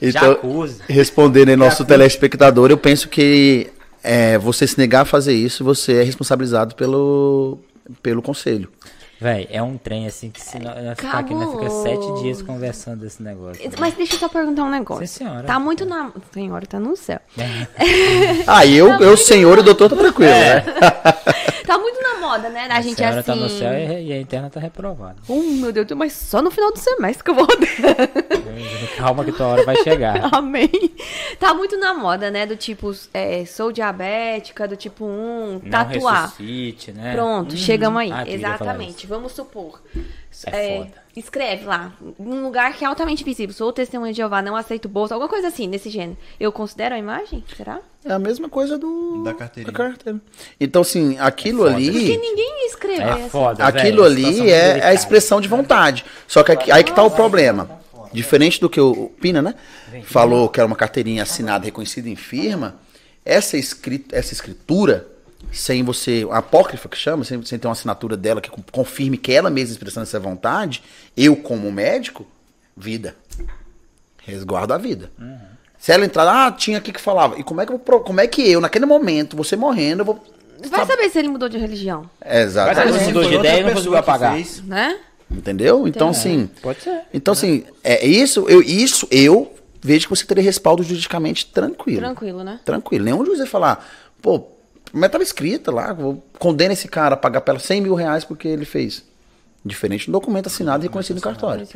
[0.00, 0.80] então, Jacuzzi.
[0.88, 3.68] respondendo aí nosso telespectador, eu penso que
[4.02, 7.58] é, você se negar a fazer isso, você é responsabilizado pelo,
[8.02, 8.68] pelo conselho.
[9.20, 13.00] Véi, é um trem assim que se nós ficar aqui, nós fica sete dias conversando
[13.00, 13.62] desse negócio.
[13.78, 15.06] Mas deixa eu só perguntar um negócio.
[15.06, 15.44] Sim, senhora.
[15.44, 16.12] Tá muito na.
[16.32, 17.20] Senhora, tá no céu.
[18.46, 20.64] Ah, e eu, eu senhor e o doutor tá tranquilo, né?
[21.66, 22.68] Tá muito na moda, né?
[22.68, 23.26] Da A gente senhora assim.
[23.32, 25.16] tá no céu e e a interna tá reprovada.
[25.26, 27.46] Oh, meu Deus, mas só no final do semestre que eu vou
[28.96, 30.28] Calma que tua hora vai chegar.
[30.32, 30.70] Amém.
[31.40, 32.46] Tá muito na moda, né?
[32.46, 36.22] Do tipo, é, sou diabética, do tipo 1, Não tatuar.
[36.24, 37.14] ressuscite, né?
[37.14, 38.12] Pronto, chegamos aí.
[38.12, 38.30] Ah, tu
[39.06, 39.08] Exatamente.
[39.08, 39.82] Vamos supor.
[40.46, 40.92] É foda.
[41.16, 43.54] escreve lá, num lugar que é altamente visível.
[43.54, 46.16] Sou testemunha de Jeová, não aceito bolsa, alguma coisa assim, desse gênero.
[46.38, 47.42] Eu considero a imagem?
[47.56, 47.80] Será?
[48.04, 49.22] É a mesma coisa do...
[49.24, 49.72] Da carteirinha.
[49.72, 50.20] da carteira.
[50.60, 51.74] Então, assim, aquilo foda.
[51.76, 51.90] ali...
[51.90, 53.28] Porque ninguém escreve É assim.
[53.30, 56.04] foda, Aquilo velho, ali é, é a expressão de vontade.
[56.28, 57.68] Só que aqui- aí que tá o problema.
[58.12, 59.54] Diferente do que o Pina, né?
[60.04, 62.76] Falou que era uma carteirinha assinada, reconhecida em firma,
[63.24, 65.06] essa, escrita, essa escritura,
[65.52, 69.32] sem você, a apócrifa que chama, sem, sem ter uma assinatura dela que confirme que
[69.32, 70.82] ela mesma expressando essa vontade,
[71.16, 72.26] eu como médico,
[72.76, 73.14] vida.
[74.24, 75.10] Resguardo a vida.
[75.78, 77.38] Se ela entrar, ah, tinha aqui que falava.
[77.38, 80.00] E como é que eu, vou pro- como é que eu, naquele momento, você morrendo,
[80.00, 80.24] eu vou
[80.70, 82.74] Vai saber se ele mudou de religião, Exato.
[82.74, 84.34] Mas ele mudou de ideia e não conseguiu apagar.
[84.34, 84.62] fez.
[84.64, 84.98] né?
[85.30, 85.86] Entendeu?
[85.86, 86.48] Então, assim.
[86.62, 87.02] Pode ser.
[87.12, 92.00] Então, assim, é isso, eu, isso eu vejo que você teria respaldo juridicamente tranquilo.
[92.00, 92.58] Tranquilo, né?
[92.64, 93.04] Tranquilo.
[93.04, 93.86] Nenhum juiz vai falar,
[94.22, 94.46] pô,
[94.92, 98.46] mas tava escrita lá, vou- condena esse cara a pagar pela 100 mil reais porque
[98.48, 99.04] ele fez.
[99.64, 101.66] Diferente do documento assinado e reconhecido no cartório.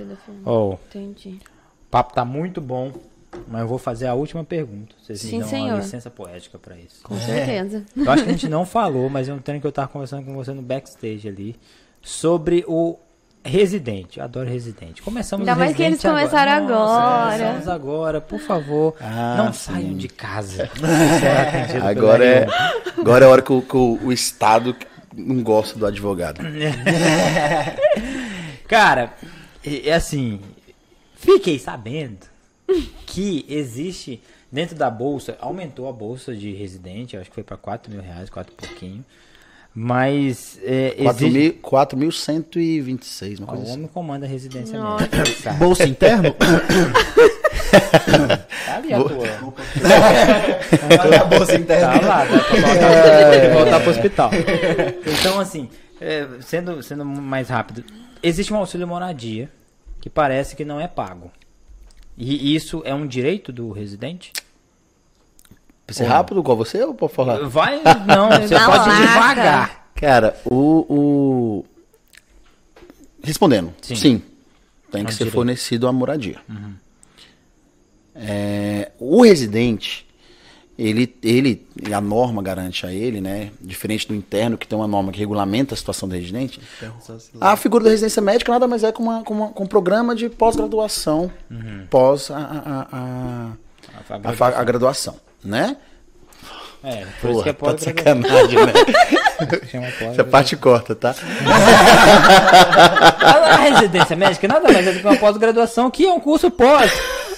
[0.46, 1.40] Oh, Entendi.
[1.86, 2.92] o papo tá muito bom,
[3.48, 4.94] mas eu vou fazer a última pergunta.
[5.02, 5.68] Vocês me Sim, dão senhor.
[5.70, 7.02] uma licença poética pra isso.
[7.02, 7.84] Com certeza.
[7.96, 10.24] Eu acho que a gente não falou, mas é um treino que eu tava conversando
[10.24, 11.56] com você no backstage ali,
[12.00, 12.96] sobre o
[13.44, 14.18] Residente.
[14.18, 15.00] Eu adoro Residente.
[15.02, 17.38] Começamos Ainda mais que eles começaram Nossa, agora.
[17.38, 18.94] Começamos agora, por favor.
[19.00, 19.72] Ah, não sim.
[19.72, 20.68] saiam de casa.
[21.72, 23.00] Pelo Agora é, R1.
[23.00, 24.76] agora é a hora que o, que o- Estado
[25.16, 26.40] não gosta do advogado.
[28.68, 29.12] Cara,
[29.64, 30.40] é é assim,
[31.16, 32.18] fiquei sabendo
[33.06, 37.56] que existe dentro da bolsa, aumentou a bolsa de residente, eu acho que foi para
[37.56, 39.04] 4 mil reais, 4 e pouquinho.
[39.74, 41.60] Mas é, existe.
[41.62, 43.74] 4.126, uma coisa o assim.
[43.74, 45.08] homem comanda a residência Nossa.
[45.16, 45.42] médica.
[45.42, 45.58] sabe?
[45.58, 46.34] Bolsa interno?
[47.70, 49.28] Tá ali a tua.
[51.20, 51.98] a bolsa interna.
[52.00, 54.30] Tá lá, pra voltar, que voltar pro hospital.
[55.20, 55.68] Então, assim,
[56.00, 57.84] é, sendo, sendo mais rápido,
[58.22, 59.48] existe um auxílio moradia
[60.00, 61.30] que parece que não é pago.
[62.18, 64.32] E isso é um direito do residente?
[65.94, 67.38] Pra ser rápido igual você ou pode falar?
[67.48, 69.06] Vai, não, você Na pode ir lata.
[69.06, 69.90] devagar.
[69.94, 70.86] Cara, o.
[70.88, 71.64] o-
[73.22, 73.96] Respondendo, Sim.
[73.96, 74.22] sim.
[74.90, 75.34] Tem que ser direito.
[75.34, 76.38] fornecido a moradia.
[78.14, 80.06] É, o residente,
[80.78, 83.50] ele, ele, a norma garante a ele, né?
[83.60, 86.60] Diferente do interno, que tem uma norma que regulamenta a situação do residente,
[87.40, 90.14] a figura da residência médica nada mais é com, uma, com, uma- com um programa
[90.14, 91.30] de pós-graduação,
[91.88, 93.52] pós a, a, a-
[94.18, 95.76] a- a graduação, né?
[96.82, 98.72] É, por isso que é Porra, tá pode de sacanagem, né?
[100.12, 101.14] Essa parte corta, tá?
[103.20, 106.90] A residência médica nada mais é do que uma pós-graduação, que é um curso pós.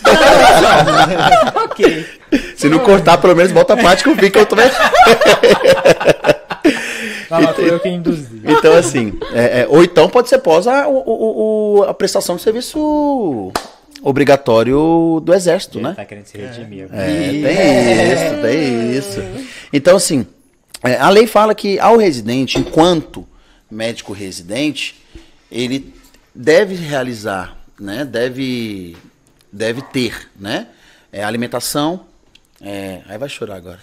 [1.64, 2.06] ok.
[2.56, 4.54] Se não cortar, pelo menos bota a parte que eu vi que eu tô.
[7.28, 8.42] Fala, foi eu que induzi.
[8.44, 12.36] Então, assim, é, é, ou então pode ser pós a, o- o- o- a prestação
[12.36, 13.50] de serviço
[14.02, 15.94] obrigatório do exército, Ele né?
[15.94, 16.88] tá querendo se redimir.
[16.92, 19.48] É, tem isso, tem isso.
[19.72, 20.26] Então, assim,
[20.82, 23.26] é, a lei fala que ao residente, enquanto
[23.70, 24.94] médico residente,
[25.50, 25.94] ele
[26.34, 28.04] deve realizar, né?
[28.04, 28.96] Deve,
[29.52, 30.66] deve ter, né?
[31.12, 32.00] É, alimentação.
[32.60, 33.78] é, aí vai chorar agora.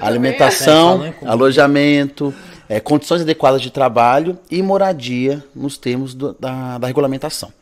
[0.00, 1.30] Alimentação, Falando em comida.
[1.30, 2.34] alojamento,
[2.68, 7.52] é, condições adequadas de trabalho e moradia nos termos do- da, da regulamentação.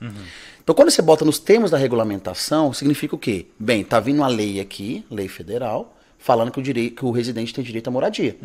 [0.63, 3.47] Então, quando você bota nos termos da regulamentação, significa o quê?
[3.59, 7.53] Bem, tá vindo uma lei aqui, lei federal, falando que o, direi- que o residente
[7.53, 8.37] tem direito à moradia.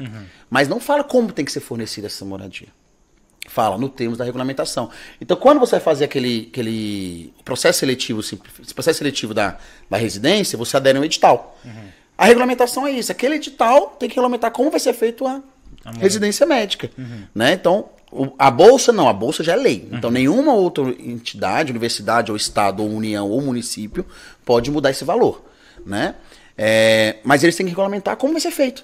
[0.49, 2.67] Mas não fala como tem que ser fornecida essa moradia.
[3.47, 4.89] Fala no termos da regulamentação.
[5.21, 8.35] Então, quando você vai fazer aquele, aquele processo seletivo, esse
[8.73, 9.57] processo seletivo da,
[9.89, 11.57] da residência, você adere a um edital.
[12.17, 13.11] A regulamentação é isso.
[13.11, 15.41] Aquele edital tem que regulamentar como vai ser feito a
[15.99, 16.89] residência médica.
[17.33, 17.53] Né?
[17.53, 17.89] Então,
[18.39, 19.87] a bolsa não, a bolsa já é lei.
[19.91, 24.05] Então, nenhuma outra entidade, universidade, ou estado, ou união, ou município
[24.45, 25.43] pode mudar esse valor.
[25.85, 26.15] Né?
[26.57, 28.83] É, mas eles têm que regulamentar como vai ser feito.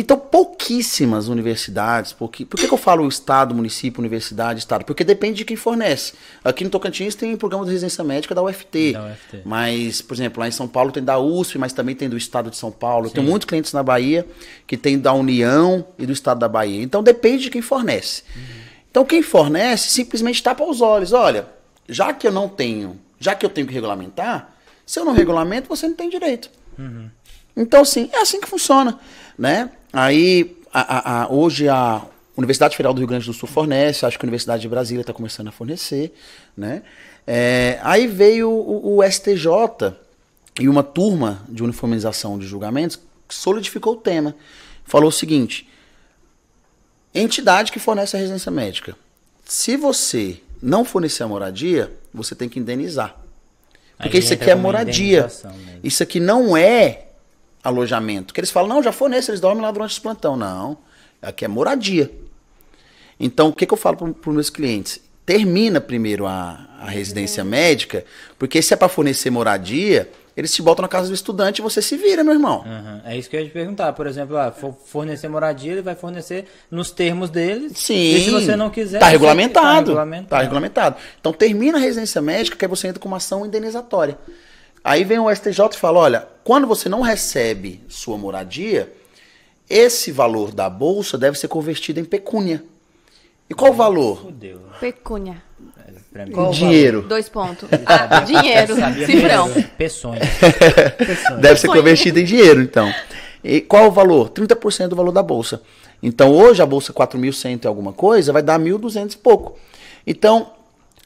[0.00, 2.44] Então, pouquíssimas universidades, pouqui...
[2.44, 4.84] por que, que eu falo estado, município, universidade, estado?
[4.84, 6.12] Porque depende de quem fornece.
[6.44, 8.92] Aqui no Tocantins tem programa de residência médica da UFT.
[8.92, 9.42] Da UFT.
[9.44, 12.48] Mas, por exemplo, lá em São Paulo tem da USP, mas também tem do estado
[12.48, 13.10] de São Paulo.
[13.10, 14.24] Tenho muitos clientes na Bahia
[14.68, 16.80] que tem da União e do estado da Bahia.
[16.80, 18.22] Então, depende de quem fornece.
[18.88, 21.12] Então, quem fornece simplesmente tapa os olhos.
[21.12, 21.48] Olha,
[21.88, 24.54] já que eu não tenho, já que eu tenho que regulamentar,
[24.86, 26.48] se eu não regulamento, você não tem direito.
[27.56, 28.96] Então, assim, é assim que funciona,
[29.36, 29.72] né?
[29.92, 32.02] Aí, a- a- hoje a
[32.36, 35.12] Universidade Federal do Rio Grande do Sul fornece, acho que a Universidade de Brasília está
[35.12, 36.14] começando a fornecer,
[36.56, 36.82] né?
[37.26, 39.94] É, aí veio o, o STJ
[40.60, 44.34] e uma turma de uniformização de julgamentos que solidificou o tema.
[44.84, 45.68] Falou o seguinte,
[47.14, 48.96] entidade que fornece a residência médica,
[49.44, 53.16] se você não fornecer a moradia, você tem que indenizar.
[53.98, 55.22] Porque isso aqui é moradia.
[55.82, 57.07] Isso aqui não é
[57.62, 58.32] alojamento.
[58.34, 60.36] Que eles falam, não, já fornece, eles dormem lá durante esse plantão.
[60.36, 60.78] Não,
[61.22, 62.10] aqui é moradia.
[63.20, 65.00] Então, o que, que eu falo para os meus clientes?
[65.26, 68.04] Termina primeiro a, a residência médica,
[68.38, 71.82] porque se é para fornecer moradia, eles te botam na casa do estudante e você
[71.82, 72.62] se vira, meu irmão.
[72.64, 73.92] Aham, É isso que eu ia te perguntar.
[73.92, 77.70] Por exemplo, ah, for- fornecer moradia, ele vai fornecer nos termos dele.
[77.74, 78.14] Sim.
[78.14, 79.00] E se você não quiser.
[79.00, 79.64] Tá você- regulamentado.
[79.64, 80.42] Tá Tá regulamentado.
[80.44, 80.96] regulamentado.
[81.20, 84.16] Então termina a residência médica, que aí você entra com uma ação indenizatória.
[84.82, 88.92] Aí vem o STJ e fala: olha, quando você não recebe sua moradia,
[89.68, 92.62] esse valor da bolsa deve ser convertido em pecúnia.
[93.50, 94.22] E qual o valor?
[94.22, 94.60] Fudeu.
[94.80, 95.42] Pecúnia.
[96.12, 96.32] Pra mim.
[96.32, 97.02] Qual Dinheiro.
[97.02, 97.68] Dois pontos.
[97.86, 98.74] Ah, dinheiro.
[99.06, 99.50] Cifrão.
[99.76, 100.20] Peçonha.
[101.40, 102.92] Deve ser convertido em dinheiro, então.
[103.42, 104.30] E qual o valor?
[104.30, 105.62] 30% do valor da bolsa.
[106.02, 109.58] Então, hoje a bolsa 4.100 e alguma coisa vai dar 1.200 e pouco.
[110.06, 110.52] Então,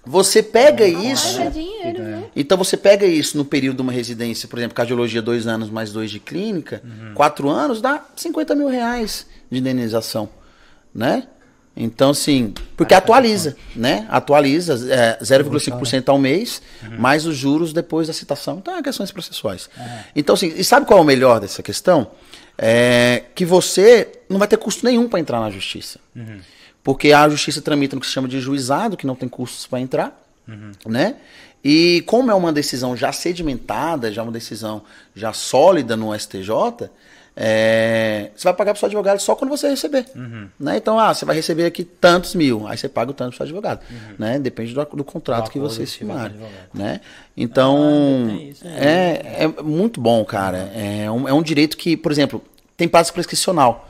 [0.05, 1.41] você pega isso.
[1.41, 2.31] É dinheiro, viu?
[2.35, 5.93] Então você pega isso no período de uma residência, por exemplo, cardiologia, dois anos mais
[5.93, 6.83] dois de clínica,
[7.15, 10.29] quatro anos, dá 50 mil reais de indenização,
[10.95, 11.29] né?
[11.75, 14.07] Então, assim, porque atualiza, né?
[14.11, 16.61] Atualiza é, 0,5% ao mês,
[16.99, 18.59] mais os juros depois da citação.
[18.59, 19.71] Então, é questões processuais.
[20.15, 22.11] Então, assim, e sabe qual é o melhor dessa questão?
[22.59, 25.99] É que você não vai ter custo nenhum para entrar na justiça.
[26.83, 29.81] Porque a justiça tramita no que se chama de juizado, que não tem custos para
[29.81, 30.21] entrar,
[30.87, 31.17] né?
[31.65, 34.83] E como é uma decisão já sedimentada, já uma decisão
[35.15, 36.91] já sólida no STJ,
[37.35, 40.05] é, você vai pagar para o seu advogado só quando você receber.
[40.59, 40.77] Né?
[40.77, 43.37] Então, ah, você vai receber aqui tantos mil, aí você paga o tanto para o
[43.39, 43.81] seu advogado.
[44.19, 44.39] Né?
[44.39, 46.27] Depende do, do contrato que vocês firmarem.
[46.33, 46.69] advogado.
[46.75, 47.01] Né?
[47.37, 47.79] Então,
[48.27, 50.71] Ah, tem isso, é, é muito bom, cara.
[50.75, 52.43] É um, é um direito que, por exemplo,
[52.77, 53.89] tem prazo prescricional.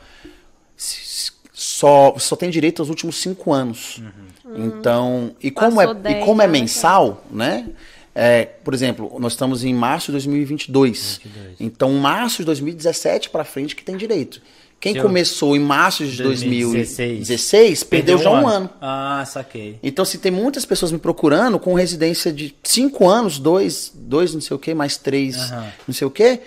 [1.83, 4.01] Só, só tem direito aos últimos cinco anos.
[4.55, 7.69] Então, e como, Passou é, e 10 como é mensal, né?
[8.15, 11.21] É, por exemplo, nós estamos em março de 2022.
[11.59, 14.41] Então, março de 2017 para frente que tem direito.
[14.79, 16.97] Quem Se eu- começou em março de 2016,
[17.29, 18.71] 2016 perdeu, já um ano.
[18.81, 19.77] Ah, saquei.
[19.83, 24.41] Então, se tem muitas pessoas me procurando com residência de cinco anos, dois, dois não
[24.41, 25.67] sei o que, mais três Aham.
[25.89, 26.39] não sei o que,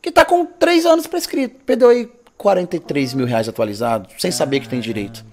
[0.00, 1.54] que tá com três anos prescrito.
[1.66, 5.24] Perdeu aí 43 mil reais atualizado, sem saber que tem direito.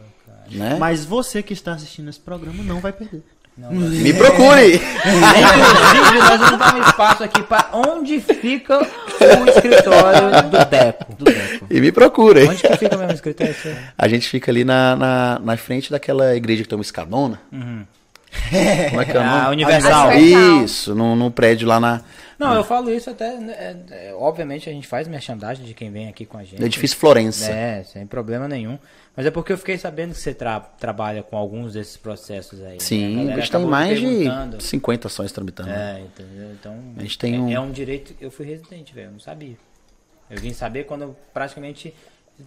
[0.51, 0.77] Né?
[0.79, 3.23] Mas você que está assistindo esse programa não vai perder.
[3.57, 4.75] Me procure!
[4.79, 11.15] Inclusive, nós vamos dar um espaço aqui para onde fica o escritório do Deco.
[11.15, 11.25] Do
[11.69, 12.47] e me procure.
[12.47, 13.53] Onde que fica mesmo o escritório?
[13.97, 17.39] A gente fica ali na, na, na frente daquela igreja que tem uma escadona.
[17.51, 19.55] Como é que é o Ah, nome?
[19.55, 20.07] Universal.
[20.09, 20.63] Universal.
[20.63, 22.01] Isso, no, no prédio lá na.
[22.39, 23.37] Não, eu falo isso até.
[23.37, 23.53] né,
[23.91, 26.59] é, é, obviamente a gente faz merchandising de quem vem aqui com a gente.
[26.59, 27.51] No edifício Florença.
[27.51, 28.79] É, sem problema nenhum.
[29.15, 32.73] Mas é porque eu fiquei sabendo que você tra- trabalha com alguns desses processos aí.
[32.73, 32.79] né?
[32.79, 34.63] Sim, galera a gente tem mais de perguntando.
[34.63, 35.69] 50 ações tramitando.
[35.69, 36.51] É, entendeu?
[36.53, 38.15] Então, A gente tem é, um- é um direito.
[38.21, 39.57] Eu fui residente, velho, eu não sabia.
[40.29, 41.93] Eu vim saber quando eu praticamente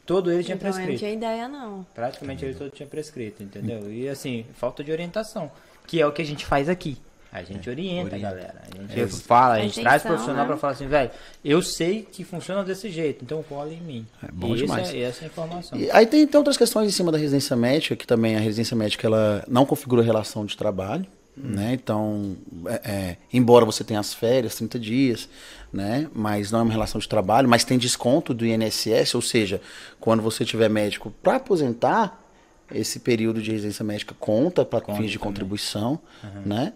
[0.06, 0.98] todo ele tinha Então, eu não prescrito.
[1.01, 1.85] tinha ideia, não.
[1.94, 3.93] Praticamente ele todo tinha prescrito, entendeu?
[3.93, 5.51] E assim, falta de orientação,
[5.86, 6.97] que é o que a gente faz aqui.
[7.33, 8.63] A gente orienta, a galera.
[8.71, 10.47] A gente fala, a gente Atenção, traz profissional né?
[10.49, 11.11] pra falar assim, velho,
[11.43, 14.07] eu sei que funciona desse jeito, então cola em mim.
[14.23, 14.93] É bom e demais.
[14.93, 15.79] É, essa é a informação.
[15.79, 18.77] E aí tem, tem outras questões em cima da residência médica, que também a residência
[18.77, 21.73] médica ela não configura relação de trabalho, né?
[21.73, 22.37] Então,
[22.67, 25.29] é, é, embora você tenha as férias, 30 dias,
[25.73, 26.07] né?
[26.15, 29.59] Mas não é uma relação de trabalho, mas tem desconto do INSS, ou seja,
[29.99, 32.21] quando você tiver médico para aposentar,
[32.71, 35.19] esse período de residência médica conta para fins de também.
[35.19, 35.99] contribuição,
[36.45, 36.73] né?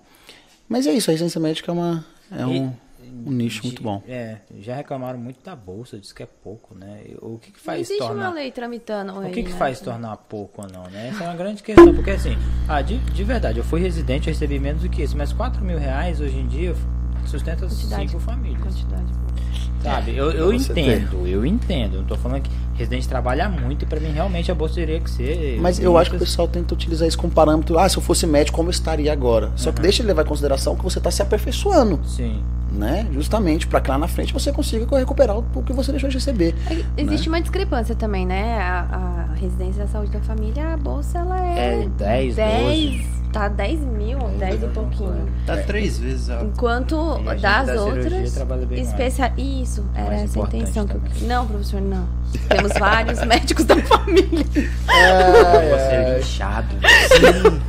[0.68, 2.72] Mas é isso, a residência médica é, uma, é um,
[3.26, 4.02] um nicho muito bom.
[4.08, 7.02] É, já reclamaram muito da bolsa, diz que é pouco, né?
[7.22, 8.28] O que, que Não faz existe tornar.
[8.30, 9.58] uma lei tramitando O aí, que, que né?
[9.58, 11.08] faz tornar pouco ou não, né?
[11.08, 12.36] Essa é uma grande questão, porque assim,
[12.68, 15.64] ah, de, de verdade, eu fui residente, eu recebi menos do que isso, mas 4
[15.64, 16.74] mil reais hoje em dia
[17.28, 18.08] sustenta Quantidade.
[18.10, 18.60] cinco famílias.
[18.62, 19.04] Quantidade.
[19.82, 20.16] Sabe?
[20.16, 21.94] Eu, eu Você entendo, eu entendo.
[21.94, 24.98] Eu não tô falando que residente trabalha muito e pra mim realmente a bolsa teria
[24.98, 25.58] que ser.
[25.60, 27.78] Mas eu acho que o pessoal tenta utilizar isso como parâmetro.
[27.78, 29.52] Ah, se eu fosse médico, como eu estaria agora?
[29.54, 29.82] Só que Uhum.
[29.82, 32.42] deixa ele levar em consideração que você está se aperfeiçoando, Sim.
[32.76, 33.06] Né?
[33.12, 36.54] Justamente para que lá na frente você consiga recuperar o que você deixou de receber.
[36.70, 38.58] É, Existe uma discrepância também, né?
[38.60, 41.82] A, a residência da saúde da família, a bolsa, ela é...
[41.84, 45.26] É 10, 10, tá 10 mil, 10 e pouquinho.
[45.46, 46.96] Tá três vezes a Enquanto
[47.26, 48.88] a das da outras, trabalha bem mais.
[48.90, 49.32] especia...
[49.36, 50.86] Isso, era Mais essa a intenção.
[50.86, 51.24] Que.
[51.24, 52.06] Não, professor, não.
[52.48, 54.44] Temos vários médicos da família.
[54.46, 56.68] Você é lixado.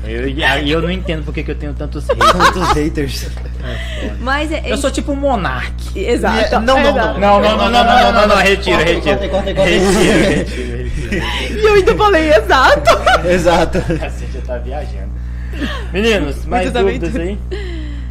[0.08, 2.32] Eu, e eu não entendo porque que eu tenho tantos haters.
[2.32, 3.28] Quantos haters.
[4.20, 4.64] Mas é...
[4.66, 6.00] Eu sou tipo um monarque.
[6.00, 6.60] Exato.
[6.62, 7.20] Não, não, exato.
[7.20, 9.18] Não, não, não, não, não, não, não, retiro, Corta, retiro.
[9.18, 9.70] corta, corta, corta.
[9.70, 11.58] Retiro, retiro, retiro.
[11.60, 12.90] E eu ainda falei exato.
[13.28, 13.78] Exato.
[13.78, 15.12] A Cintia tá viajando.
[15.92, 17.38] Meninos, mais dúvidas aí?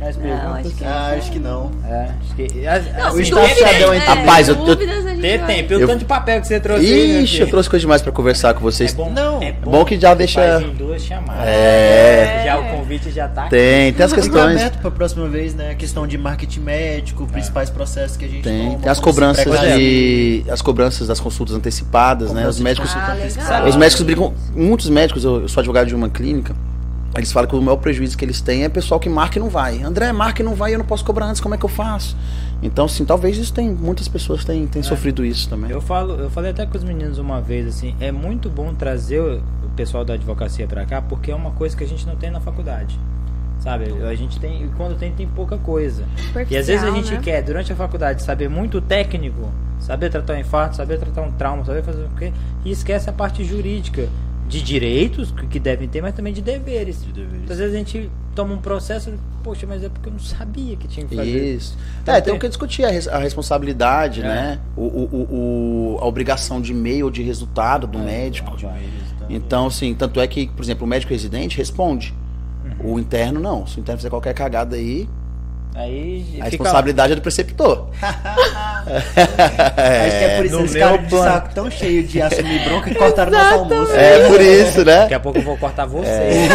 [0.07, 0.67] Mais Não, perguntas?
[0.67, 0.85] acho que...
[0.85, 1.71] Ah, acho que não.
[1.85, 2.43] É, acho que.
[2.55, 4.03] Não, está dúvidas, chadão, é, hein?
[4.07, 6.85] Rapaz, eu- Tem, vai- tem, pelo Eu- tanto de papel que você trouxe.
[6.85, 7.43] Ixi, filho.
[7.45, 8.93] eu trouxe coisa demais para conversar com vocês.
[8.93, 9.43] É bom, Não.
[9.43, 11.43] é Bom que já deixa- Faz em duas chamadas.
[11.45, 12.43] É.
[12.45, 13.51] Já o convite já tá aqui.
[13.51, 14.57] Tem, tem as questões.
[14.57, 15.71] aberto pra próxima vez, né?
[15.71, 18.79] A questão de marketing médico, principais processos que a gente Tem, toma.
[18.79, 20.45] tem as cobranças de.
[20.49, 22.47] As cobranças das consultas antecipadas, né?
[22.47, 22.95] Os médicos.
[22.95, 23.65] Ah.
[23.67, 24.33] Os médicos brigam.
[24.55, 26.55] Muitos médicos, eu, eu sou advogado de uma clínica.
[27.17, 29.49] Eles falam que o maior prejuízo que eles têm é pessoal que marca e não
[29.49, 29.83] vai.
[29.83, 32.17] André, marca e não vai, eu não posso cobrar antes, como é que eu faço?
[32.63, 33.71] Então, assim, talvez isso tem.
[33.71, 35.71] Muitas pessoas têm, têm sofrido isso também.
[35.71, 39.21] Eu falo, eu falei até com os meninos uma vez assim, é muito bom trazer
[39.21, 39.43] o
[39.77, 42.41] pessoal da advocacia pra cá, porque é uma coisa que a gente não tem na
[42.41, 42.99] faculdade.
[43.61, 43.87] Sabe?
[44.05, 46.05] A gente tem, e quando tem tem pouca coisa.
[46.49, 47.21] E às vezes a gente né?
[47.23, 51.65] quer durante a faculdade saber muito técnico, saber tratar um infarto, saber tratar um trauma,
[51.65, 52.33] saber fazer o quê,
[52.65, 54.09] e esquece a parte jurídica
[54.49, 57.05] de direitos que devem ter, mas também de deveres.
[57.51, 59.13] Às vezes a gente toma um processo,
[59.43, 61.55] poxa, mas é porque eu não sabia que tinha que fazer.
[61.57, 61.77] Isso.
[62.03, 64.25] Então é, tem- tem que discutir a, res- a responsabilidade, É.
[64.25, 64.61] né?
[64.77, 68.57] O, o- o- o- a obrigação de e-mail de resultado do médico.
[69.29, 72.15] Então, assim, tanto é que, por exemplo, o médico residente responde.
[72.81, 72.93] Uhum.
[72.95, 73.67] O interno não.
[73.67, 75.09] Se o interno fizer qualquer cagada aí,
[75.79, 77.89] Aí a fica responsabilidade é do preceptor.
[78.87, 82.97] Acho que é por isso eles ficaram de saco tão cheio de assumir bronca que
[82.97, 83.93] cortaram nosso almoço.
[83.93, 85.01] É por isso, né?
[85.01, 86.09] Daqui a pouco eu vou cortar você.
[86.09, 86.49] É.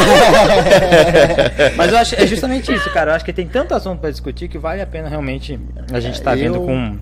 [1.77, 3.11] Mas eu acho é justamente isso, cara.
[3.11, 5.59] Eu acho que tem tanto assunto pra discutir que vale a pena realmente
[5.93, 6.97] a gente estar eu- vindo com,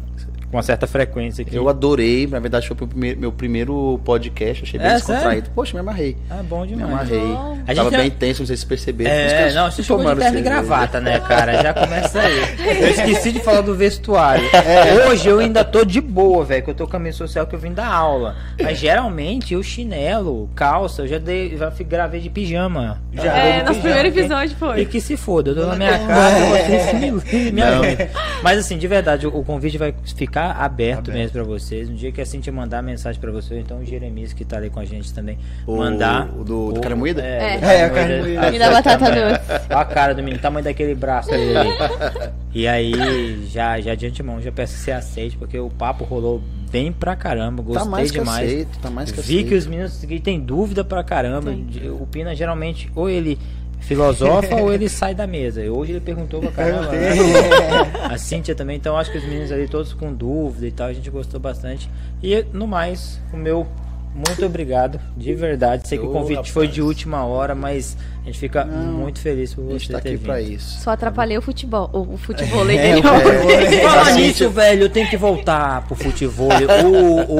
[0.49, 1.55] com uma certa frequência aqui.
[1.55, 5.49] Eu adorei, na verdade foi o meu primeiro podcast, achei bem É, descontraído.
[5.53, 6.17] Poxa, me amarrei.
[6.29, 6.89] Ah, bom Me demais.
[6.91, 7.19] amarrei.
[7.19, 7.57] Bom.
[7.67, 9.11] A Tava gente bem já- tenso, não sei se perceberam.
[9.11, 11.61] É, eu não, você chegou de terno e gravata, né, cara?
[11.61, 12.39] Já começa aí.
[12.81, 14.47] Eu esqueci de falar do vestuário.
[14.53, 15.07] É.
[15.07, 17.53] Hoje eu ainda tô de boa, velho, que eu tô com a minha social que
[17.55, 18.35] eu vim da aula.
[18.61, 23.01] Mas geralmente o chinelo, calça, eu já, dei, já gravei de pijama.
[23.13, 23.81] Já É, nosso pijama.
[23.81, 24.85] primeiro episódio E foi.
[24.85, 27.11] que se foda, eu tô na minha casa, você se me,
[27.51, 27.77] me Não.
[27.83, 28.09] aguenta.
[28.43, 31.11] Mas assim, de verdade, o convite vai ficar aberto, Aberto.
[31.11, 31.89] mesmo pra vocês.
[31.89, 34.69] No dia que a Cintia mandar mensagem pra vocês, então o Jeremias que tá ali
[34.69, 35.37] com a gente também,
[35.67, 36.27] O- mandar.
[36.37, 37.21] o do- do carne moída?
[37.21, 37.57] É, É.
[37.59, 38.49] do É, a carne moída.
[38.55, 39.63] E da batata doce.
[39.69, 41.43] Olha a cara do menino, tamanho daquele braço ali.
[42.53, 46.41] e aí, já, já de antemão, já peço que você aceite, porque o papo rolou
[46.71, 47.63] bem pra caramba.
[47.63, 48.47] Gostei Tá mais que demais.
[48.47, 49.55] aceito, tá mais que Vi que aceito.
[49.57, 51.51] os meninos que têm dúvida pra caramba.
[51.99, 53.37] O Pina geralmente, ou ele
[53.79, 55.61] filosofa ou ele sai da mesa.
[55.63, 56.91] E hoje ele perguntou pra caramba.
[56.91, 57.09] né?
[58.09, 60.93] A Cíntia também, então acho que os meninos ali todos com dúvida e tal, a
[60.93, 61.89] gente gostou bastante.
[62.21, 63.65] E no mais, o meu
[64.13, 65.87] muito obrigado, de verdade.
[65.87, 66.75] Sei que o convite foi rapaz.
[66.75, 70.09] de última hora, mas a gente fica muito feliz por A você gente tá aqui
[70.09, 70.21] vindo.
[70.23, 70.81] pra isso.
[70.81, 71.89] Só atrapalhei o futebol.
[71.93, 72.99] O, o futebol É, dele.
[72.99, 76.49] o futebol- Falar Assim, nisso, velho, eu tenho que voltar pro futebol.
[76.83, 77.33] O,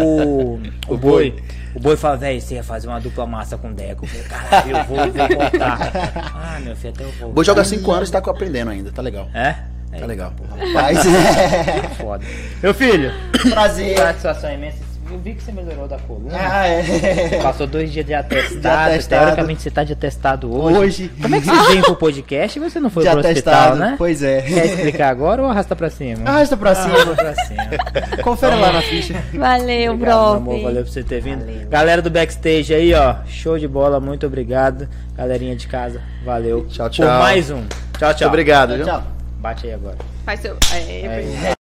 [0.55, 0.59] o,
[0.89, 1.33] o boi.
[1.75, 4.05] O boi fala, velho, você ia fazer uma dupla massa com o Deco.
[4.05, 5.91] Eu falei, caralho, eu vou, vou voltar.
[6.35, 7.31] Ah, meu filho, até eu.
[7.31, 9.29] Vou jogar 5 anos e tá aprendendo ainda, tá legal.
[9.33, 9.55] É?
[9.97, 10.33] Tá legal.
[10.57, 12.25] Rapaz, Tá foda.
[12.61, 13.11] Meu filho,
[13.51, 13.97] prazer.
[13.97, 14.88] satisfação imensa.
[15.11, 16.37] Eu vi que você melhorou da coluna.
[16.39, 17.39] Ah, é.
[17.41, 18.59] Passou dois dias de atestado.
[18.59, 19.21] De atestado.
[19.23, 20.77] Teoricamente você tá de atestado hoje.
[20.77, 21.11] Hoje.
[21.21, 23.79] Como é que você veio pro podcast e você não foi De pro hospital, atestado,
[23.79, 23.95] né?
[23.97, 24.41] pois é.
[24.41, 26.29] Quer explicar agora ou arrasta pra cima?
[26.29, 27.15] Arrasta pra Arrasta cima.
[27.15, 28.23] pra cima.
[28.23, 29.15] Confere lá na ficha.
[29.33, 30.61] Valeu, Obrigado, amor.
[30.61, 31.45] Valeu por você ter vindo.
[31.69, 33.15] Galera do backstage aí, ó.
[33.25, 34.87] Show de bola, muito obrigado.
[35.17, 36.67] Galerinha de casa, valeu.
[36.67, 37.19] Tchau, Por tchau.
[37.19, 37.63] mais um.
[37.97, 38.09] Tchau, tchau.
[38.11, 38.85] Muito obrigado, viu?
[38.85, 39.03] Tchau.
[39.39, 39.97] Bate aí agora.
[40.25, 40.55] Faz seu.
[40.73, 41.07] É,
[41.47, 41.58] Aí.